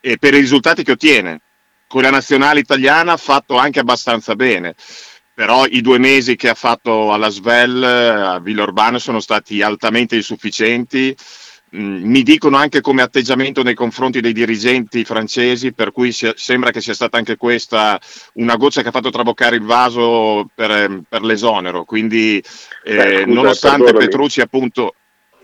e 0.00 0.16
per 0.18 0.34
i 0.34 0.40
risultati 0.40 0.82
che 0.82 0.92
ottiene. 0.92 1.40
Con 1.86 2.02
la 2.02 2.10
nazionale 2.10 2.60
italiana 2.60 3.12
ha 3.12 3.16
fatto 3.16 3.56
anche 3.56 3.80
abbastanza 3.80 4.36
bene 4.36 4.74
però 5.40 5.64
i 5.64 5.80
due 5.80 5.96
mesi 5.96 6.36
che 6.36 6.50
ha 6.50 6.54
fatto 6.54 7.14
alla 7.14 7.30
Svel 7.30 7.82
a 7.82 8.38
Villeurbanne 8.40 8.98
sono 8.98 9.20
stati 9.20 9.62
altamente 9.62 10.14
insufficienti. 10.14 11.16
Mm, 11.76 12.02
Mi 12.10 12.22
dicono 12.24 12.56
anche 12.56 12.80
come 12.80 13.00
atteggiamento 13.02 13.62
nei 13.62 13.74
confronti 13.74 14.20
dei 14.20 14.32
dirigenti 14.32 15.04
francesi, 15.04 15.72
per 15.72 15.92
cui 15.92 16.10
sia- 16.10 16.32
sembra 16.36 16.70
che 16.72 16.80
sia 16.80 16.94
stata 16.94 17.16
anche 17.16 17.36
questa 17.36 17.98
una 18.34 18.56
goccia 18.56 18.82
che 18.82 18.88
ha 18.88 18.92
fatto 18.92 19.10
traboccare 19.10 19.54
il 19.56 19.62
vaso 19.62 20.50
per, 20.52 21.02
per 21.08 21.22
l'esonero. 21.22 21.84
Quindi, 21.84 22.42
eh, 22.84 22.96
Beh, 22.96 23.12
scusa, 23.22 23.24
nonostante 23.26 23.84
perdonami. 23.84 24.04
Petrucci, 24.10 24.40
appunto, 24.40 24.94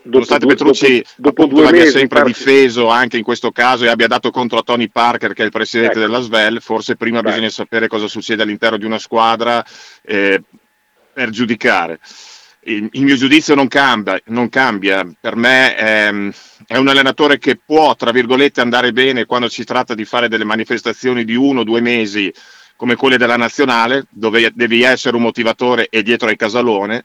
Dopo 0.07 0.19
nonostante 0.19 0.47
Petrucci 0.47 0.97
dopo- 0.99 1.09
dopo 1.17 1.43
appunto, 1.43 1.55
due 1.55 1.65
l'abbia 1.65 1.81
mesi, 1.85 1.99
sempre 1.99 2.19
per- 2.23 2.27
difeso 2.29 2.89
anche 2.89 3.17
in 3.19 3.25
questo 3.25 3.51
caso 3.53 3.85
e 3.85 3.89
abbia 3.89 4.07
dato 4.09 4.31
contro 4.31 4.59
a 4.59 4.63
Tony 4.63 4.89
Parker, 4.89 5.33
che 5.33 5.43
è 5.43 5.45
il 5.45 5.51
presidente 5.53 5.99
Ecco. 5.99 6.07
della 6.07 6.21
Svel, 6.21 6.61
forse 6.61 6.95
prima 6.97 7.23
Beh. 7.23 7.31
bisogna 7.31 7.49
sapere 7.51 7.87
cosa 7.89 8.07
succede 8.09 8.43
all'interno 8.43 8.79
di 8.79 8.85
una 8.85 8.99
squadra 9.01 9.65
eh, 10.03 10.41
per 11.13 11.31
giudicare. 11.31 11.99
Il, 12.69 12.89
il 12.93 13.03
mio 13.05 13.15
giudizio 13.15 13.55
non 13.55 13.69
cambia, 13.69 14.21
non 14.27 14.49
cambia. 14.49 15.09
per 15.21 15.37
me 15.37 15.77
ehm, 15.77 16.33
è 16.67 16.77
un 16.77 16.89
allenatore 16.89 17.39
che 17.39 17.61
può, 17.65 17.95
tra 17.95 18.11
virgolette, 18.11 18.61
andare 18.61 18.93
bene 18.93 19.25
quando 19.25 19.49
si 19.49 19.65
tratta 19.65 19.95
di 19.95 20.05
fare 20.05 20.29
delle 20.29 20.45
manifestazioni 20.45 21.25
di 21.25 21.37
uno 21.37 21.61
o 21.61 21.65
due 21.65 21.81
mesi 21.81 22.33
come 22.75 22.97
quelle 22.97 23.19
della 23.19 23.37
nazionale, 23.37 24.07
dove 24.11 24.51
devi 24.53 24.83
essere 24.83 25.17
un 25.17 25.23
motivatore 25.23 25.87
e 25.89 26.03
dietro 26.03 26.29
ai 26.29 26.37
casalone, 26.37 27.05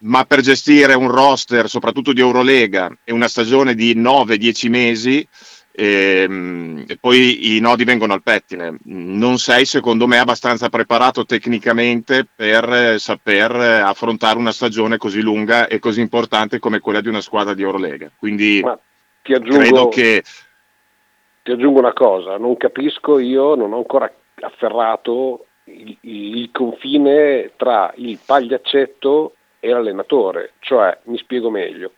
ma 0.00 0.24
per 0.24 0.40
gestire 0.40 0.94
un 0.94 1.10
roster, 1.10 1.68
soprattutto 1.68 2.12
di 2.12 2.20
Eurolega, 2.20 2.94
e 3.04 3.12
una 3.12 3.28
stagione 3.28 3.74
di 3.74 3.94
9-10 3.96 4.68
mesi, 4.68 5.26
ehm, 5.76 6.84
e 6.86 6.96
poi 6.98 7.56
i 7.56 7.60
nodi 7.60 7.84
vengono 7.84 8.12
al 8.12 8.22
pettine. 8.22 8.78
Non 8.84 9.38
sei, 9.38 9.64
secondo 9.64 10.06
me, 10.06 10.18
abbastanza 10.18 10.68
preparato 10.68 11.24
tecnicamente 11.24 12.26
per 12.34 12.72
eh, 12.72 12.98
saper 12.98 13.54
eh, 13.54 13.78
affrontare 13.80 14.38
una 14.38 14.52
stagione 14.52 14.96
così 14.96 15.20
lunga 15.20 15.66
e 15.66 15.78
così 15.78 16.00
importante 16.00 16.58
come 16.58 16.80
quella 16.80 17.00
di 17.00 17.08
una 17.08 17.20
squadra 17.20 17.54
di 17.54 17.62
Eurolega. 17.62 18.10
Quindi 18.16 18.60
Ma 18.62 18.78
ti 19.22 19.32
aggiungo, 19.32 19.58
credo 19.58 19.88
che 19.88 20.22
ti 21.42 21.50
aggiungo 21.50 21.80
una 21.80 21.92
cosa, 21.92 22.36
non 22.38 22.56
capisco, 22.56 23.18
io 23.18 23.54
non 23.54 23.72
ho 23.72 23.78
ancora 23.78 24.10
afferrato 24.40 25.46
il, 25.64 25.96
il 26.02 26.50
confine 26.52 27.52
tra 27.56 27.92
il 27.96 28.18
pagliaccetto 28.24 29.34
e 29.60 29.68
l'allenatore, 29.70 30.52
cioè 30.60 30.96
mi 31.04 31.18
spiego 31.18 31.50
meglio. 31.50 31.92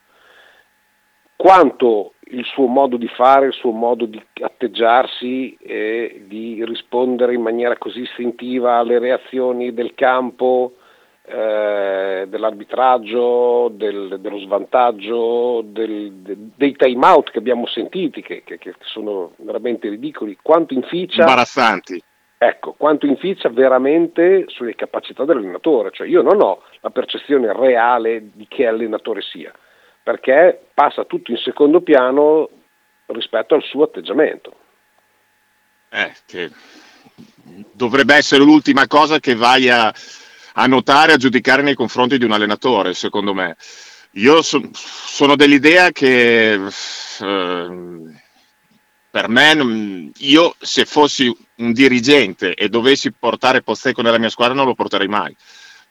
Quanto 1.36 2.14
il 2.30 2.44
suo 2.44 2.66
modo 2.66 2.96
di 2.96 3.08
fare, 3.08 3.46
il 3.46 3.52
suo 3.52 3.70
modo 3.70 4.04
di 4.06 4.20
atteggiarsi 4.40 5.56
e 5.60 6.24
di 6.26 6.64
rispondere 6.64 7.34
in 7.34 7.40
maniera 7.42 7.76
così 7.76 8.00
istintiva 8.00 8.76
alle 8.78 8.98
reazioni 8.98 9.72
del 9.72 9.94
campo, 9.94 10.72
eh, 11.28 12.24
dell'arbitraggio, 12.28 13.68
del- 13.74 14.18
dello 14.20 14.38
svantaggio, 14.38 15.62
del- 15.64 16.12
de- 16.12 16.36
dei 16.56 16.74
time 16.76 17.04
out 17.06 17.30
che 17.30 17.38
abbiamo 17.38 17.66
sentiti, 17.66 18.22
che, 18.22 18.42
che- 18.44 18.58
che 18.58 18.74
sono 18.80 19.32
veramente 19.38 19.88
ridicoli, 19.88 20.38
quanto 20.40 20.74
inficia, 20.74 21.20
imbarazzanti. 21.22 22.02
ecco, 22.38 22.74
quanto 22.76 23.06
inficia 23.06 23.48
veramente 23.48 24.44
sulle 24.48 24.74
capacità 24.74 25.24
dell'allenatore. 25.24 25.90
Cioè 25.92 26.06
io 26.06 26.22
non 26.22 26.40
ho 26.40 26.62
la 26.80 26.90
percezione 26.90 27.52
reale 27.52 28.30
di 28.34 28.46
che 28.48 28.66
allenatore 28.66 29.22
sia, 29.22 29.52
perché 30.06 30.68
passa 30.72 31.04
tutto 31.04 31.32
in 31.32 31.36
secondo 31.38 31.80
piano 31.80 32.48
rispetto 33.06 33.56
al 33.56 33.64
suo 33.64 33.82
atteggiamento. 33.82 34.54
Eh, 35.88 36.14
che 36.24 36.48
dovrebbe 37.72 38.14
essere 38.14 38.44
l'ultima 38.44 38.86
cosa 38.86 39.18
che 39.18 39.34
vai 39.34 39.68
a, 39.68 39.92
a 40.52 40.66
notare, 40.66 41.12
a 41.12 41.16
giudicare 41.16 41.62
nei 41.62 41.74
confronti 41.74 42.18
di 42.18 42.24
un 42.24 42.30
allenatore, 42.30 42.94
secondo 42.94 43.34
me. 43.34 43.56
Io 44.12 44.42
so- 44.42 44.70
sono 44.72 45.34
dell'idea 45.34 45.90
che 45.90 46.52
ehm, 46.52 48.20
per 49.10 49.28
me, 49.28 50.12
io 50.18 50.54
se 50.60 50.84
fossi 50.84 51.36
un 51.56 51.72
dirigente 51.72 52.54
e 52.54 52.68
dovessi 52.68 53.10
portare 53.10 53.60
Pozzecco 53.60 54.02
nella 54.02 54.18
mia 54.18 54.30
squadra 54.30 54.54
non 54.54 54.66
lo 54.66 54.74
porterei 54.74 55.08
mai. 55.08 55.36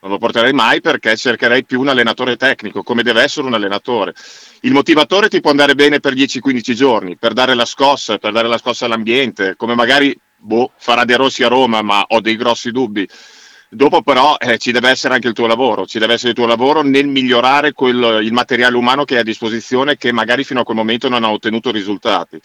Non 0.05 0.13
lo 0.13 0.19
porterei 0.19 0.53
mai 0.53 0.81
perché 0.81 1.17
cercherei 1.17 1.65
più 1.65 1.79
un 1.79 1.87
allenatore 1.87 2.37
tecnico, 2.37 2.83
come 2.83 3.01
deve 3.01 3.23
essere 3.23 3.47
un 3.47 3.55
allenatore. 3.55 4.13
Il 4.61 4.71
motivatore 4.71 5.29
ti 5.29 5.41
può 5.41 5.49
andare 5.49 5.73
bene 5.73 5.99
per 5.99 6.13
10-15 6.13 6.73
giorni, 6.73 7.17
per 7.17 7.33
dare 7.33 7.55
la 7.55 7.65
scossa, 7.65 8.19
per 8.19 8.31
dare 8.31 8.47
la 8.47 8.59
scossa 8.59 8.85
all'ambiente, 8.85 9.55
come 9.57 9.73
magari 9.73 10.15
boh, 10.37 10.69
farà 10.77 11.05
De 11.05 11.15
Rossi 11.15 11.41
a 11.41 11.47
Roma, 11.47 11.81
ma 11.81 12.05
ho 12.07 12.21
dei 12.21 12.35
grossi 12.35 12.69
dubbi. 12.69 13.09
Dopo 13.67 14.03
però 14.03 14.37
eh, 14.37 14.59
ci 14.59 14.71
deve 14.71 14.89
essere 14.89 15.15
anche 15.15 15.27
il 15.27 15.33
tuo 15.33 15.47
lavoro, 15.47 15.87
ci 15.87 15.97
deve 15.97 16.13
essere 16.13 16.29
il 16.29 16.35
tuo 16.35 16.45
lavoro 16.45 16.83
nel 16.83 17.07
migliorare 17.07 17.73
quel- 17.73 18.19
il 18.21 18.31
materiale 18.31 18.77
umano 18.77 19.05
che 19.05 19.15
hai 19.15 19.21
a 19.21 19.23
disposizione 19.23 19.97
che 19.97 20.11
magari 20.11 20.43
fino 20.43 20.59
a 20.59 20.63
quel 20.63 20.77
momento 20.77 21.09
non 21.09 21.23
ha 21.23 21.31
ottenuto 21.31 21.71
risultati. 21.71 22.39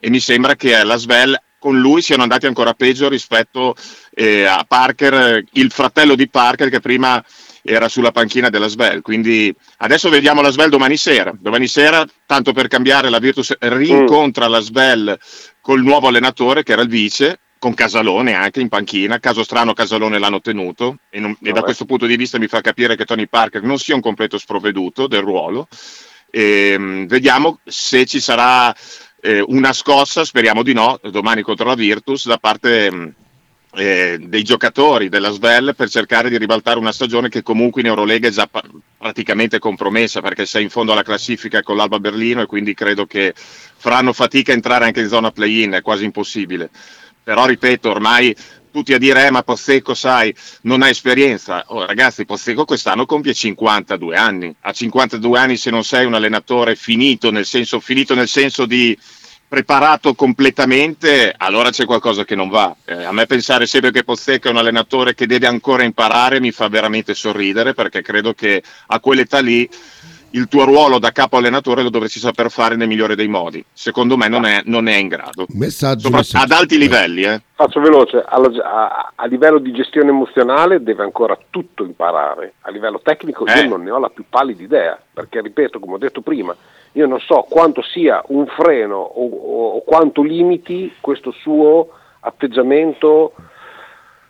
E 0.00 0.10
mi 0.10 0.18
sembra 0.18 0.56
che 0.56 0.74
alla 0.74 0.96
Svel 0.96 1.40
con 1.58 1.78
lui 1.78 2.02
siano 2.02 2.22
andati 2.22 2.46
ancora 2.46 2.74
peggio 2.74 3.08
rispetto 3.08 3.74
eh, 4.14 4.44
a 4.44 4.64
Parker, 4.66 5.14
eh, 5.14 5.44
il 5.52 5.70
fratello 5.70 6.14
di 6.14 6.28
Parker 6.28 6.70
che 6.70 6.80
prima 6.80 7.22
era 7.62 7.88
sulla 7.88 8.12
panchina 8.12 8.48
della 8.48 8.68
Svel. 8.68 9.02
Quindi 9.02 9.54
adesso 9.78 10.08
vediamo 10.08 10.40
la 10.40 10.50
Svel 10.50 10.70
domani 10.70 10.96
sera. 10.96 11.32
Domani 11.38 11.66
sera, 11.66 12.06
tanto 12.26 12.52
per 12.52 12.68
cambiare, 12.68 13.10
la 13.10 13.18
Virtus 13.18 13.54
rincontra 13.58 14.48
la 14.48 14.60
Svel 14.60 15.18
col 15.60 15.82
nuovo 15.82 16.08
allenatore 16.08 16.62
che 16.62 16.72
era 16.72 16.82
il 16.82 16.88
vice, 16.88 17.40
con 17.58 17.74
Casalone 17.74 18.34
anche 18.34 18.60
in 18.60 18.68
panchina. 18.68 19.18
Caso 19.18 19.42
strano, 19.42 19.74
Casalone 19.74 20.18
l'hanno 20.18 20.40
tenuto 20.40 20.98
e, 21.10 21.20
non- 21.20 21.36
e 21.42 21.52
da 21.52 21.62
questo 21.62 21.84
punto 21.84 22.06
di 22.06 22.16
vista 22.16 22.38
mi 22.38 22.46
fa 22.46 22.60
capire 22.60 22.96
che 22.96 23.04
Tony 23.04 23.26
Parker 23.26 23.62
non 23.62 23.78
sia 23.78 23.94
un 23.94 24.00
completo 24.00 24.38
sprovveduto 24.38 25.06
del 25.06 25.20
ruolo. 25.20 25.68
E, 26.30 27.04
vediamo 27.06 27.60
se 27.64 28.04
ci 28.06 28.20
sarà 28.20 28.74
eh, 29.20 29.40
una 29.40 29.72
scossa, 29.72 30.24
speriamo 30.24 30.62
di 30.62 30.72
no, 30.72 30.98
domani 31.10 31.42
contro 31.42 31.66
la 31.66 31.74
Virtus 31.74 32.26
da 32.26 32.38
parte 32.38 32.90
mh, 32.90 33.14
eh, 33.74 34.18
dei 34.20 34.42
giocatori 34.42 35.08
della 35.08 35.30
Svel 35.30 35.74
per 35.76 35.88
cercare 35.88 36.30
di 36.30 36.38
ribaltare 36.38 36.78
una 36.78 36.92
stagione 36.92 37.28
che 37.28 37.42
comunque 37.42 37.80
in 37.80 37.88
Eurolega 37.88 38.28
è 38.28 38.30
già 38.30 38.46
pa- 38.46 38.64
praticamente 38.96 39.58
compromessa 39.58 40.20
perché 40.20 40.46
sei 40.46 40.64
in 40.64 40.70
fondo 40.70 40.92
alla 40.92 41.02
classifica 41.02 41.62
con 41.62 41.76
l'Alba 41.76 41.98
Berlino 41.98 42.42
e 42.42 42.46
quindi 42.46 42.74
credo 42.74 43.06
che 43.06 43.34
faranno 43.36 44.12
fatica 44.12 44.52
a 44.52 44.54
entrare 44.54 44.84
anche 44.84 45.00
in 45.00 45.08
zona 45.08 45.30
play-in, 45.30 45.72
è 45.72 45.82
quasi 45.82 46.04
impossibile. 46.04 46.70
Però 47.22 47.44
ripeto, 47.44 47.90
ormai 47.90 48.34
tutti 48.70 48.94
a 48.94 48.98
dire, 48.98 49.26
eh, 49.26 49.30
ma 49.30 49.42
Pozzecco, 49.42 49.94
sai, 49.94 50.34
non 50.62 50.82
ha 50.82 50.88
esperienza. 50.88 51.64
Oh, 51.68 51.84
ragazzi, 51.86 52.24
Pozzecco 52.24 52.64
quest'anno 52.64 53.06
compie 53.06 53.34
52 53.34 54.16
anni. 54.16 54.54
A 54.60 54.72
52 54.72 55.38
anni, 55.38 55.56
se 55.56 55.70
non 55.70 55.84
sei 55.84 56.06
un 56.06 56.14
allenatore 56.14 56.74
finito, 56.76 57.30
nel 57.30 57.46
senso, 57.46 57.80
finito 57.80 58.14
nel 58.14 58.28
senso 58.28 58.66
di 58.66 58.96
preparato 59.48 60.14
completamente, 60.14 61.32
allora 61.34 61.70
c'è 61.70 61.86
qualcosa 61.86 62.24
che 62.24 62.34
non 62.34 62.50
va. 62.50 62.76
Eh, 62.84 63.04
a 63.04 63.12
me 63.12 63.24
pensare 63.24 63.66
sempre 63.66 63.90
che 63.90 64.04
Pozzecco 64.04 64.48
è 64.48 64.50
un 64.50 64.58
allenatore 64.58 65.14
che 65.14 65.26
deve 65.26 65.46
ancora 65.46 65.84
imparare 65.84 66.38
mi 66.38 66.50
fa 66.52 66.68
veramente 66.68 67.14
sorridere 67.14 67.72
perché 67.72 68.02
credo 68.02 68.34
che 68.34 68.62
a 68.88 69.00
quell'età 69.00 69.40
lì 69.40 69.68
il 70.32 70.46
tuo 70.48 70.64
ruolo 70.64 70.98
da 70.98 71.10
capo 71.10 71.36
allenatore 71.38 71.82
lo 71.82 71.90
dovresti 71.90 72.18
saper 72.18 72.50
fare 72.50 72.76
nel 72.76 72.86
migliore 72.88 73.14
dei 73.16 73.28
modi. 73.28 73.64
Secondo 73.72 74.16
me 74.16 74.28
non 74.28 74.44
è, 74.44 74.60
non 74.64 74.86
è 74.88 74.96
in 74.96 75.08
grado. 75.08 75.46
Messaggio, 75.54 76.00
Sopra- 76.02 76.18
messaggio. 76.18 76.44
ad 76.44 76.50
alti 76.50 76.78
livelli, 76.78 77.22
eh. 77.22 77.40
Faccio 77.54 77.80
veloce, 77.80 78.22
alla- 78.26 78.62
a, 78.62 79.12
a 79.14 79.26
livello 79.26 79.58
di 79.58 79.72
gestione 79.72 80.10
emozionale 80.10 80.82
deve 80.82 81.02
ancora 81.02 81.38
tutto 81.50 81.84
imparare, 81.84 82.54
a 82.62 82.70
livello 82.70 83.00
tecnico 83.02 83.46
Eh. 83.46 83.60
io 83.62 83.68
non 83.68 83.82
ne 83.82 83.90
ho 83.90 83.98
la 83.98 84.10
più 84.10 84.24
pallida 84.28 84.62
idea, 84.62 84.98
perché 85.12 85.40
ripeto, 85.40 85.78
come 85.80 85.94
ho 85.94 85.98
detto 85.98 86.20
prima, 86.20 86.54
io 86.92 87.06
non 87.06 87.20
so 87.20 87.46
quanto 87.48 87.82
sia 87.82 88.22
un 88.28 88.46
freno 88.46 88.96
o, 88.96 89.24
o- 89.28 89.68
o 89.76 89.80
quanto 89.82 90.22
limiti 90.22 90.92
questo 91.00 91.32
suo 91.32 91.88
atteggiamento 92.20 93.32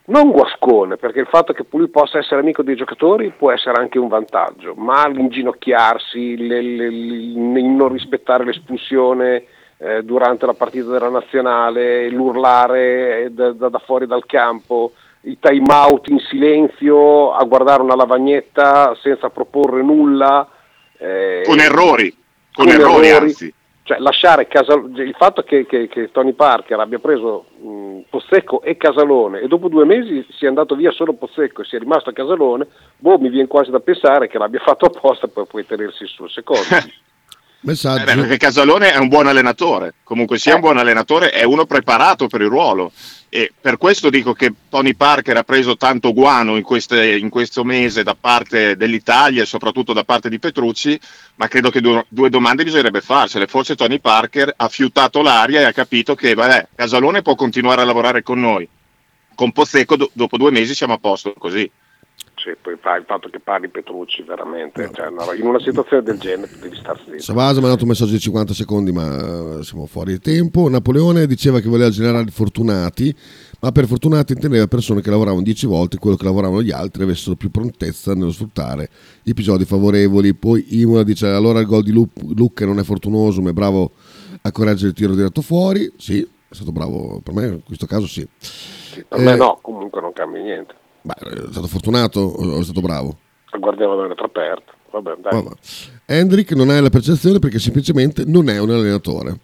non 0.09 0.31
guascone, 0.31 0.97
perché 0.97 1.21
il 1.21 1.27
fatto 1.27 1.53
che 1.53 1.65
lui 1.71 1.89
possa 1.89 2.19
essere 2.19 2.41
amico 2.41 2.63
dei 2.63 2.77
giocatori 2.77 3.33
può 3.37 3.51
essere 3.53 3.81
anche 3.81 3.99
un 3.99 4.09
vantaggio, 4.09 4.75
ma 4.75 5.07
l'inginocchiarsi, 5.09 6.19
il 6.19 7.33
non 7.37 7.89
rispettare 7.93 8.45
l'espulsione 8.45 9.45
eh, 9.79 10.03
durante 10.03 10.47
la 10.47 10.55
partita 10.55 10.91
della 10.91 11.11
nazionale, 11.11 12.09
l'urlare 12.11 13.25
eh, 13.25 13.31
da, 13.31 13.53
da- 13.53 13.69
da 13.69 13.79
fuori 13.79 14.07
dal 14.07 14.25
campo, 14.27 14.93
i 15.23 15.39
time 15.39 15.67
out 15.73 16.09
in 16.09 16.19
silenzio, 16.21 17.33
a 17.35 17.45
guardare 17.45 17.83
una 17.83 17.95
lavagnetta 17.95 18.97
senza 19.01 19.29
proporre 19.31 19.83
nulla. 19.83 20.49
eh, 20.97 21.43
Con 21.45 21.59
errori, 21.61 22.17
con, 22.53 22.69
errori, 22.69 23.11
anzi. 23.11 23.55
Cioè, 23.89 24.01
lasciare 24.01 24.47
Casal- 24.49 24.93
il 24.99 25.15
fatto 25.17 25.43
che, 25.43 25.65
che- 25.65 25.89
che 25.89 26.11
Tony 26.11 26.35
Parker 26.35 26.79
abbia 26.79 26.99
preso 26.99 27.47
mh, 27.59 28.01
Pozzecco 28.11 28.61
e 28.61 28.77
Casalone 28.77 29.41
e 29.41 29.49
dopo 29.49 29.69
due 29.69 29.87
mesi 29.87 30.27
sia 30.33 30.49
andato 30.49 30.75
via 30.75 30.91
solo 30.91 31.15
Pozzecco 31.15 31.63
e 31.63 31.65
sia 31.65 31.79
rimasto 31.79 32.11
a 32.11 32.13
Casalone, 32.13 32.67
boh, 32.99 33.19
mi 33.19 33.31
viene 33.31 33.49
quasi 33.49 33.71
da 33.71 33.81
pensare 33.81 34.29
che 34.29 34.37
l'abbia 34.37 34.61
fatto 34.61 34.85
apposta 34.85 35.27
per 35.27 35.47
poi 35.47 35.65
tenersi 35.65 36.07
sul 36.07 36.29
secondo. 36.29 36.65
Messaggio. 37.61 38.03
Eh 38.03 38.05
beh, 38.05 38.21
perché 38.21 38.37
Casalone 38.37 38.93
è 38.93 38.99
un 38.99 39.09
buon 39.09 39.27
allenatore, 39.27 39.95
comunque 40.05 40.39
sia 40.39 40.55
un 40.55 40.61
buon 40.61 40.79
allenatore, 40.79 41.31
è 41.31 41.43
uno 41.43 41.67
preparato 41.67 42.29
per 42.29 42.41
il 42.41 42.49
ruolo 42.49 42.93
e 43.29 43.53
per 43.61 43.77
questo 43.77 44.09
dico 44.11 44.33
che 44.33 44.53
Tony 44.71 44.95
Parker 44.95 45.37
ha 45.37 45.43
preso 45.43 45.77
tanto 45.77 46.13
guano 46.15 46.57
in, 46.57 46.63
queste- 46.63 47.17
in 47.19 47.29
questo 47.29 47.65
mese 47.65 48.03
da 48.05 48.17
parte 48.19 48.77
dell'Italia 48.77 49.43
e 49.43 49.47
soprattutto 49.47 49.93
da 49.93 50.05
parte 50.05 50.29
di 50.29 50.39
Petrucci, 50.39 50.99
ma 51.35 51.49
credo 51.49 51.71
che 51.71 51.81
due, 51.81 52.07
due 52.09 52.31
domande 52.31 52.63
bisognerebbe 52.65 53.01
farsele. 53.01 53.47
Forse 53.49 53.75
Tony 53.75 53.99
Parker 53.99 54.55
ha 54.57 54.69
fiutato 54.69 55.21
l'aria 55.21 55.61
e 55.61 55.65
ha 55.65 55.73
capito 55.73 56.15
che 56.15 56.35
vabbè, 56.35 56.69
Casalone 56.77 57.23
può 57.23 57.35
continuare 57.35 57.83
a 57.83 57.85
lavorare 57.85 58.23
con 58.23 58.39
noi, 58.41 58.67
con 59.35 59.51
Pozzecco 59.53 59.97
do- 59.97 60.11
dopo 60.13 60.37
due 60.37 60.53
mesi 60.53 60.75
siamo 60.75 60.95
a 60.95 60.99
posto 60.99 61.35
così. 61.37 61.69
Sì, 62.39 62.55
poi 62.61 62.77
fa- 62.81 62.97
il 62.97 63.05
fatto 63.05 63.29
che 63.29 63.41
parli 63.41 63.69
Petrucci 63.69 64.23
veramente, 64.23 64.89
cioè, 64.95 65.11
no, 65.11 65.33
in 65.33 65.45
una 65.45 65.59
situazione 65.59 66.05
del 66.05 66.19
genere 66.19 66.53
devi 66.61 66.77
stare 66.77 67.01
zitto. 67.05 67.21
Savasa 67.21 67.59
mi 67.59 67.67
ha 67.67 67.71
dato 67.71 67.83
un 67.83 67.89
messaggio 67.89 68.13
di 68.13 68.21
50 68.21 68.55
secondi, 68.55 68.93
ma 68.93 69.59
eh, 69.59 69.65
siamo 69.65 69.87
fuori 69.87 70.13
di 70.13 70.21
tempo. 70.21 70.69
Napoleone 70.69 71.27
diceva 71.27 71.59
che 71.59 71.69
voleva 71.69 71.91
generare 71.91 72.27
fortunati, 72.31 73.13
ma 73.61 73.73
per 73.73 73.87
fortunati 73.87 74.35
intendeva 74.35 74.69
persone 74.69 75.01
che 75.01 75.11
lavoravano 75.11 75.43
10 75.43 75.67
volte 75.67 75.99
quello 75.99 76.17
che 76.17 76.25
lavoravano 76.25 76.63
gli 76.63 76.71
altri 76.71 77.03
avessero 77.03 77.35
più 77.35 77.51
prontezza 77.51 78.15
nello 78.15 78.31
sfruttare 78.31 78.89
gli 79.23 79.31
episodi 79.31 79.65
favorevoli. 79.65 80.33
Poi 80.35 80.81
Imola 80.81 81.03
dice 81.03 81.27
allora 81.27 81.59
il 81.59 81.67
gol 81.67 81.83
di 81.83 81.91
Lu- 81.91 82.09
Lucca 82.37 82.65
non 82.65 82.79
è 82.79 82.85
fortunoso, 82.85 83.41
ma 83.43 83.51
è 83.51 83.53
bravo 83.53 83.91
a 84.43 84.53
correggere 84.53 84.91
il 84.91 84.95
tiro 84.95 85.17
diretto 85.17 85.43
fuori. 85.43 85.93
Sì, 85.97 86.21
è 86.21 86.55
stato 86.55 86.71
bravo, 86.71 87.21
per 87.21 87.35
me 87.35 87.47
in 87.47 87.63
questo 87.65 87.87
caso 87.87 88.07
sì. 88.07 88.27
Per 89.09 89.19
me 89.19 89.33
Eh, 89.33 89.37
no, 89.37 89.59
comunque 89.61 90.01
non 90.01 90.13
cambia 90.13 90.41
niente. 90.41 90.75
Beh, 91.09 91.47
è 91.49 91.53
stato 91.53 91.67
fortunato 91.67 92.21
o 92.21 92.59
è 92.61 92.63
stato 92.63 92.83
bravo? 92.83 93.17
Guardiamo 93.59 93.97
da 93.97 94.07
lettera 94.07 94.27
aperta. 94.27 94.73
Vabbè, 94.91 95.15
dai. 95.21 95.43
Vabbè. 95.43 95.55
Hendrik 96.05 96.53
non 96.53 96.69
ha 96.69 96.81
la 96.81 96.91
percezione 96.91 97.39
perché 97.39 97.59
semplicemente 97.59 98.25
non 98.27 98.51
è 98.51 98.59
un 98.59 98.71
allenatore. 98.71 99.39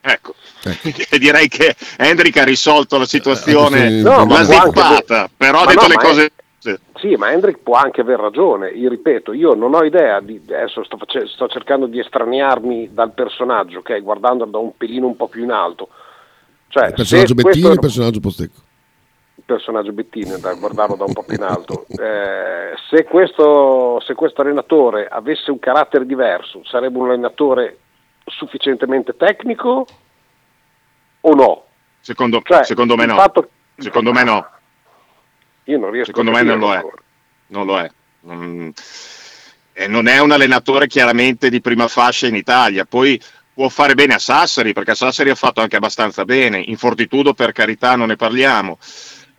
Ecco, 0.00 0.34
E 1.10 1.18
direi 1.18 1.46
che 1.48 1.76
Hendrik 1.96 2.36
ha 2.38 2.44
risolto 2.44 2.98
la 2.98 3.04
situazione, 3.04 3.86
Eh, 3.86 3.90
sì, 3.98 4.02
No, 4.02 4.24
ma 4.26 4.42
l'ha 4.42 4.48
anche 4.48 4.52
zippata, 4.52 5.16
aver- 5.16 5.30
però 5.36 5.60
ha 5.60 5.66
detto 5.66 5.82
no, 5.82 5.88
le 5.88 5.94
cose... 5.94 6.32
sì. 6.58 6.76
Sì, 6.96 7.14
ma 7.14 7.30
Hendrik 7.30 7.58
può 7.58 7.76
anche 7.76 8.00
aver 8.00 8.18
ragione. 8.18 8.70
Io 8.70 8.88
ripeto, 8.88 9.32
io 9.32 9.54
non 9.54 9.74
ho 9.74 9.84
idea 9.84 10.20
di. 10.20 10.40
Adesso 10.44 10.84
sto, 10.84 10.96
face- 10.98 11.28
sto 11.28 11.46
cercando 11.48 11.86
di 11.86 11.98
estraniarmi 12.00 12.90
dal 12.92 13.12
personaggio, 13.12 13.78
ok? 13.78 14.02
Guardandolo 14.02 14.50
da 14.50 14.58
un 14.58 14.72
pelino 14.76 15.06
un 15.06 15.16
po' 15.16 15.28
più 15.28 15.44
in 15.44 15.50
alto. 15.50 15.88
Cioè, 16.68 16.88
Il 16.88 16.94
personaggio 16.94 17.34
Bettini 17.34 17.42
questo 17.42 17.60
e 17.60 17.64
era 17.64 17.74
il 17.74 17.80
personaggio 17.80 18.20
Postecco. 18.20 18.60
Personaggio 19.54 19.92
Bettini, 19.92 20.38
da 20.38 20.54
guardarlo 20.54 20.94
da 20.94 21.04
un 21.04 21.12
po' 21.12 21.22
più 21.24 21.34
in 21.34 21.42
alto. 21.42 21.86
Eh, 21.88 22.74
se, 22.88 23.04
questo, 23.04 24.00
se 24.00 24.14
questo 24.14 24.42
allenatore 24.42 25.08
avesse 25.08 25.50
un 25.50 25.58
carattere 25.58 26.06
diverso, 26.06 26.62
sarebbe 26.64 26.98
un 26.98 27.08
allenatore 27.08 27.78
sufficientemente 28.24 29.16
tecnico 29.16 29.86
o 31.22 31.34
no? 31.34 31.64
Secondo, 32.00 32.40
Cioè, 32.44 32.64
secondo 32.64 32.94
me 32.96 33.06
no. 33.06 33.16
fatto- 33.16 33.48
Secondo 33.76 34.12
me 34.12 34.22
no. 34.24 34.46
Io 35.64 35.78
non 35.78 35.90
riesco 35.90 36.06
Secondo 36.10 36.30
a 36.30 36.34
me 36.34 36.42
non 36.42 36.58
lo 36.58 36.72
è. 36.74 36.84
Non 37.48 37.66
lo 37.66 37.78
è. 37.78 37.90
Non- 38.20 38.72
e 39.72 39.86
non 39.88 40.06
è 40.06 40.18
un 40.20 40.30
allenatore 40.30 40.86
chiaramente 40.86 41.48
di 41.48 41.60
prima 41.60 41.88
fascia 41.88 42.26
in 42.26 42.34
Italia. 42.36 42.84
Poi 42.84 43.20
può 43.54 43.68
fare 43.68 43.94
bene 43.94 44.14
a 44.14 44.18
Sassari, 44.18 44.72
perché 44.72 44.90
a 44.92 44.94
Sassari 44.94 45.30
ha 45.30 45.34
fatto 45.34 45.60
anche 45.60 45.76
abbastanza 45.76 46.24
bene. 46.24 46.58
In 46.58 46.76
Fortitudo, 46.76 47.32
per 47.34 47.52
carità, 47.52 47.96
non 47.96 48.08
ne 48.08 48.16
parliamo. 48.16 48.78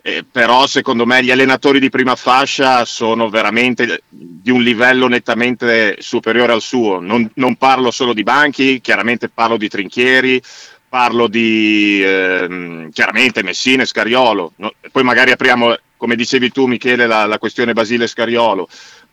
Eh, 0.03 0.25
però 0.29 0.65
secondo 0.65 1.05
me 1.05 1.23
gli 1.23 1.29
allenatori 1.29 1.79
di 1.79 1.91
prima 1.91 2.15
fascia 2.15 2.85
sono 2.85 3.29
veramente 3.29 4.01
di 4.09 4.49
un 4.49 4.63
livello 4.63 5.07
nettamente 5.07 5.97
superiore 5.99 6.53
al 6.53 6.61
suo. 6.61 6.99
Non, 6.99 7.29
non 7.35 7.55
parlo 7.55 7.91
solo 7.91 8.13
di 8.13 8.23
banchi, 8.23 8.81
chiaramente 8.81 9.29
parlo 9.29 9.57
di 9.57 9.69
trinchieri, 9.69 10.41
parlo 10.89 11.27
di 11.27 12.01
ehm, 12.03 12.89
chiaramente 12.91 13.43
Messina 13.43 13.83
e 13.83 13.85
Scariolo. 13.85 14.53
No? 14.55 14.73
Poi 14.91 15.03
magari 15.03 15.31
apriamo, 15.31 15.77
come 15.97 16.15
dicevi 16.15 16.51
tu 16.51 16.65
Michele, 16.65 17.05
la, 17.05 17.27
la 17.27 17.37
questione 17.37 17.73
Basile 17.73 18.05
e 18.05 18.07
Scariolo. 18.07 18.67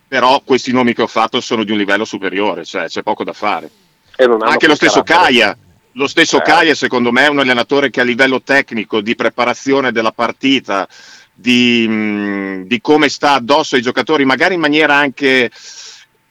Però 0.08 0.40
questi 0.42 0.72
nomi 0.72 0.94
che 0.94 1.02
ho 1.02 1.06
fatto 1.06 1.38
sono 1.42 1.64
di 1.64 1.70
un 1.70 1.76
livello 1.76 2.06
superiore, 2.06 2.64
cioè 2.64 2.86
c'è 2.86 3.02
poco 3.02 3.24
da 3.24 3.34
fare. 3.34 3.68
Anche 4.16 4.66
lo 4.66 4.74
stesso 4.74 5.02
carattere. 5.02 5.32
Caia, 5.32 5.58
lo 5.98 6.06
stesso 6.06 6.38
Eh. 6.38 6.42
Caia 6.42 6.74
secondo 6.74 7.10
me 7.10 7.24
è 7.24 7.28
un 7.28 7.40
allenatore 7.40 7.90
che 7.90 8.00
a 8.00 8.04
livello 8.04 8.40
tecnico, 8.40 9.00
di 9.00 9.16
preparazione 9.16 9.90
della 9.90 10.12
partita, 10.12 10.88
di, 11.34 11.86
mh, 11.86 12.66
di 12.66 12.80
come 12.80 13.08
sta 13.08 13.32
addosso 13.32 13.74
ai 13.74 13.82
giocatori, 13.82 14.24
magari 14.24 14.54
in 14.54 14.60
maniera 14.60 14.94
anche 14.94 15.50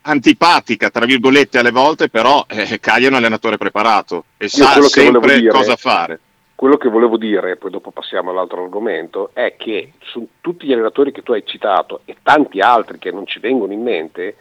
antipatica, 0.01 0.89
tra 0.89 1.05
virgolette 1.05 1.59
alle 1.59 1.71
volte, 1.71 2.09
però 2.09 2.45
eh, 2.47 2.79
Caia 2.79 3.07
è 3.07 3.09
un 3.09 3.15
allenatore 3.15 3.57
preparato 3.57 4.23
e 4.37 4.47
sa 4.47 4.67
che 4.67 4.69
volevo 4.69 4.87
sempre 4.87 5.39
dire- 5.39 5.51
cosa 5.51 5.75
fare. 5.75 6.19
Quello 6.55 6.77
che 6.77 6.89
volevo 6.89 7.17
dire, 7.17 7.55
poi 7.57 7.69
dopo 7.69 7.91
passiamo 7.91 8.31
all'altro 8.31 8.63
argomento, 8.63 9.29
è 9.33 9.55
che 9.57 9.91
su 9.99 10.27
tutti 10.41 10.65
gli 10.65 10.73
allenatori 10.73 11.11
che 11.11 11.21
tu 11.21 11.33
hai 11.33 11.43
citato 11.45 12.01
e 12.05 12.15
tanti 12.23 12.61
altri 12.61 12.97
che 12.97 13.11
non 13.11 13.27
ci 13.27 13.37
vengono 13.39 13.73
in 13.73 13.83
mente, 13.83 14.35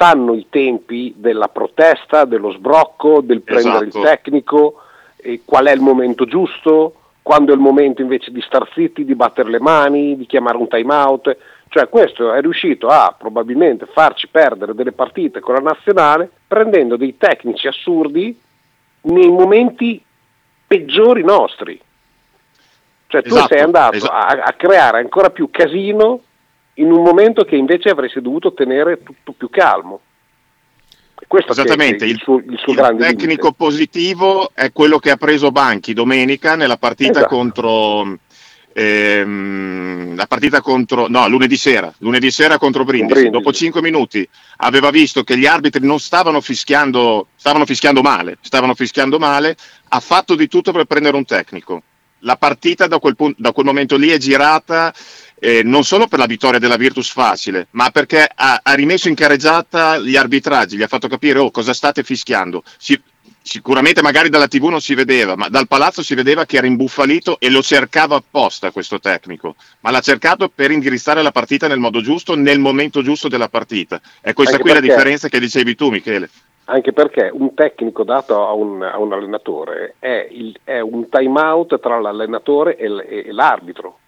sanno 0.00 0.32
i 0.32 0.46
tempi 0.48 1.12
della 1.14 1.48
protesta, 1.48 2.24
dello 2.24 2.52
sbrocco, 2.52 3.20
del 3.20 3.42
prendere 3.42 3.88
Esatto. 3.88 3.98
il 3.98 4.04
tecnico, 4.04 4.80
e 5.18 5.42
qual 5.44 5.66
è 5.66 5.72
il 5.72 5.82
momento 5.82 6.24
giusto, 6.24 6.94
quando 7.22 7.52
è 7.52 7.54
il 7.54 7.60
momento 7.60 8.00
invece 8.00 8.30
di 8.30 8.40
star 8.40 8.66
zitti, 8.72 9.04
di 9.04 9.14
battere 9.14 9.50
le 9.50 9.60
mani, 9.60 10.16
di 10.16 10.24
chiamare 10.24 10.56
un 10.56 10.68
time 10.68 10.94
out. 10.94 11.36
Cioè 11.68 11.90
questo 11.90 12.32
è 12.32 12.40
riuscito 12.40 12.88
a 12.88 13.14
probabilmente 13.16 13.84
farci 13.92 14.26
perdere 14.28 14.74
delle 14.74 14.92
partite 14.92 15.40
con 15.40 15.52
la 15.54 15.60
nazionale 15.60 16.30
prendendo 16.48 16.96
dei 16.96 17.18
tecnici 17.18 17.66
assurdi 17.68 18.40
nei 19.02 19.28
momenti 19.30 20.02
peggiori 20.66 21.22
nostri. 21.22 21.78
Cioè 23.06 23.22
tu 23.22 23.34
Esatto, 23.34 23.48
sei 23.48 23.60
andato 23.60 23.96
esa- 23.96 24.12
a, 24.12 24.42
a 24.44 24.52
creare 24.54 24.98
ancora 24.98 25.28
più 25.28 25.50
casino 25.50 26.20
in 26.74 26.90
un 26.90 27.02
momento 27.02 27.44
che 27.44 27.56
invece 27.56 27.90
avresti 27.90 28.20
dovuto 28.20 28.52
tenere 28.54 29.02
tutto 29.02 29.32
più 29.32 29.50
calmo. 29.50 30.00
Questo 31.26 31.52
Esattamente, 31.52 32.06
è 32.06 32.08
il 32.08 32.18
suo, 32.18 32.38
il 32.38 32.58
suo 32.58 32.72
il 32.72 32.78
grande 32.78 33.02
tecnico 33.04 33.26
limite. 33.26 33.54
positivo 33.56 34.50
è 34.54 34.72
quello 34.72 34.98
che 34.98 35.10
ha 35.10 35.16
preso 35.16 35.52
Banchi 35.52 35.92
domenica 35.92 36.56
nella 36.56 36.78
partita 36.78 37.18
Esatto. 37.20 37.34
contro 37.34 38.18
ehm, 38.72 40.16
la 40.16 40.26
partita 40.26 40.60
contro 40.60 41.06
no 41.08 41.28
lunedì 41.28 41.56
sera 41.56 41.92
lunedì 41.98 42.30
sera 42.30 42.58
contro 42.58 42.84
Brindisi. 42.84 43.12
Brindisi. 43.12 43.32
dopo 43.32 43.52
5 43.52 43.82
minuti 43.82 44.26
aveva 44.58 44.90
visto 44.90 45.22
che 45.22 45.36
gli 45.36 45.46
arbitri 45.46 45.84
non 45.86 45.98
stavano 46.00 46.40
fischiando 46.40 47.28
stavano 47.36 47.66
fischiando 47.66 48.00
male 48.00 48.38
stavano 48.40 48.74
fischiando 48.74 49.18
male 49.18 49.56
ha 49.88 50.00
fatto 50.00 50.34
di 50.34 50.48
tutto 50.48 50.72
per 50.72 50.84
prendere 50.86 51.16
un 51.16 51.24
tecnico 51.24 51.82
la 52.20 52.36
partita 52.36 52.86
da 52.86 52.98
quel, 52.98 53.16
pun- 53.16 53.34
da 53.36 53.52
quel 53.52 53.64
momento 53.66 53.96
lì 53.96 54.08
è 54.08 54.18
girata 54.18 54.92
eh, 55.40 55.62
non 55.64 55.82
solo 55.84 56.06
per 56.06 56.18
la 56.18 56.26
vittoria 56.26 56.58
della 56.60 56.76
Virtus 56.76 57.10
facile, 57.10 57.66
ma 57.70 57.90
perché 57.90 58.28
ha, 58.32 58.60
ha 58.62 58.74
rimesso 58.74 59.08
in 59.08 59.14
carreggiata 59.14 59.98
gli 59.98 60.16
arbitraggi, 60.16 60.76
gli 60.76 60.82
ha 60.82 60.86
fatto 60.88 61.08
capire 61.08 61.38
oh, 61.38 61.50
cosa 61.50 61.72
state 61.74 62.02
fischiando. 62.04 62.62
Si- 62.78 63.00
sicuramente 63.42 64.02
magari 64.02 64.28
dalla 64.28 64.46
TV 64.48 64.64
non 64.66 64.82
si 64.82 64.94
vedeva, 64.94 65.34
ma 65.34 65.48
dal 65.48 65.66
palazzo 65.66 66.02
si 66.02 66.14
vedeva 66.14 66.44
che 66.44 66.58
era 66.58 66.66
imbufalito 66.66 67.38
e 67.40 67.48
lo 67.50 67.62
cercava 67.62 68.16
apposta 68.16 68.70
questo 68.70 69.00
tecnico, 69.00 69.56
ma 69.80 69.90
l'ha 69.90 70.00
cercato 70.00 70.50
per 70.54 70.70
indirizzare 70.70 71.22
la 71.22 71.32
partita 71.32 71.66
nel 71.66 71.78
modo 71.78 72.02
giusto, 72.02 72.34
nel 72.36 72.58
momento 72.58 73.02
giusto 73.02 73.28
della 73.28 73.48
partita. 73.48 74.00
È 74.20 74.34
questa 74.34 74.56
Anche 74.56 74.64
qui 74.64 74.72
la 74.74 74.80
perché- 74.80 74.94
differenza 74.94 75.28
che 75.28 75.40
dicevi 75.40 75.74
tu, 75.74 75.88
Michele. 75.88 76.28
Anche 76.64 76.92
perché 76.92 77.30
un 77.32 77.54
tecnico 77.54 78.04
dato 78.04 78.46
a 78.46 78.52
un, 78.52 78.82
a 78.82 78.98
un 78.98 79.12
allenatore 79.12 79.96
è, 79.98 80.28
il- 80.30 80.56
è 80.62 80.78
un 80.78 81.08
time 81.08 81.40
out 81.40 81.80
tra 81.80 81.98
l'allenatore 81.98 82.76
e 82.76 83.32
l'arbitro. 83.32 83.99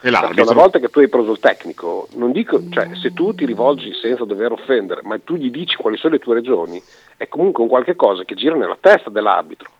Perché 0.00 0.42
una 0.42 0.52
volta 0.52 0.78
che 0.78 0.88
tu 0.90 1.00
hai 1.00 1.08
preso 1.08 1.32
il 1.32 1.40
tecnico, 1.40 2.08
non 2.12 2.30
dico, 2.30 2.62
cioè, 2.70 2.90
se 2.94 3.12
tu 3.12 3.34
ti 3.34 3.44
rivolgi 3.44 3.92
senza 3.94 4.24
dover 4.24 4.52
offendere, 4.52 5.00
ma 5.02 5.18
tu 5.18 5.34
gli 5.34 5.50
dici 5.50 5.74
quali 5.76 5.96
sono 5.96 6.14
le 6.14 6.20
tue 6.20 6.34
ragioni, 6.34 6.80
è 7.16 7.26
comunque 7.26 7.62
un 7.64 7.68
qualche 7.68 7.96
cosa 7.96 8.22
che 8.24 8.36
gira 8.36 8.54
nella 8.54 8.76
testa 8.80 9.10
dell'arbitro, 9.10 9.70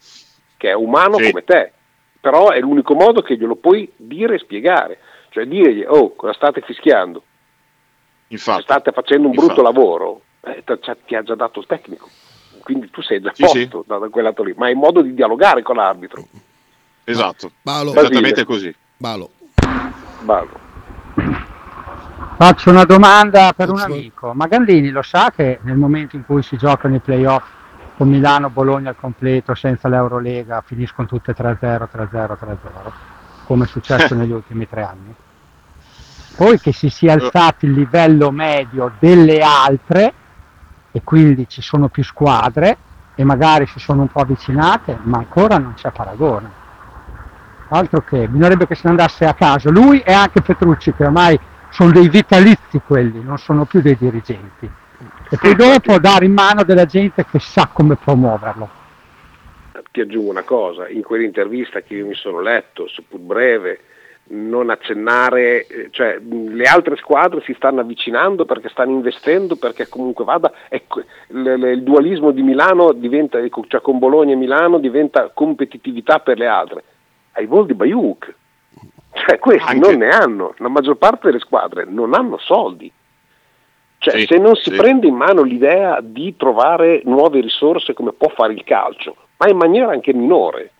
che 0.56 0.70
è 0.70 0.74
umano 0.74 1.18
Sì. 1.18 1.30
come 1.30 1.44
te, 1.44 1.72
però 2.20 2.48
è 2.50 2.58
l'unico 2.58 2.94
modo 2.94 3.22
che 3.22 3.36
glielo 3.36 3.54
puoi 3.54 3.88
dire 3.96 4.34
e 4.34 4.38
spiegare, 4.40 4.98
cioè 5.30 5.46
dirgli, 5.46 5.84
oh, 5.86 6.14
cosa 6.16 6.32
state 6.32 6.62
fischiando? 6.62 7.22
Se 8.26 8.34
Infatti. 8.34 8.62
state 8.62 8.90
facendo 8.90 9.28
un 9.28 9.34
brutto 9.34 9.60
Infatti. 9.60 9.74
lavoro, 9.74 10.20
eh, 10.40 10.62
cioè, 10.80 10.96
ti 11.06 11.14
ha 11.14 11.22
già 11.22 11.36
dato 11.36 11.60
il 11.60 11.66
tecnico, 11.66 12.08
quindi 12.64 12.90
tu 12.90 13.02
sei 13.02 13.20
già 13.20 13.30
a 13.30 13.34
Sì, 13.34 13.42
posto 13.44 13.84
da, 13.86 13.98
da 13.98 14.08
quel 14.08 14.24
lato 14.24 14.42
lì, 14.42 14.52
ma 14.56 14.66
hai 14.66 14.74
modo 14.74 15.00
di 15.00 15.14
dialogare 15.14 15.62
con 15.62 15.76
l'arbitro. 15.76 16.26
Esatto. 17.04 17.52
Balo. 17.62 17.94
Esattamente 17.94 18.44
così. 18.44 18.74
Balo. 18.96 19.30
Ballo. 20.20 20.66
Faccio 22.36 22.70
una 22.70 22.84
domanda 22.84 23.52
per 23.52 23.70
un 23.70 23.80
amico. 23.80 24.32
Ma 24.32 24.46
Gandini 24.46 24.90
lo 24.90 25.02
sa 25.02 25.32
che 25.34 25.58
nel 25.62 25.76
momento 25.76 26.16
in 26.16 26.24
cui 26.24 26.42
si 26.42 26.56
giocano 26.56 26.94
i 26.94 27.00
playoff 27.00 27.44
con 27.96 28.08
Milano, 28.08 28.48
Bologna 28.48 28.90
al 28.90 28.96
completo, 28.96 29.56
senza 29.56 29.88
l'Eurolega, 29.88 30.62
finiscono 30.64 31.08
tutte 31.08 31.34
3-0, 31.36 31.88
3-0, 31.92 32.36
3-0, 32.40 32.56
come 33.44 33.64
è 33.64 33.66
successo 33.66 34.14
negli 34.16 34.30
ultimi 34.30 34.68
tre 34.68 34.82
anni? 34.84 35.14
Poi 36.36 36.60
che 36.60 36.72
si 36.72 36.90
sia 36.90 37.14
alzato 37.14 37.66
il 37.66 37.72
livello 37.72 38.30
medio 38.30 38.92
delle 39.00 39.40
altre 39.40 40.12
e 40.92 41.02
quindi 41.02 41.48
ci 41.48 41.60
sono 41.60 41.88
più 41.88 42.04
squadre 42.04 42.76
e 43.16 43.24
magari 43.24 43.66
si 43.66 43.80
sono 43.80 44.02
un 44.02 44.08
po' 44.08 44.20
avvicinate, 44.20 44.96
ma 45.02 45.18
ancora 45.18 45.58
non 45.58 45.74
c'è 45.74 45.90
paragone. 45.90 46.57
Altro 47.68 48.00
che, 48.00 48.26
bisognerebbe 48.28 48.66
che 48.66 48.74
se 48.74 48.82
ne 48.84 48.90
andasse 48.90 49.24
a 49.26 49.34
casa 49.34 49.70
lui 49.70 50.00
e 50.00 50.12
anche 50.12 50.40
Petrucci, 50.40 50.94
che 50.94 51.04
ormai 51.04 51.38
sono 51.70 51.90
dei 51.90 52.08
vitalizi 52.08 52.80
quelli, 52.86 53.22
non 53.22 53.38
sono 53.38 53.64
più 53.64 53.80
dei 53.80 53.96
dirigenti. 53.98 54.70
E 55.30 55.36
poi 55.36 55.54
dopo 55.54 55.98
dare 55.98 56.24
in 56.24 56.32
mano 56.32 56.64
della 56.64 56.86
gente 56.86 57.26
che 57.30 57.38
sa 57.38 57.68
come 57.72 57.96
promuoverlo. 57.96 58.76
Ti 59.90 60.00
aggiungo 60.00 60.30
una 60.30 60.42
cosa, 60.42 60.88
in 60.88 61.02
quell'intervista 61.02 61.80
che 61.80 61.94
io 61.94 62.06
mi 62.06 62.14
sono 62.14 62.40
letto, 62.40 62.88
seppur 62.88 63.20
breve, 63.20 63.80
non 64.30 64.70
accennare, 64.70 65.66
eh, 65.66 65.88
cioè 65.90 66.18
le 66.20 66.64
altre 66.64 66.96
squadre 66.96 67.40
si 67.42 67.54
stanno 67.54 67.80
avvicinando 67.80 68.44
perché 68.44 68.68
stanno 68.68 68.92
investendo, 68.92 69.56
perché 69.56 69.88
comunque 69.88 70.24
vada, 70.24 70.52
ecco, 70.68 71.00
il, 71.28 71.46
il 71.74 71.82
dualismo 71.82 72.30
di 72.30 72.42
Milano 72.42 72.92
diventa, 72.92 73.38
ecco, 73.38 73.64
cioè 73.68 73.80
con 73.80 73.98
Bologna 73.98 74.32
e 74.32 74.36
Milano 74.36 74.78
diventa 74.78 75.30
competitività 75.32 76.18
per 76.18 76.38
le 76.38 76.46
altre. 76.46 76.84
Ai 77.38 77.46
vol 77.46 77.66
di 77.66 77.74
Bayuk, 77.74 78.34
cioè 79.12 79.38
questi 79.38 79.70
Anche- 79.74 79.88
non 79.90 79.98
ne 79.98 80.08
hanno, 80.08 80.54
la 80.58 80.66
maggior 80.68 80.96
parte 80.96 81.28
delle 81.28 81.38
squadre 81.38 81.84
non 81.88 82.12
hanno 82.12 82.36
soldi. 82.38 82.90
Cioè 83.98 84.18
Sì, 84.18 84.26
se 84.26 84.38
non 84.38 84.56
si 84.56 84.70
sì. 84.70 84.76
prende 84.76 85.06
in 85.06 85.14
mano 85.14 85.42
l'idea 85.42 86.00
di 86.02 86.36
trovare 86.36 87.00
nuove 87.04 87.40
risorse 87.40 87.94
come 87.94 88.12
può 88.12 88.28
fare 88.30 88.54
il 88.54 88.64
calcio, 88.64 89.14
ma 89.36 89.48
in 89.48 89.56
maniera 89.56 89.90
anche 89.92 90.12
minore, 90.12 90.70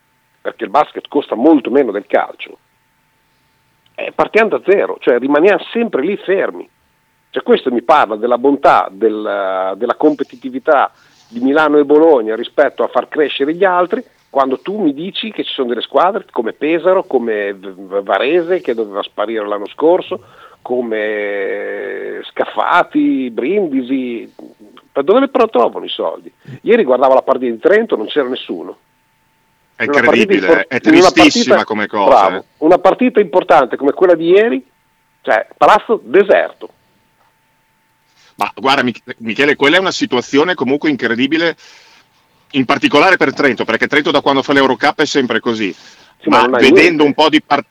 perché 0.40 0.64
il 0.64 0.70
basket 0.70 1.06
costa 1.06 1.36
molto 1.36 1.70
meno 1.70 1.92
del 1.92 2.06
calcio, 2.06 2.58
eh, 3.94 4.10
partiamo 4.12 4.48
da 4.50 4.60
zero, 4.64 4.96
cioè 5.00 5.18
rimaniamo 5.18 5.62
sempre 5.72 6.02
lì 6.02 6.16
fermi. 6.16 6.68
Cioè, 7.30 7.42
questo 7.44 7.70
mi 7.70 7.82
parla 7.82 8.16
della 8.16 8.38
bontà, 8.38 8.88
del- 8.90 9.74
della 9.76 9.94
competitività 9.96 10.90
di 11.28 11.38
Milano 11.40 11.78
e 11.78 11.84
Bologna 11.84 12.34
rispetto 12.34 12.82
a 12.82 12.88
far 12.88 13.06
crescere 13.08 13.54
gli 13.54 13.64
altri, 13.64 14.02
quando 14.30 14.60
tu 14.60 14.78
mi 14.78 14.92
dici 14.92 15.30
che 15.30 15.44
ci 15.44 15.52
sono 15.52 15.68
delle 15.68 15.80
squadre 15.80 16.26
come 16.30 16.52
Pesaro, 16.52 17.04
come 17.04 17.54
Varese 17.54 18.60
che 18.60 18.74
doveva 18.74 19.02
sparire 19.02 19.46
l'anno 19.46 19.66
scorso, 19.68 20.22
come 20.60 22.20
Scaffati, 22.30 23.30
Brindisi, 23.30 24.32
dove 24.92 25.28
però 25.28 25.48
trovano 25.48 25.84
i 25.84 25.90
soldi? 25.90 26.32
Ieri 26.62 26.84
guardavo 26.84 27.14
la 27.14 27.22
partita 27.22 27.52
di 27.52 27.58
Trento, 27.58 27.96
non 27.96 28.06
c'era 28.06 28.28
nessuno. 28.28 28.76
È 29.74 29.84
incredibile, 29.84 30.66
è 30.66 30.80
tristissima 30.80 31.54
partita- 31.54 31.64
come 31.64 31.86
cosa. 31.86 32.08
bravo, 32.08 32.36
eh. 32.36 32.44
una 32.58 32.78
partita 32.78 33.20
importante 33.20 33.76
come 33.76 33.92
quella 33.92 34.14
di 34.14 34.26
ieri, 34.28 34.66
cioè 35.22 35.46
Palazzo 35.56 36.00
deserto. 36.02 36.68
Ma 38.34 38.50
guarda, 38.54 38.82
Mich- 38.82 39.16
Michele, 39.18 39.56
quella 39.56 39.76
è 39.76 39.80
una 39.80 39.92
situazione 39.92 40.54
comunque 40.54 40.90
incredibile, 40.90 41.56
in 42.52 42.64
particolare 42.64 43.16
per 43.16 43.34
Trento, 43.34 43.64
perché 43.64 43.86
Trento 43.86 44.10
da 44.10 44.20
quando 44.20 44.42
fa 44.42 44.52
l'Eurocup 44.52 45.00
è 45.00 45.06
sempre 45.06 45.40
così. 45.40 45.74
Sì, 46.20 46.28
ma 46.28 46.48
ma 46.48 46.58
vedendo 46.58 46.80
niente. 46.80 47.02
un 47.02 47.14
po' 47.14 47.28
di, 47.28 47.40
par- 47.42 47.64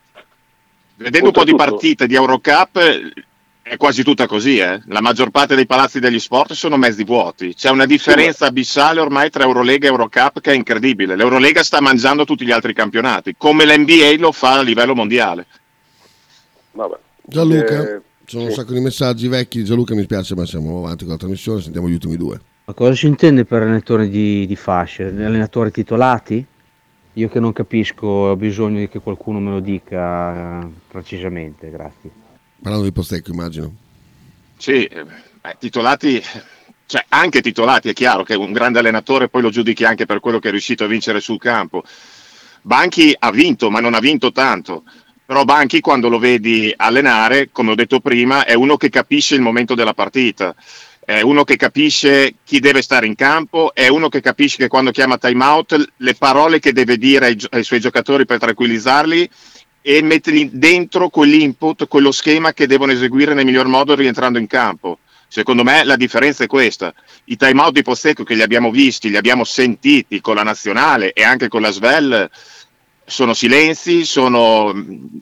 vedendo 0.95 1.28
un 1.28 1.34
po' 1.34 1.43
di 1.43 1.55
partite 1.55 2.07
di 2.07 2.15
Eurocup 2.15 2.78
eh, 2.78 3.13
è 3.61 3.75
quasi 3.75 4.03
tutta 4.03 4.28
così. 4.28 4.57
eh. 4.59 4.82
La 4.86 5.01
maggior 5.01 5.30
parte 5.30 5.53
dei 5.55 5.65
palazzi 5.65 5.99
degli 5.99 6.19
sport 6.19 6.53
sono 6.53 6.78
mezzi 6.78 7.03
vuoti. 7.03 7.53
C'è 7.53 7.69
una 7.69 7.86
differenza 7.86 8.45
abissale 8.45 9.01
ormai 9.01 9.30
tra 9.30 9.43
Eurolega 9.43 9.88
e 9.88 9.89
Eurocup 9.89 10.39
che 10.39 10.51
è 10.51 10.55
incredibile. 10.55 11.17
L'Eurolega 11.17 11.63
sta 11.63 11.82
mangiando 11.82 12.23
tutti 12.23 12.45
gli 12.45 12.51
altri 12.51 12.73
campionati, 12.73 13.36
come 13.38 13.65
l'NBA 13.65 14.15
lo 14.19 14.32
fa 14.32 14.59
a 14.59 14.61
livello 14.61 14.95
mondiale. 14.95 15.45
Vabbè. 16.71 16.95
Gianluca, 17.23 17.82
Eh, 17.82 18.01
ci 18.23 18.36
sono 18.38 18.43
un 18.43 18.49
sì. 18.51 18.55
sacco 18.55 18.71
di 18.73 18.80
messaggi 18.80 19.28
vecchi. 19.28 19.63
Gianluca, 19.65 19.93
mi 19.95 20.03
spiace, 20.03 20.36
ma 20.36 20.45
siamo 20.45 20.78
avanti 20.78 21.03
con 21.03 21.13
la 21.13 21.19
trasmissione. 21.19 21.61
Sentiamo 21.61 21.89
gli 21.89 21.93
ultimi 21.93 22.15
due. 22.15 22.39
Ma 22.68 22.74
cosa 22.74 22.93
si 22.95 23.07
intende 23.07 23.45
per 23.45 23.61
allenatori 23.61 24.09
di, 24.09 24.45
di 24.45 24.57
fasce? 24.57 25.05
Allenatori 25.05 25.72
titolati? 25.72 26.45
Io 27.13 27.30
che 27.30 27.39
non 27.39 27.53
capisco, 27.53 28.05
ho 28.05 28.36
bisogno 28.36 28.86
che 28.89 28.99
qualcuno 28.99 29.39
me 29.39 29.51
lo 29.51 29.59
dica 29.61 30.59
eh, 30.59 30.68
precisamente, 30.89 31.70
grazie. 31.70 32.11
Parlando 32.61 32.86
di 32.86 32.91
Postecco, 32.91 33.32
immagino. 33.32 33.74
Sì, 34.57 34.84
eh, 34.84 35.05
titolati, 35.57 36.22
cioè 36.88 37.05
anche 37.07 37.39
titolati, 37.39 37.88
è 37.88 37.93
chiaro 37.93 38.24
che 38.24 38.36
un 38.36 38.51
grande 38.51 38.80
allenatore 38.80 39.30
poi 39.30 39.43
lo 39.43 39.49
giudichi 39.49 39.86
anche 39.86 40.05
per 40.05 40.20
quello 40.20 40.39
che 40.39 40.49
è 40.49 40.51
riuscito 40.51 40.84
a 40.84 40.88
vincere 40.88 41.22
sul 41.22 41.39
campo. 41.39 41.84
Banchi 42.63 43.15
ha 43.18 43.32
vinto, 43.32 43.70
ma 43.70 43.80
non 43.80 43.93
ha 43.93 43.99
vinto 43.99 44.34
tanto. 44.34 44.84
Però 45.26 45.45
Banchi 45.45 45.80
quando 45.80 46.09
lo 46.09 46.20
vedi 46.20 46.74
allenare, 46.76 47.47
come 47.49 47.72
ho 47.72 47.76
detto 47.76 48.01
prima, 48.01 48.43
è 48.43 48.55
uno 48.55 48.76
che 48.76 48.89
capisce 48.89 49.36
il 49.36 49.41
momento 49.41 49.74
della 49.74 49.93
partita, 49.93 50.53
è 51.08 51.22
uno 51.22 51.45
che 51.45 51.55
capisce 51.55 52.34
chi 52.43 52.60
deve 52.60 52.82
stare 52.82 53.05
in 53.08 53.16
campo, 53.16 53.74
è 53.74 53.88
uno 53.88 54.10
che 54.10 54.20
capisce 54.20 54.58
che 54.58 54.68
quando 54.68 54.91
chiama 54.91 55.18
time 55.18 55.41
out 55.41 55.91
le 55.95 56.16
parole 56.16 56.60
che 56.60 56.74
deve 56.74 56.97
dire 56.97 57.28
ai, 57.28 57.38
ai 57.51 57.64
suoi 57.64 57.80
giocatori 57.80 58.26
per 58.26 58.39
tranquillizzarli 58.39 59.30
e 59.82 60.01
mettergli 60.01 60.49
dentro 60.51 61.08
quell'input, 61.08 61.88
quello 61.88 62.12
schema 62.12 62.51
che 62.51 62.68
devono 62.68 62.91
eseguire 62.91 63.34
nel 63.34 63.45
miglior 63.45 63.68
modo 63.68 63.95
rientrando 63.95 64.38
in 64.38 64.47
campo. 64.47 64.99
Secondo 65.30 65.64
me 65.64 65.86
la 65.86 65.95
differenza 65.95 66.43
è 66.43 66.47
questa. 66.47 66.93
I 67.24 67.38
time 67.38 67.62
out 67.62 67.72
di 67.72 67.84
Postecco 67.84 68.26
che 68.26 68.36
li 68.36 68.41
abbiamo 68.41 68.70
visti, 68.70 69.10
li 69.10 69.16
abbiamo 69.16 69.45
sentiti 69.45 70.20
con 70.20 70.36
la 70.36 70.43
nazionale 70.43 71.14
e 71.14 71.24
anche 71.24 71.47
con 71.47 71.62
la 71.62 71.72
Svel, 71.72 72.30
sono 73.05 73.34
silenzi, 73.34 74.03
sono, 74.03 74.74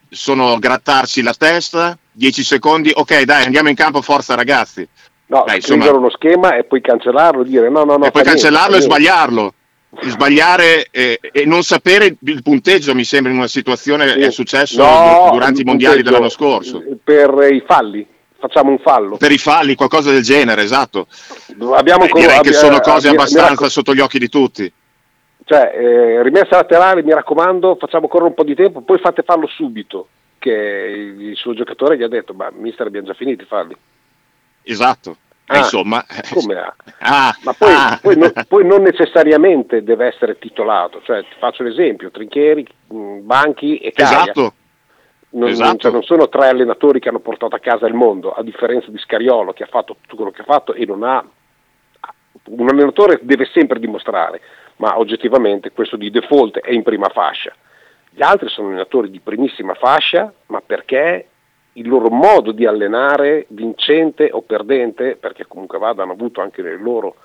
sono 0.10 0.58
grattarsi 0.58 1.22
la 1.22 1.36
testa, 1.36 1.96
10 2.12 2.44
secondi, 2.44 2.92
ok 2.92 3.22
dai 3.22 3.46
andiamo 3.46 3.70
in 3.70 3.76
campo, 3.76 4.02
forza 4.02 4.34
ragazzi. 4.34 4.90
No, 5.28 5.43
Dai, 5.45 5.59
scrivere 5.61 5.86
insomma, 5.86 5.97
uno 5.99 6.09
schema 6.11 6.55
e 6.57 6.63
poi 6.65 6.82
cancellarlo, 6.82 7.43
dire 7.43 7.69
no, 7.69 7.84
no, 7.84 7.95
no. 7.97 8.05
e 8.05 8.11
poi 8.11 8.21
niente, 8.21 8.30
cancellarlo 8.30 8.76
fa 8.76 8.78
e 8.78 8.80
niente. 8.80 8.86
sbagliarlo. 8.86 9.53
Sbagliare 10.01 10.88
e, 10.91 11.19
e 11.32 11.45
non 11.45 11.63
sapere 11.63 12.17
il 12.19 12.43
punteggio 12.43 12.93
mi 12.93 13.05
sembra 13.05 13.32
in 13.32 13.38
una 13.38 13.47
situazione 13.47 14.09
Sì. 14.11 14.19
è 14.19 14.30
successo 14.32 14.84
No, 14.84 15.30
durante 15.32 15.61
i 15.61 15.63
mondiali 15.63 16.03
dell'anno 16.03 16.28
scorso. 16.30 16.84
Per 17.01 17.47
i 17.51 17.63
falli, 17.65 18.05
facciamo 18.38 18.71
un 18.71 18.80
fallo. 18.80 19.15
Per 19.15 19.32
i 19.32 19.38
falli, 19.38 19.73
qualcosa 19.76 20.11
del 20.11 20.21
genere, 20.21 20.63
esatto. 20.63 21.07
Abbiamo 21.73 22.05
Beh, 22.05 22.11
direi 22.13 22.28
che 22.41 22.49
abbia- 22.49 22.53
sono 22.53 22.80
cose 22.82 23.07
mi 23.09 23.15
abbastanza 23.15 23.49
raccom- 23.49 23.69
sotto 23.69 23.93
gli 23.95 24.01
occhi 24.01 24.19
di 24.19 24.28
tutti. 24.30 24.71
Cioè, 25.45 25.71
eh, 25.78 26.23
rimessa 26.23 26.57
laterale, 26.57 27.01
mi 27.03 27.13
raccomando, 27.13 27.78
facciamo 27.80 28.03
ancora 28.05 28.26
un 28.26 28.34
po' 28.34 28.43
di 28.43 28.55
tempo, 28.55 28.82
poi 28.82 28.99
fate 28.99 29.23
fallo 29.23 29.47
subito. 29.47 30.07
Che 30.39 30.51
il, 30.51 31.30
il 31.30 31.36
suo 31.38 31.53
giocatore 31.53 31.97
gli 31.97 32.03
ha 32.03 32.07
detto, 32.09 32.34
ma 32.34 32.51
mister 32.53 32.86
abbiamo 32.88 33.07
già 33.07 33.13
finito 33.13 33.43
i 33.43 33.47
falli. 33.47 33.76
Esatto. 34.66 35.18
Ah, 35.47 35.59
Insomma, 35.59 36.03
Come 36.34 36.55
ha? 36.57 36.76
ah, 36.99 37.36
Ma 37.43 37.53
poi, 37.53 37.72
ah. 37.74 37.99
poi 38.01 38.18
non, 38.18 38.34
poi 38.47 38.66
non 38.66 38.82
necessariamente 38.82 39.84
deve 39.84 40.07
essere 40.07 40.39
titolato, 40.39 41.01
cioè 41.03 41.22
ti 41.22 41.36
faccio 41.38 41.61
l'esempio, 41.61 42.09
Trinchieri, 42.09 42.68
Banchi 42.88 43.78
e 43.78 43.91
Caia. 43.91 44.22
esatto. 44.22 44.53
Non, 45.30 45.49
esatto. 45.49 45.78
cioè, 45.78 45.91
non 45.91 46.01
sono 46.03 46.30
tre 46.30 46.47
allenatori 46.47 46.99
che 46.99 47.09
hanno 47.09 47.20
portato 47.20 47.55
a 47.55 47.59
casa 47.59 47.86
il 47.88 47.93
mondo, 47.93 48.32
a 48.34 48.41
differenza 48.41 48.89
di 48.89 48.97
Scariolo 48.97 49.51
che 49.53 49.63
ha 49.63 49.68
fatto 49.68 49.97
tutto 50.01 50.16
quello 50.16 50.32
che 50.32 50.41
ha 50.41 50.45
fatto 50.45 50.74
e 50.74 50.86
non 50.86 51.03
ha... 51.03 51.24
Un 52.45 52.70
allenatore 52.70 53.20
deve 53.22 53.45
sempre 53.51 53.80
dimostrare, 53.80 54.41
ma 54.78 54.97
oggettivamente 54.97 55.72
questo 55.72 55.95
di 55.97 56.09
default 56.09 56.59
è 56.59 56.72
in 56.72 56.84
prima 56.84 57.09
fascia. 57.09 57.53
Gli 58.09 58.24
altri 58.24 58.47
sono 58.49 58.68
allenatori 58.70 59.11
di 59.11 59.20
primissima 59.20 59.74
fascia, 59.74 60.32
ma 60.47 60.61
perché 60.66 61.28
il 61.78 61.88
loro 61.88 62.09
modo 62.09 62.51
di 62.51 62.65
allenare, 62.65 63.45
vincente 63.49 64.30
o 64.32 64.41
perdente, 64.41 65.15
perché 65.15 65.45
comunque 65.45 65.78
vada, 65.78 66.03
hanno 66.03 66.13
avuto 66.13 66.41
anche 66.41 66.61
le 66.61 66.78
loro, 66.78 67.15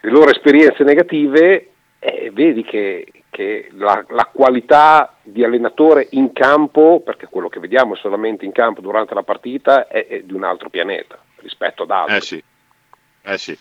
le 0.00 0.10
loro 0.10 0.30
esperienze 0.30 0.84
negative, 0.84 1.70
eh, 1.98 2.30
vedi 2.32 2.62
che, 2.62 3.06
che 3.30 3.68
la, 3.72 4.04
la 4.08 4.28
qualità 4.32 5.16
di 5.22 5.44
allenatore 5.44 6.08
in 6.10 6.32
campo, 6.32 7.00
perché 7.00 7.26
quello 7.26 7.48
che 7.48 7.60
vediamo 7.60 7.94
solamente 7.94 8.44
in 8.44 8.52
campo 8.52 8.80
durante 8.80 9.14
la 9.14 9.22
partita, 9.22 9.86
è, 9.86 10.06
è 10.06 10.20
di 10.22 10.34
un 10.34 10.44
altro 10.44 10.68
pianeta 10.68 11.18
rispetto 11.36 11.84
ad 11.84 11.90
altri. 11.90 12.16
Eh 12.16 12.20
sì. 12.20 12.44
Eh 13.22 13.38
sì. 13.38 13.58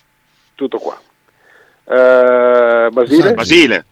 Tutto 0.55 0.80
qua. 0.80 0.99
Eh, 1.86 2.89
Basile? 2.91 3.34
Basile. 3.34 3.86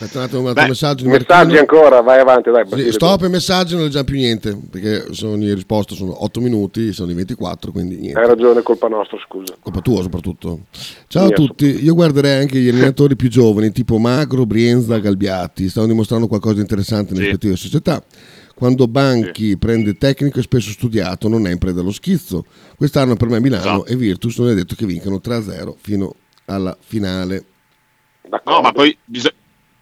Aspetta 0.00 0.18
un 0.18 0.24
attimo, 0.24 0.40
un 0.42 0.46
altro 0.46 0.62
Beh, 0.62 0.68
messaggio. 0.68 1.02
di 1.02 1.08
Messaggi 1.10 1.32
Martino. 1.32 1.58
ancora, 1.58 2.00
vai 2.02 2.20
avanti, 2.20 2.50
dai. 2.50 2.64
Sì, 2.84 2.92
stop 2.92 3.22
e 3.24 3.28
messaggi 3.28 3.74
non 3.74 3.86
è 3.86 3.88
già 3.88 4.04
più 4.04 4.14
niente 4.14 4.56
perché 4.70 5.12
sono 5.12 5.34
in 5.42 5.54
risposta 5.54 5.96
sono 5.96 6.22
8 6.22 6.40
minuti, 6.40 6.92
sono 6.92 7.08
di 7.08 7.14
24, 7.14 7.72
quindi 7.72 7.96
niente. 7.96 8.20
Hai 8.20 8.26
ragione, 8.28 8.62
colpa 8.62 8.86
nostra, 8.86 9.18
scusa. 9.26 9.56
Colpa 9.58 9.80
tua 9.80 10.02
soprattutto. 10.02 10.60
Ciao 11.08 11.24
a 11.24 11.26
Mia 11.26 11.34
tutti, 11.34 11.82
io 11.82 11.94
guarderei 11.94 12.38
anche 12.40 12.58
gli 12.60 12.68
allenatori 12.68 13.16
più 13.16 13.28
giovani 13.28 13.72
tipo 13.72 13.98
Magro, 13.98 14.46
Brienza, 14.46 14.98
Galbiati, 14.98 15.68
stanno 15.68 15.88
dimostrando 15.88 16.28
qualcosa 16.28 16.54
di 16.54 16.60
interessante 16.60 17.12
nelle 17.14 17.24
Sì. 17.24 17.30
rispettive 17.30 17.56
società. 17.56 18.00
Quando 18.54 18.86
Banchi 18.86 19.56
prende 19.58 19.94
tecnico 19.98 20.38
è 20.38 20.42
spesso 20.42 20.70
studiato, 20.70 21.26
non 21.28 21.46
è 21.46 21.50
in 21.50 21.58
preda 21.58 21.80
allo 21.80 21.92
schizzo. 21.92 22.44
Quest'anno 22.76 23.16
per 23.16 23.28
me 23.28 23.40
Milano 23.40 23.62
Esatto. 23.84 23.86
e 23.86 23.96
Virtus 23.96 24.38
non 24.38 24.50
è 24.50 24.54
detto 24.54 24.74
che 24.76 24.86
vincano 24.86 25.20
3-0 25.20 25.74
fino 25.80 26.14
alla 26.46 26.76
finale. 26.80 27.44
No, 28.44 28.60
ma 28.60 28.72
poi 28.72 28.96
bis- 29.04 29.32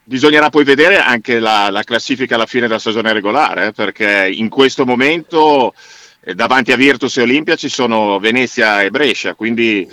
bisognerà 0.06 0.50
poi 0.50 0.64
vedere 0.64 0.98
anche 0.98 1.40
la, 1.40 1.68
la 1.68 1.82
classifica 1.82 2.36
alla 2.36 2.46
fine 2.46 2.68
della 2.68 2.78
stagione 2.78 3.12
regolare, 3.12 3.66
eh, 3.66 3.72
perché 3.72 4.30
in 4.32 4.48
questo 4.48 4.86
momento 4.86 5.74
eh, 6.20 6.34
davanti 6.34 6.72
a 6.72 6.76
Virtus 6.76 7.16
e 7.16 7.22
Olimpia 7.22 7.56
ci 7.56 7.68
sono 7.68 8.18
Venezia 8.20 8.82
e 8.82 8.90
Brescia, 8.90 9.34
quindi 9.34 9.86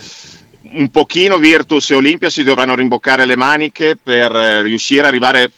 un 0.74 0.89
pochino 0.89 1.38
Virtus 1.38 1.89
e 1.91 1.95
Olimpia 1.95 2.30
si 2.30 2.43
dovranno 2.43 2.76
rimboccare 2.76 3.26
le 3.26 3.36
maniche 3.36 3.97
per 4.01 4.34
eh, 4.36 4.61
riuscire 4.61 5.01
ad 5.01 5.07
arrivare, 5.07 5.51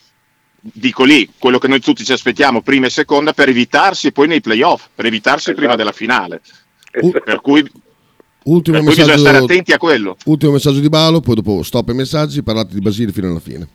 dico 0.60 1.03
lì, 1.03 1.30
quello 1.38 1.60
che 1.60 1.68
noi 1.68 1.82
tutti 1.82 2.06
ci 2.06 2.14
aspettiamo, 2.14 2.62
prima 2.62 2.86
e 2.86 2.91
seconda, 2.91 3.34
per 3.34 3.49
evitarsi 3.49 4.14
poi 4.14 4.28
nei 4.28 4.41
playoff, 4.41 4.86
per 4.95 5.06
evitarsi 5.06 5.53
prima 5.53 5.76
della 5.76 5.91
finale. 5.91 6.41
Per 6.91 7.41
cui, 7.41 7.70
Ultimo 8.43 8.78
cui 8.78 8.88
bisogna 8.88 9.08
messaggio, 9.08 9.28
stare 9.28 9.38
attenti 9.39 9.74
a 9.74 9.78
quello. 9.78 10.16
ultimo 10.26 10.53
messaggio 10.53 10.80
di 10.80 10.88
Balo, 10.88 11.20
poi 11.20 11.36
dopo 11.36 11.62
stop 11.62 11.89
ai 11.89 11.95
messaggi, 11.95 12.41
parlate 12.41 12.74
di 12.74 12.80
Basile 12.80 13.12
fino 13.12 13.28
alla 13.28 13.41
fine. 13.41 13.68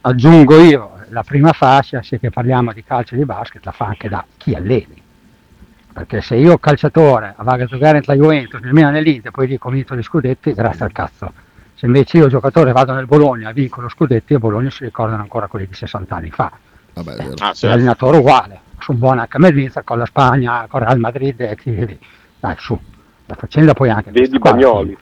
Aggiungo 0.00 0.60
io, 0.60 0.92
la 1.10 1.22
prima 1.22 1.52
fascia, 1.52 2.02
se 2.02 2.18
che 2.18 2.30
parliamo 2.30 2.72
di 2.72 2.82
calcio 2.82 3.14
e 3.14 3.18
di 3.18 3.24
basket, 3.24 3.64
la 3.64 3.72
fa 3.72 3.86
anche 3.86 4.08
da 4.08 4.24
chi 4.36 4.54
alleni. 4.54 5.02
Perché 5.92 6.20
se 6.20 6.36
io 6.36 6.58
calciatore 6.58 7.34
vado 7.38 7.64
a 7.64 7.66
giocare 7.66 8.00
nella 8.00 8.14
Juventus, 8.14 8.60
nemmeno 8.60 8.90
nell'Inter, 8.90 9.30
poi 9.30 9.46
dico 9.46 9.68
ho 9.68 9.70
vinto 9.70 9.96
gli 9.96 10.02
scudetti, 10.02 10.52
grazie 10.52 10.84
al 10.84 10.92
cazzo. 10.92 11.32
Se 11.74 11.86
invece 11.86 12.18
io 12.18 12.28
giocatore 12.28 12.72
vado 12.72 12.92
nel 12.92 13.06
Bologna, 13.06 13.52
vinco 13.52 13.80
lo 13.80 13.88
scudetti, 13.88 14.34
e 14.34 14.38
Bologna 14.38 14.70
si 14.70 14.84
ricordano 14.84 15.22
ancora 15.22 15.46
quelli 15.48 15.66
di 15.66 15.74
60 15.74 16.14
anni 16.14 16.30
fa. 16.30 16.50
Vabbè, 16.94 17.16
vero. 17.16 17.34
Ah, 17.38 17.52
certo. 17.52 17.66
L'allenatore 17.66 18.16
uguale, 18.18 18.60
sono 18.80 18.98
buono 18.98 19.20
anche 19.20 19.36
a 19.36 19.40
Melvizza 19.40 19.82
con 19.82 19.98
la 19.98 20.06
Spagna, 20.06 20.66
con 20.68 20.80
Real 20.80 20.98
Madrid 20.98 21.40
e 21.40 21.56
chi 21.56 21.70
vedi. 21.70 21.98
Dai, 22.40 22.54
su, 22.58 22.78
la 23.26 23.34
faccenda 23.34 23.74
poi 23.74 23.90
anche. 23.90 24.10
Vedi 24.10 24.38
questa 24.38 24.38
qua, 24.38 24.52
Bagnoli. 24.52 24.98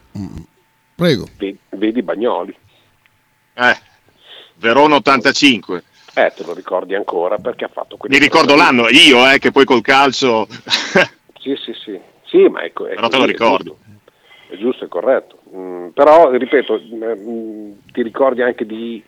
Prego. 0.94 1.26
Vedi, 1.36 1.58
vedi 1.70 2.02
Bagnoli. 2.02 2.56
Eh, 3.54 3.76
Verona 4.58 4.96
85. 4.96 5.82
Eh, 6.14 6.32
te 6.34 6.44
lo 6.44 6.54
ricordi 6.54 6.94
ancora 6.94 7.36
perché 7.36 7.64
ha 7.66 7.68
fatto 7.68 7.96
quelli 7.96 8.16
Mi 8.16 8.22
ricordo 8.22 8.54
l'anno, 8.56 8.88
io 8.88 9.30
eh, 9.30 9.38
che 9.38 9.52
poi 9.52 9.64
col 9.64 9.82
calcio... 9.82 10.46
Sì, 11.46 11.54
sì, 11.62 11.72
sì. 11.74 12.00
Sì, 12.24 12.48
ma 12.48 12.64
ecco, 12.64 12.86
Però 12.86 13.06
te 13.06 13.18
lo 13.18 13.24
ricordo. 13.24 13.78
È 14.48 14.56
giusto, 14.56 14.84
è 14.84 14.88
corretto. 14.88 15.38
Mm, 15.54 15.88
però, 15.90 16.30
ripeto, 16.32 16.80
mm, 16.82 17.72
ti 17.92 18.02
ricordi 18.02 18.42
anche 18.42 18.66
di 18.66 19.00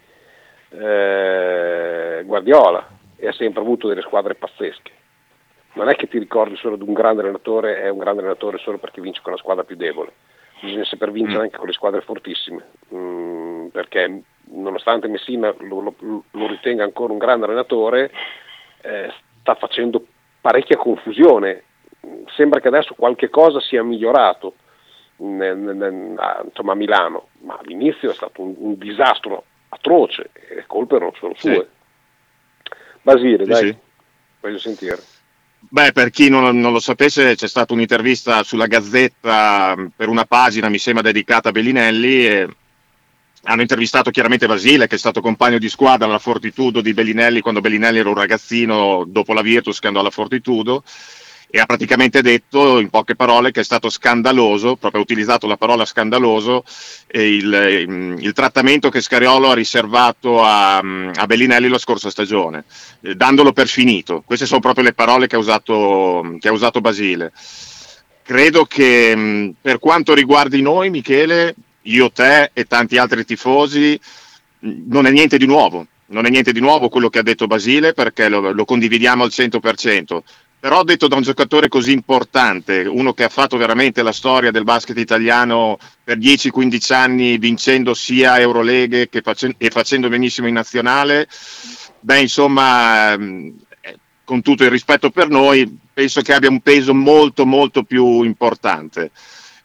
eh, 0.71 2.23
Guardiola 2.25 2.87
e 3.17 3.27
ha 3.27 3.33
sempre 3.33 3.61
avuto 3.61 3.89
delle 3.89 4.03
squadre 4.03 4.37
pazzesche. 4.37 4.93
Non 5.73 5.89
è 5.89 5.97
che 5.97 6.07
ti 6.07 6.19
ricordi 6.19 6.57
solo 6.57 6.77
di 6.77 6.85
un 6.85 6.93
grande 6.93 7.23
allenatore, 7.23 7.83
è 7.83 7.89
un 7.89 7.99
grande 7.99 8.21
allenatore 8.21 8.59
solo 8.59 8.79
perché 8.79 9.01
vince 9.01 9.21
con 9.21 9.33
la 9.33 9.39
squadra 9.39 9.65
più 9.65 9.77
debole. 9.77 10.13
Bisogna 10.61 10.85
saper 10.85 11.13
vincere 11.13 11.39
Mm. 11.39 11.43
anche 11.43 11.57
con 11.57 11.67
le 11.67 11.73
squadre 11.73 12.01
fortissime, 12.01 12.65
Mm, 12.95 13.67
perché 13.69 14.23
nonostante 14.51 15.09
Messina 15.09 15.55
lo, 15.59 15.81
lo- 15.81 16.25
lo 16.31 16.47
ritenga 16.47 16.83
ancora 16.85 17.13
un 17.13 17.19
grande 17.19 17.45
allenatore, 17.47 18.11
eh, 18.81 19.13
sta 19.41 19.55
facendo 19.55 20.05
parecchia 20.41 20.77
confusione. 20.77 21.65
Sembra 22.35 22.61
che 22.61 22.69
adesso 22.69 22.95
qualche 22.95 23.29
cosa 23.29 23.61
sia 23.61 23.83
migliorato 23.85 24.55
nel- 25.17 25.57
nel- 25.57 25.77
nel- 25.77 26.15
a, 26.19 26.41
insomma, 26.45 26.73
a 26.73 26.77
Milano, 26.77 27.29
ma 27.41 27.59
all'inizio 27.61 28.11
è 28.11 28.15
stato 28.15 28.41
un, 28.43 28.55
un 28.57 28.79
disastro 28.79 29.45
atroce 29.69 30.31
e 30.33 30.55
le 30.57 30.65
colpe 30.67 30.99
solo 31.19 31.35
Sì. 31.37 31.53
sue. 31.53 31.69
Basile, 33.03 33.45
Sì, 33.45 33.51
dai, 33.51 33.67
sì. 33.67 33.77
voglio 34.41 34.59
sentire. 34.59 34.99
Beh, 35.61 35.93
per 35.93 36.11
chi 36.11 36.29
non, 36.29 36.59
non 36.59 36.73
lo 36.73 36.81
sapesse, 36.81 37.35
c'è 37.35 37.49
stata 37.49 37.73
un'intervista 37.73 38.43
sulla 38.43 38.67
Gazzetta 38.67 39.75
mh, 39.77 39.93
per 39.97 40.09
una 40.09 40.25
pagina, 40.25 40.69
mi 40.69 40.79
sembra, 40.79 41.03
dedicata 41.03 41.51
a 41.51 41.53
Bellinelli. 41.53 42.27
E 42.27 42.49
hanno 43.43 43.61
intervistato 43.63 44.11
chiaramente 44.11 44.47
Basile, 44.47 44.87
che 44.87 44.97
è 44.97 44.99
stato 44.99 45.21
compagno 45.21 45.59
di 45.59 45.69
squadra 45.69 46.07
alla 46.07 46.19
Fortitudo 46.19 46.81
di 46.81 46.93
Bellinelli 46.93 47.41
quando 47.41 47.61
Bellinelli 47.61 47.99
era 47.99 48.09
un 48.09 48.15
ragazzino 48.15 49.05
dopo 49.07 49.33
la 49.33 49.43
Virtus 49.43 49.79
che 49.79 49.87
andò 49.87 50.01
alla 50.01 50.11
Fortitudo. 50.11 50.83
E 51.51 51.59
ha 51.61 51.65
praticamente 51.65 52.21
detto 52.21 52.79
in 52.79 52.91
poche 52.91 53.17
parole 53.17 53.53
che 53.53 53.61
è 53.61 53.65
stato 53.65 53.89
scandaloso, 53.89 54.77
proprio 54.77 55.01
ha 55.01 55.05
utilizzato 55.05 55.47
la 55.47 55.57
parola 55.57 55.87
scandaloso, 55.87 56.63
il, 57.13 57.55
ehm, 57.55 58.19
il 58.21 58.33
trattamento 58.35 58.91
che 58.91 59.01
Scariolo 59.01 59.51
ha 59.51 59.55
riservato 59.55 60.43
a, 60.45 60.77
a 60.77 61.27
Bellinelli 61.27 61.69
la 61.69 61.79
scorsa 61.79 62.11
stagione 62.11 62.65
eh, 63.01 63.15
dandolo 63.15 63.53
per 63.53 63.69
finito. 63.69 64.23
Queste 64.25 64.47
sono 64.47 64.61
proprio 64.61 64.85
le 64.85 64.93
parole 64.93 65.27
che 65.27 65.37
ha 65.37 65.39
usato, 65.39 66.37
che 66.39 66.49
ha 66.49 66.53
usato 66.53 66.81
Basile. 66.81 67.33
Credo 68.23 68.65
che 68.67 69.17
mh, 69.17 69.55
per 69.61 69.79
quanto 69.79 70.15
riguardi 70.15 70.61
noi, 70.61 70.91
Michele, 70.91 71.55
io, 71.83 72.11
te 72.11 72.51
e 72.53 72.65
tanti 72.65 72.99
altri 72.99 73.25
tifosi, 73.25 73.99
mh, 74.59 74.71
non 74.89 75.07
è 75.07 75.11
niente 75.11 75.39
di 75.39 75.47
nuovo. 75.47 75.87
Non 76.11 76.25
è 76.25 76.31
niente 76.31 76.53
di 76.53 76.61
nuovo 76.61 76.89
quello 76.89 77.11
che 77.11 77.19
ha 77.19 77.23
detto 77.23 77.47
Basile 77.47 77.93
perché 77.93 78.29
lo, 78.29 78.53
lo 78.53 78.65
condividiamo 78.65 79.25
al 79.25 79.31
100%. 79.33 80.21
Però 80.61 80.83
detto 80.83 81.07
da 81.07 81.15
un 81.15 81.23
giocatore 81.23 81.69
così 81.69 81.93
importante, 81.93 82.81
uno 82.81 83.13
che 83.13 83.23
ha 83.23 83.29
fatto 83.29 83.57
veramente 83.57 84.03
la 84.03 84.11
storia 84.11 84.51
del 84.51 84.65
basket 84.65 84.99
italiano 84.99 85.79
per 86.03 86.19
10-15 86.19 86.93
anni, 86.93 87.39
vincendo 87.39 87.95
sia 87.95 88.41
Euroleghe 88.41 89.09
che 89.09 89.21
face- 89.21 89.55
e 89.57 89.71
facendo 89.71 90.09
benissimo 90.09 90.49
in 90.49 90.55
nazionale, 90.55 91.29
beh, 92.01 92.21
insomma, 92.21 93.13
ehm, 93.13 93.55
eh, 93.81 93.99
con 94.25 94.43
tutto 94.43 94.65
il 94.65 94.71
rispetto 94.71 95.11
per 95.11 95.29
noi, 95.29 95.79
penso 95.93 96.23
che 96.23 96.35
abbia 96.35 96.51
un 96.51 96.61
peso 96.61 96.93
molto, 96.93 97.47
molto 97.47 97.85
più 97.85 98.25
importante. 98.25 99.13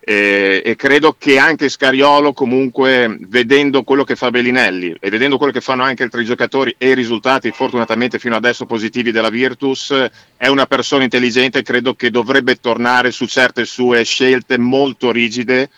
E, 0.06 0.62
e 0.66 0.76
credo 0.76 1.16
che 1.18 1.38
anche 1.38 1.70
Scariolo, 1.70 2.34
comunque, 2.34 3.16
vedendo 3.22 3.84
quello 3.84 4.04
che 4.04 4.18
fa 4.18 4.32
Bellinelli 4.32 4.98
e 5.00 5.10
vedendo 5.10 5.38
quello 5.38 5.54
che 5.54 5.62
fanno 5.62 5.84
anche 5.84 6.04
altri 6.04 6.26
giocatori 6.26 6.76
e 6.78 6.90
i 6.90 6.94
risultati 6.94 7.52
fortunatamente 7.52 8.20
fino 8.20 8.36
adesso 8.36 8.66
positivi 8.66 9.12
della 9.12 9.30
Virtus, 9.30 9.96
è 10.36 10.48
una 10.48 10.66
persona 10.66 11.06
intelligente 11.06 11.60
e 11.60 11.64
credo 11.64 11.94
che 11.94 12.12
dovrebbe 12.12 12.58
tornare 12.58 13.12
su 13.12 13.26
certe 13.28 13.64
sue 13.64 14.04
scelte 14.04 14.58
molto 14.58 15.10
rigide, 15.10 15.70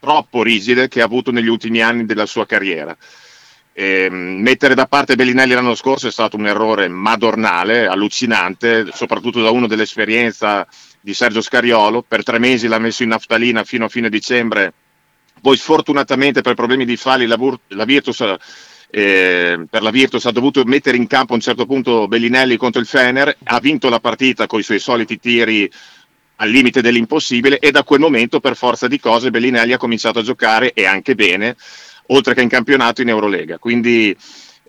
troppo 0.00 0.42
rigide, 0.42 0.88
che 0.88 1.00
ha 1.00 1.04
avuto 1.04 1.30
negli 1.30 1.46
ultimi 1.46 1.80
anni 1.80 2.04
della 2.04 2.26
sua 2.26 2.46
carriera. 2.46 2.96
Ehm, 3.74 4.40
mettere 4.40 4.74
da 4.74 4.88
parte 4.88 5.14
Bellinelli 5.14 5.54
l'anno 5.54 5.76
scorso 5.76 6.08
è 6.08 6.10
stato 6.10 6.36
un 6.36 6.48
errore 6.48 6.88
madornale, 6.88 7.86
allucinante, 7.86 8.86
soprattutto 8.92 9.40
da 9.40 9.50
uno 9.50 9.68
dell'esperienza 9.68 10.66
di 11.08 11.14
Sergio 11.14 11.40
Scariolo. 11.40 12.04
Per 12.06 12.22
tre 12.22 12.38
mesi 12.38 12.66
l'ha 12.66 12.78
messo 12.78 13.02
in 13.02 13.08
naftalina 13.08 13.64
fino 13.64 13.86
a 13.86 13.88
fine 13.88 14.10
dicembre. 14.10 14.74
Poi 15.40 15.56
sfortunatamente 15.56 16.42
per 16.42 16.52
problemi 16.52 16.84
di 16.84 16.98
falli 16.98 17.24
la, 17.24 17.38
Vur- 17.38 17.60
la 17.68 17.86
Virtus, 17.86 18.20
eh, 18.90 19.64
per 19.70 19.82
la 19.82 19.90
Virtus 19.90 20.26
ha 20.26 20.32
dovuto 20.32 20.62
mettere 20.64 20.98
in 20.98 21.06
campo 21.06 21.32
a 21.32 21.36
un 21.36 21.40
certo 21.40 21.64
punto 21.64 22.08
Bellinelli 22.08 22.58
contro 22.58 22.78
il 22.78 22.86
Fener, 22.86 23.34
ha 23.42 23.58
vinto 23.58 23.88
la 23.88 24.00
partita 24.00 24.46
con 24.46 24.60
i 24.60 24.62
suoi 24.62 24.80
soliti 24.80 25.18
tiri 25.18 25.70
al 26.40 26.50
limite 26.50 26.82
dell'impossibile 26.82 27.58
e 27.58 27.70
da 27.70 27.84
quel 27.84 28.00
momento 28.00 28.38
per 28.38 28.54
forza 28.54 28.86
di 28.86 29.00
cose 29.00 29.30
Bellinelli 29.30 29.72
ha 29.72 29.78
cominciato 29.78 30.18
a 30.18 30.22
giocare 30.22 30.74
e 30.74 30.84
anche 30.84 31.14
bene, 31.14 31.56
oltre 32.08 32.34
che 32.34 32.42
in 32.42 32.50
campionato 32.50 33.00
in 33.00 33.08
Eurolega. 33.08 33.56
Quindi 33.56 34.14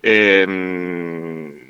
ehm, 0.00 1.69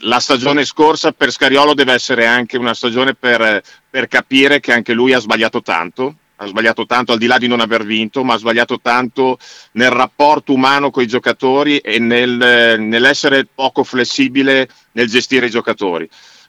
la 0.00 0.20
stagione 0.20 0.64
scorsa 0.64 1.12
per 1.12 1.30
Scariolo 1.30 1.74
deve 1.74 1.92
essere 1.92 2.26
anche 2.26 2.58
una 2.58 2.74
stagione 2.74 3.14
per, 3.14 3.62
per 3.88 4.08
capire 4.08 4.60
che 4.60 4.72
anche 4.72 4.92
lui 4.92 5.12
ha 5.12 5.18
sbagliato 5.18 5.62
tanto, 5.62 6.16
ha 6.36 6.46
sbagliato 6.46 6.84
tanto 6.84 7.12
al 7.12 7.18
di 7.18 7.26
là 7.26 7.38
di 7.38 7.46
non 7.46 7.60
aver 7.60 7.84
vinto, 7.84 8.22
ma 8.22 8.34
ha 8.34 8.38
sbagliato 8.38 8.78
tanto 8.80 9.38
nel 9.72 9.90
rapporto 9.90 10.52
umano 10.52 10.90
con 10.90 11.02
i 11.02 11.06
giocatori 11.06 11.78
e 11.78 11.98
nel, 11.98 12.76
nell'essere 12.78 13.46
poco 13.52 13.84
flessibile 13.84 14.68
nel 14.92 15.08
gestire 15.08 15.46
i 15.46 15.50
giocatori. 15.50 16.08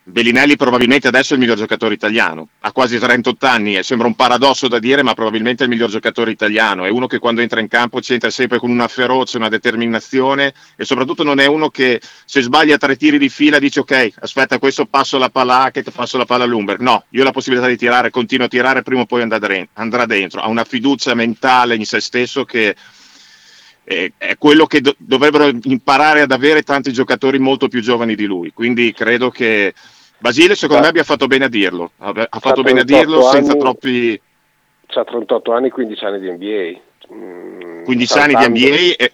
Bellinelli 0.09 0.55
probabilmente 0.55 1.09
adesso 1.09 1.33
è 1.33 1.35
il 1.35 1.41
miglior 1.41 1.57
giocatore 1.57 1.93
italiano, 1.93 2.47
ha 2.61 2.71
quasi 2.71 2.97
38 2.97 3.45
anni 3.45 3.75
e 3.75 3.83
sembra 3.83 4.07
un 4.07 4.15
paradosso 4.15 4.69
da 4.69 4.79
dire, 4.79 5.03
ma 5.03 5.13
probabilmente 5.13 5.63
è 5.63 5.65
il 5.65 5.73
miglior 5.73 5.89
giocatore 5.89 6.31
italiano, 6.31 6.85
è 6.85 6.89
uno 6.89 7.07
che 7.07 7.19
quando 7.19 7.41
entra 7.41 7.59
in 7.59 7.67
campo 7.67 7.99
ci 7.99 8.13
entra 8.13 8.29
sempre 8.29 8.57
con 8.57 8.69
una 8.69 8.87
ferocia, 8.87 9.37
una 9.37 9.49
determinazione 9.49 10.53
e 10.77 10.85
soprattutto 10.85 11.23
non 11.23 11.39
è 11.39 11.45
uno 11.45 11.69
che 11.69 11.99
se 12.23 12.39
sbaglia 12.39 12.77
tre 12.77 12.95
tiri 12.95 13.17
di 13.17 13.27
fila 13.27 13.59
dice 13.59 13.81
ok, 13.81 14.13
aspetta 14.21 14.59
questo 14.59 14.85
passo 14.85 15.17
la 15.17 15.29
palla 15.29 15.63
a 15.63 15.71
che 15.71 15.83
passo 15.83 16.17
la 16.17 16.23
palla 16.23 16.45
all'Umber, 16.45 16.79
no, 16.79 17.03
io 17.09 17.21
ho 17.21 17.25
la 17.25 17.31
possibilità 17.31 17.67
di 17.67 17.75
tirare, 17.75 18.09
continuo 18.09 18.45
a 18.45 18.49
tirare, 18.49 18.83
prima 18.83 19.01
o 19.01 19.05
poi 19.05 19.23
andrà 19.23 20.05
dentro, 20.05 20.39
ha 20.39 20.47
una 20.47 20.63
fiducia 20.63 21.15
mentale 21.15 21.75
in 21.75 21.85
se 21.85 21.99
stesso 21.99 22.45
che 22.45 22.73
è, 23.83 24.11
quello 24.37 24.67
che 24.67 24.79
do- 24.79 24.95
dovrebbero 24.97 25.51
imparare 25.63 26.21
ad 26.21 26.31
avere 26.31 26.63
tanti 26.63 26.93
giocatori 26.93 27.39
molto 27.39 27.67
più 27.67 27.81
giovani 27.81 28.15
di 28.15 28.25
lui, 28.25 28.53
quindi 28.53 28.93
credo 28.93 29.29
che 29.29 29.73
Basile 30.19 30.55
secondo 30.55 30.83
me 30.83 30.89
abbia 30.89 31.03
fatto 31.03 31.27
bene 31.27 31.45
a 31.45 31.49
dirlo, 31.49 31.91
ha 31.97 32.39
fatto 32.39 32.63
bene 32.63 32.81
a 32.81 32.83
38 32.83 32.85
dirlo 32.85 33.21
senza 33.29 33.51
anni. 33.51 33.59
troppi 33.59 34.21
Ha 34.87 35.03
38 35.03 35.51
anni, 35.53 35.69
15 35.69 36.05
anni 36.05 36.19
di 36.19 36.31
NBA. 36.31 36.79
Mm, 37.13 37.83
15 37.83 38.17
anni 38.17 38.27
di 38.35 38.41
saltando- 38.41 38.59
NBA 38.59 38.95
e, 38.97 39.11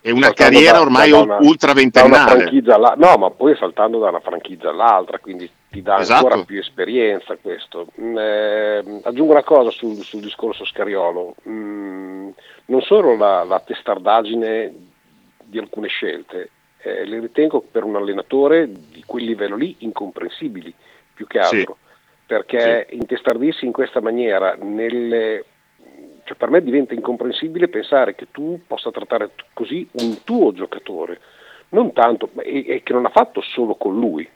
è 0.00 0.10
una 0.10 0.26
Saltando 0.26 0.52
carriera 0.54 0.76
da- 0.78 0.80
ormai 0.82 1.10
da 1.10 1.18
una- 1.18 1.36
ultra 1.40 1.72
ventennale. 1.72 2.50
no, 2.96 3.16
ma 3.18 3.30
poi 3.30 3.56
saltando 3.56 3.98
da 3.98 4.08
una 4.08 4.20
franchigia 4.20 4.70
all'altra, 4.70 5.18
quindi 5.18 5.50
ti 5.70 5.80
dà 5.82 5.98
Esatto. 6.00 6.26
ancora 6.26 6.44
più 6.44 6.58
esperienza 6.60 7.36
questo. 7.40 7.86
Mm, 8.00 8.16
ehm, 8.18 9.00
aggiungo 9.04 9.32
una 9.32 9.44
cosa 9.44 9.70
sul, 9.70 9.96
sul 10.02 10.20
discorso 10.20 10.64
Scariolo, 10.64 11.34
Mm, 11.48 12.28
non 12.66 12.80
solo 12.82 13.16
la, 13.16 13.44
la 13.44 13.60
testardaggine 13.60 14.72
di 15.44 15.58
alcune 15.58 15.88
scelte, 15.88 16.50
eh, 16.82 17.04
le 17.04 17.20
ritengo 17.20 17.60
per 17.60 17.84
un 17.84 17.96
allenatore 17.96 18.68
di 18.70 19.02
quel 19.06 19.24
livello 19.24 19.56
lì 19.56 19.76
incomprensibili, 19.80 20.72
più 21.14 21.26
che 21.26 21.42
Sì. 21.44 21.56
altro, 21.56 21.76
perché 22.26 22.86
intestardirsi 22.90 23.64
in 23.64 23.72
questa 23.72 24.00
maniera 24.00 24.56
nelle 24.60 25.44
cioè 26.24 26.36
per 26.36 26.50
me 26.50 26.62
diventa 26.62 26.94
incomprensibile 26.94 27.66
pensare 27.68 28.14
che 28.14 28.28
tu 28.30 28.60
possa 28.66 28.92
trattare 28.92 29.30
così 29.52 29.86
un 29.92 30.22
tuo 30.22 30.52
giocatore, 30.52 31.20
non 31.70 31.92
tanto, 31.92 32.30
e, 32.38 32.64
e 32.66 32.82
che 32.84 32.92
non 32.92 33.04
ha 33.06 33.10
fatto 33.10 33.40
solo 33.40 33.74
con 33.74 33.98
lui, 33.98 34.28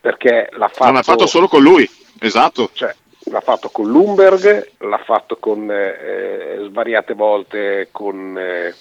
perché 0.00 0.48
l'ha 0.52 0.68
fatto, 0.68 0.84
Non 0.84 0.96
ha 0.96 1.02
fatto 1.02 1.26
solo 1.26 1.48
con 1.48 1.60
lui, 1.62 1.88
esatto. 2.20 2.70
cioè, 2.72 2.94
l'ha 3.24 3.40
fatto 3.40 3.68
con 3.70 3.88
Lumberg, 3.90 4.70
l'ha 4.78 4.98
fatto 4.98 5.36
con 5.38 5.70
eh, 5.70 5.74
eh, 5.76 6.64
svariate 6.68 7.14
volte 7.14 7.88
con 7.90 8.36
eh, 8.38 8.72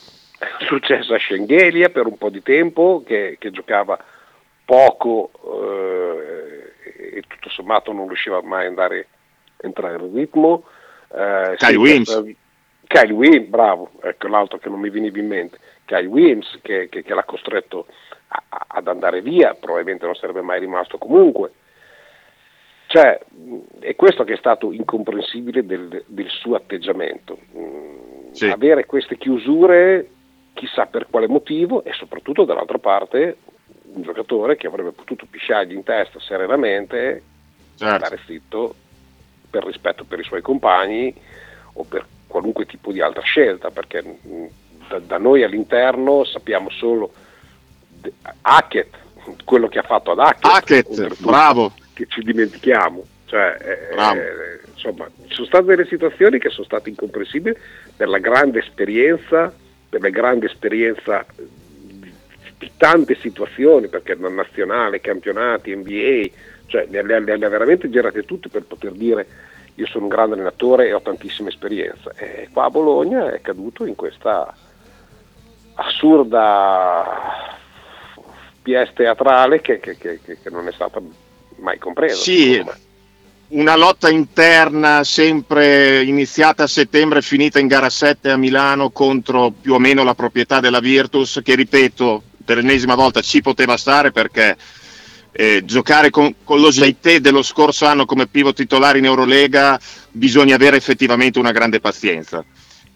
successo 0.68 1.14
a 1.14 1.20
Schengelia 1.20 1.90
per 1.90 2.06
un 2.08 2.18
po' 2.18 2.30
di 2.30 2.42
tempo 2.42 3.04
che, 3.06 3.36
che 3.40 3.52
giocava 3.52 3.98
poco 4.66 5.32
eh, 5.44 7.16
e 7.18 7.22
tutto 7.28 7.50
sommato 7.50 7.92
non 7.92 8.08
riusciva 8.08 8.42
mai 8.42 8.66
a 8.66 8.70
andare 8.70 9.08
entrare 9.58 9.98
in 9.98 10.14
ritmo. 10.14 10.64
Eh, 11.14 11.56
Kyle 11.58 11.78
Williams. 11.78 12.10
eh, 12.26 12.36
Kyle 12.88 13.14
Williams, 13.14 13.48
bravo, 13.48 13.92
ecco 14.02 14.28
l'altro 14.28 14.58
che 14.58 14.70
non 14.70 14.80
mi 14.80 14.90
veniva 14.90 15.18
in 15.20 15.28
mente. 15.28 15.60
Kyle 15.86 16.08
Williams 16.08 16.60
che, 16.62 16.88
che- 16.90 17.04
che 17.04 17.14
l'ha 17.14 17.24
costretto 17.24 17.86
a- 18.30 18.44
a- 18.50 18.66
ad 18.70 18.88
andare 18.88 19.22
via, 19.22 19.54
probabilmente 19.54 20.06
non 20.06 20.16
sarebbe 20.16 20.42
mai 20.42 20.60
rimasto 20.60 20.98
comunque. 20.98 21.52
Cioè, 22.88 23.20
è 23.80 23.96
questo 23.96 24.24
che 24.26 24.34
è 24.34 24.38
stato 24.38 24.72
incomprensibile 24.74 25.66
del, 25.66 26.04
del 26.08 26.30
suo 26.30 26.56
atteggiamento. 26.56 27.38
Mm, 27.58 28.32
Sì. 28.32 28.48
Avere 28.50 28.86
queste 28.86 29.18
chiusure, 29.18 30.10
chissà 30.62 30.86
per 30.86 31.08
quale 31.10 31.28
motivo, 31.28 31.84
e 31.84 31.92
soprattutto 31.94 32.46
dall'altra 32.46 32.78
parte 32.78 33.38
un 33.94 34.04
giocatore 34.04 34.56
che 34.58 34.68
avrebbe 34.68 34.92
potuto 34.92 35.26
pisciargli 35.28 35.74
in 35.74 35.84
testa 35.84 36.20
serenamente, 36.20 37.24
Certo. 37.76 38.06
stare 38.06 38.20
zitto 38.28 38.76
per 39.50 39.66
rispetto 39.66 40.04
per 40.04 40.20
i 40.20 40.24
suoi 40.24 40.42
compagni 40.42 41.12
o 41.74 41.84
per 41.84 42.06
qualunque 42.28 42.68
tipo 42.68 42.92
di 42.92 43.02
altra 43.02 43.24
scelta, 43.24 43.72
perché 43.72 44.04
mh, 44.04 44.46
da, 44.88 45.00
da 45.00 45.18
noi 45.18 45.44
all'interno 45.44 46.24
sappiamo 46.26 46.70
solo 46.70 47.12
de- 47.88 48.14
Hackett, 48.42 48.96
quello 49.44 49.68
che 49.68 49.80
ha 49.80 49.84
fatto 49.84 50.12
ad 50.12 50.20
Hackett, 50.20 50.46
Hackett, 50.46 51.22
bravo. 51.24 51.74
che 51.94 52.06
ci 52.08 52.22
dimentichiamo. 52.22 53.04
Cioè, 53.26 53.58
eh, 53.60 54.18
eh, 54.18 54.60
insomma, 54.74 55.10
ci 55.26 55.34
sono 55.34 55.48
state 55.48 55.64
delle 55.66 55.88
situazioni 55.88 56.38
che 56.38 56.50
sono 56.50 56.66
state 56.66 56.90
incomprensibili 56.90 57.56
per 57.96 58.10
la 58.10 58.20
grande 58.20 58.60
esperienza, 58.60 59.52
per 59.92 60.00
la 60.02 60.10
grande 60.10 60.46
esperienza 60.46 61.26
di, 61.36 62.72
tante 62.78 63.16
situazioni, 63.16 63.90
perché 63.90 64.16
nazionale, 64.16 65.02
campionati, 65.02 65.76
NBA, 65.76 66.30
cioè 66.68 66.88
le, 66.90 67.04
le- 67.04 67.20
le- 67.20 67.34
ha 67.46 67.50
veramente 67.50 67.90
girate 67.90 68.24
tutte 68.24 68.48
per 68.48 68.64
poter 68.64 68.94
dire 68.94 69.28
io 69.76 69.86
sono 69.88 70.04
un 70.06 70.10
grande 70.10 70.36
allenatore 70.36 70.88
e 70.88 70.94
ho 70.94 71.02
tantissima 71.02 71.50
esperienza. 71.50 72.12
E 72.16 72.48
qua 72.54 72.66
a 72.66 72.70
Bologna 72.70 73.32
è 73.34 73.42
caduto 73.42 73.86
in 73.86 73.96
questa 73.96 74.54
assurda 75.76 77.58
pièce 78.62 78.94
teatrale 78.94 79.60
che, 79.60 79.80
che- 79.80 79.98
che- 79.98 80.20
che- 80.22 80.38
non 80.50 80.68
è 80.68 80.72
stata 80.72 81.02
mai 81.58 81.78
compresa. 81.80 82.16
Sì. 82.16 82.64
Una 83.52 83.76
lotta 83.76 84.10
interna 84.10 85.04
sempre 85.04 86.04
iniziata 86.04 86.64
a 86.64 86.68
settembre 86.68 87.20
e 87.20 87.24
finita 87.24 87.60
in 87.60 87.68
gara 87.68 87.90
7 87.90 88.30
a 88.32 88.38
Milano 88.38 88.92
contro 88.92 89.52
più 89.52 89.74
o 89.74 89.80
meno 89.80 90.04
la 90.04 90.16
proprietà 90.16 90.60
della 90.60 90.80
Virtus 90.80 91.42
che 91.44 91.56
ripeto 91.56 92.24
per 92.46 92.58
l'ennesima 92.58 92.96
volta 92.96 93.22
ci 93.22 93.42
poteva 93.42 93.76
stare 93.78 94.12
perché 94.12 94.56
eh, 95.34 95.64
giocare 95.66 96.10
con, 96.10 96.34
con 96.44 96.60
lo 96.60 96.70
Jaité 96.70 97.20
dello 97.20 97.42
scorso 97.42 97.86
anno 97.86 98.06
come 98.06 98.28
pivot 98.28 98.56
titolare 98.56 99.00
in 99.00 99.06
Eurolega 99.06 99.80
bisogna 100.12 100.56
avere 100.56 100.78
effettivamente 100.78 101.40
una 101.40 101.52
grande 101.52 101.80
pazienza. 101.80 102.44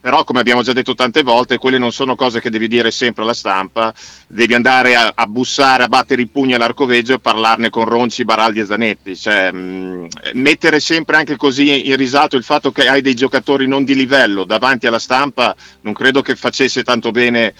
Però, 0.05 0.23
come 0.23 0.39
abbiamo 0.39 0.61
già 0.61 0.71
detto 0.71 0.93
tante 0.93 1.23
volte, 1.23 1.57
quelle 1.57 1.79
non 1.79 1.91
sono 1.91 2.15
cose 2.15 2.39
che 2.39 2.51
devi 2.51 2.67
dire 2.67 2.91
sempre 2.91 3.23
alla 3.23 3.33
stampa, 3.33 3.91
devi 4.27 4.53
andare 4.53 4.95
a, 4.95 5.11
a 5.15 5.25
bussare, 5.25 5.81
a 5.81 5.87
battere 5.87 6.21
i 6.21 6.27
pugni 6.27 6.53
all'arcoveggio 6.53 7.15
e 7.15 7.19
parlarne 7.19 7.71
con 7.71 7.85
Ronci, 7.85 8.23
Baraldi 8.23 8.59
e 8.59 8.65
Zanetti. 8.67 9.15
Cioè, 9.15 9.51
mh, 9.51 10.07
mettere 10.33 10.79
sempre 10.79 11.17
anche 11.17 11.37
così 11.37 11.89
in 11.89 11.95
risalto 11.95 12.37
il 12.37 12.43
fatto 12.43 12.71
che 12.71 12.87
hai 12.87 13.01
dei 13.01 13.15
giocatori 13.15 13.65
non 13.65 13.83
di 13.83 13.95
livello 13.95 14.43
davanti 14.43 14.85
alla 14.85 14.99
stampa, 14.99 15.55
non 15.81 15.93
credo 15.93 16.21
che 16.21 16.35
facesse 16.35 16.83
tanto 16.83 17.09
bene 17.09 17.55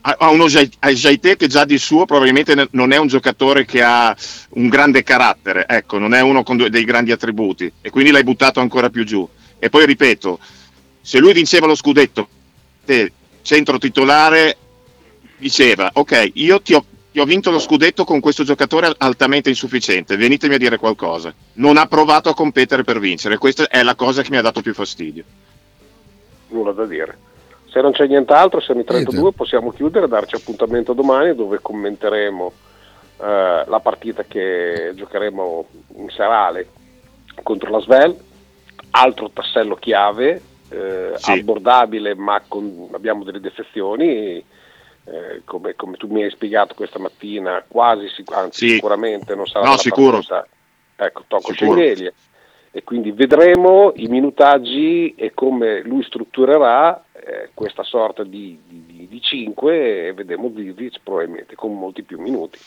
a 0.00 0.30
uno 0.30 0.46
Jai- 0.46 0.70
a 0.78 0.90
Jaité 0.90 1.36
che 1.36 1.48
già 1.48 1.66
di 1.66 1.76
suo 1.76 2.06
probabilmente 2.06 2.68
non 2.70 2.92
è 2.92 2.96
un 2.96 3.08
giocatore 3.08 3.66
che 3.66 3.82
ha 3.82 4.16
un 4.52 4.68
grande 4.68 5.02
carattere, 5.02 5.66
ecco, 5.68 5.98
non 5.98 6.14
è 6.14 6.22
uno 6.22 6.42
con 6.44 6.56
dei 6.56 6.84
grandi 6.84 7.12
attributi 7.12 7.70
e 7.82 7.90
quindi 7.90 8.10
l'hai 8.10 8.24
buttato 8.24 8.60
ancora 8.60 8.88
più 8.88 9.04
giù. 9.04 9.28
E 9.58 9.68
poi 9.70 9.86
ripeto, 9.86 10.38
se 11.04 11.18
lui 11.18 11.34
vinceva 11.34 11.66
lo 11.66 11.74
scudetto, 11.74 12.26
te, 12.82 13.12
centro 13.42 13.76
titolare, 13.76 14.56
diceva, 15.36 15.90
ok, 15.92 16.30
io 16.32 16.62
ti 16.62 16.72
ho, 16.72 16.82
ti 17.12 17.20
ho 17.20 17.26
vinto 17.26 17.50
lo 17.50 17.58
scudetto 17.58 18.04
con 18.04 18.20
questo 18.20 18.42
giocatore 18.42 18.90
altamente 18.96 19.50
insufficiente, 19.50 20.16
venitemi 20.16 20.54
a 20.54 20.58
dire 20.58 20.78
qualcosa. 20.78 21.34
Non 21.54 21.76
ha 21.76 21.84
provato 21.84 22.30
a 22.30 22.34
competere 22.34 22.84
per 22.84 23.00
vincere, 23.00 23.36
questa 23.36 23.68
è 23.68 23.82
la 23.82 23.94
cosa 23.94 24.22
che 24.22 24.30
mi 24.30 24.38
ha 24.38 24.40
dato 24.40 24.62
più 24.62 24.72
fastidio. 24.72 25.24
nulla 26.48 26.72
da 26.72 26.86
dire. 26.86 27.18
Se 27.66 27.82
non 27.82 27.92
c'è 27.92 28.06
nient'altro, 28.06 28.60
siamo 28.60 28.80
i 28.80 28.84
32, 28.84 29.20
Niente. 29.20 29.36
possiamo 29.36 29.72
chiudere, 29.72 30.08
darci 30.08 30.36
appuntamento 30.36 30.94
domani 30.94 31.34
dove 31.34 31.58
commenteremo 31.60 32.52
eh, 33.20 33.64
la 33.66 33.80
partita 33.82 34.24
che 34.24 34.92
giocheremo 34.94 35.66
in 35.96 36.08
serale 36.08 36.68
contro 37.42 37.68
la 37.68 37.80
Svel, 37.80 38.16
altro 38.92 39.28
tassello 39.30 39.74
chiave, 39.74 40.40
eh, 40.74 41.18
Sì. 41.18 41.32
abbordabile 41.32 42.14
ma 42.14 42.42
con- 42.46 42.88
abbiamo 42.92 43.24
delle 43.24 43.40
defezioni, 43.40 44.44
eh, 45.06 45.42
come, 45.44 45.74
come 45.76 45.96
tu 45.96 46.08
mi 46.08 46.22
hai 46.22 46.30
spiegato 46.30 46.74
questa 46.74 46.98
mattina, 46.98 47.64
quasi 47.66 48.08
anzi 48.32 48.68
Sì. 48.68 48.74
sicuramente 48.74 49.34
non 49.34 49.46
sarà 49.46 49.66
No, 49.66 49.76
sicuro. 49.76 50.12
partita, 50.12 50.46
ecco, 50.96 51.24
tocco. 51.26 51.52
Schengelia 51.52 52.12
e 52.76 52.82
quindi 52.82 53.12
vedremo 53.12 53.92
i 53.94 54.08
minutaggi 54.08 55.14
e 55.14 55.32
come 55.32 55.80
lui 55.82 56.02
strutturerà 56.02 57.04
eh, 57.12 57.50
questa 57.54 57.84
sorta 57.84 58.24
di, 58.24 58.58
di, 58.66 59.20
5 59.20 60.08
e 60.08 60.12
vedremo 60.12 60.52
Zizic 60.52 60.98
probabilmente 61.04 61.54
con 61.54 61.78
molti 61.78 62.02
più 62.02 62.20
minuti. 62.20 62.58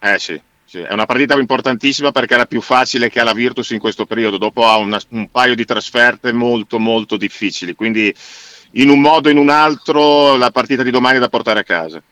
Eh 0.00 0.18
sì, 0.18 0.40
sì, 0.68 0.80
è 0.80 0.92
una 0.92 1.06
partita 1.06 1.34
importantissima 1.38 2.12
perché 2.12 2.34
è 2.34 2.36
la 2.36 2.44
più 2.44 2.60
facile 2.60 3.08
che 3.08 3.20
ha 3.20 3.24
la 3.24 3.32
Virtus 3.32 3.70
in 3.70 3.78
questo 3.78 4.04
periodo, 4.04 4.36
dopo 4.36 4.66
ha 4.66 4.76
una- 4.76 5.00
un 5.12 5.30
paio 5.30 5.54
di 5.54 5.64
trasferte 5.64 6.30
molto 6.30 6.78
molto 6.78 7.16
difficili, 7.16 7.74
quindi 7.74 8.14
in 8.72 8.90
un 8.90 9.00
modo 9.00 9.28
o 9.28 9.32
in 9.32 9.38
un 9.38 9.48
altro 9.48 10.36
la 10.36 10.50
partita 10.50 10.82
di 10.82 10.90
domani 10.90 11.16
è 11.16 11.20
da 11.20 11.30
portare 11.30 11.60
a 11.60 11.64
casa. 11.64 12.02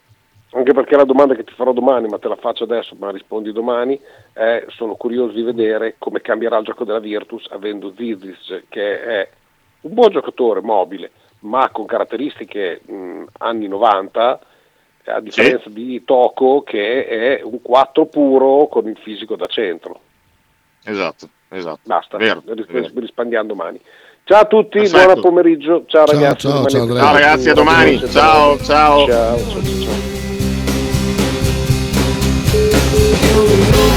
Anche 0.52 0.72
perché 0.72 0.96
la 0.96 1.04
domanda 1.04 1.34
che 1.34 1.44
ti 1.44 1.52
farò 1.54 1.74
domani, 1.74 2.08
ma 2.08 2.18
te 2.18 2.28
la 2.28 2.36
faccio 2.36 2.64
adesso, 2.64 2.96
ma 2.98 3.10
rispondi 3.10 3.52
domani, 3.52 4.00
è 4.32 4.64
sono 4.68 4.94
curioso 4.94 5.34
di 5.34 5.42
vedere 5.42 5.96
come 5.98 6.22
cambierà 6.22 6.56
il 6.56 6.64
gioco 6.64 6.84
della 6.84 6.98
Virtus 6.98 7.44
avendo 7.50 7.92
Zizic 7.94 8.62
che 8.70 9.02
è 9.02 9.28
un 9.82 9.92
buon 9.92 10.12
giocatore 10.12 10.62
mobile, 10.62 11.10
ma 11.40 11.68
con 11.68 11.84
caratteristiche 11.84 12.80
mh, 12.86 13.24
anni 13.36 13.68
90, 13.68 14.40
eh, 15.06 15.12
a 15.12 15.20
differenza 15.20 15.68
sì. 15.68 15.72
di 15.72 16.02
Toco 16.04 16.62
che 16.62 17.06
è 17.06 17.40
un 17.42 17.62
4 17.62 18.06
puro 18.06 18.66
con 18.66 18.88
il 18.88 18.98
fisico 19.00 19.36
da 19.36 19.46
centro. 19.46 20.00
Esatto, 20.84 21.28
esatto. 21.48 21.80
Basta, 21.84 22.16
vero, 22.16 22.42
vero. 22.44 22.90
risparmiando. 22.94 23.56
Ciao 24.24 24.40
a 24.40 24.44
tutti, 24.46 24.78
Perfetto. 24.78 25.04
buon 25.04 25.20
pomeriggio, 25.20 25.84
ciao, 25.86 26.06
ciao 26.06 26.18
ragazzi. 26.18 26.48
Ciao, 26.48 26.66
ciao, 26.66 26.96
ciao 26.96 27.12
ragazzi, 27.12 27.48
a 27.50 27.54
domani. 27.54 27.98
Ciao, 28.08 28.58
ciao. 28.58 29.06
ciao, 29.06 29.38
ciao, 29.38 29.62
ciao. 33.74 33.95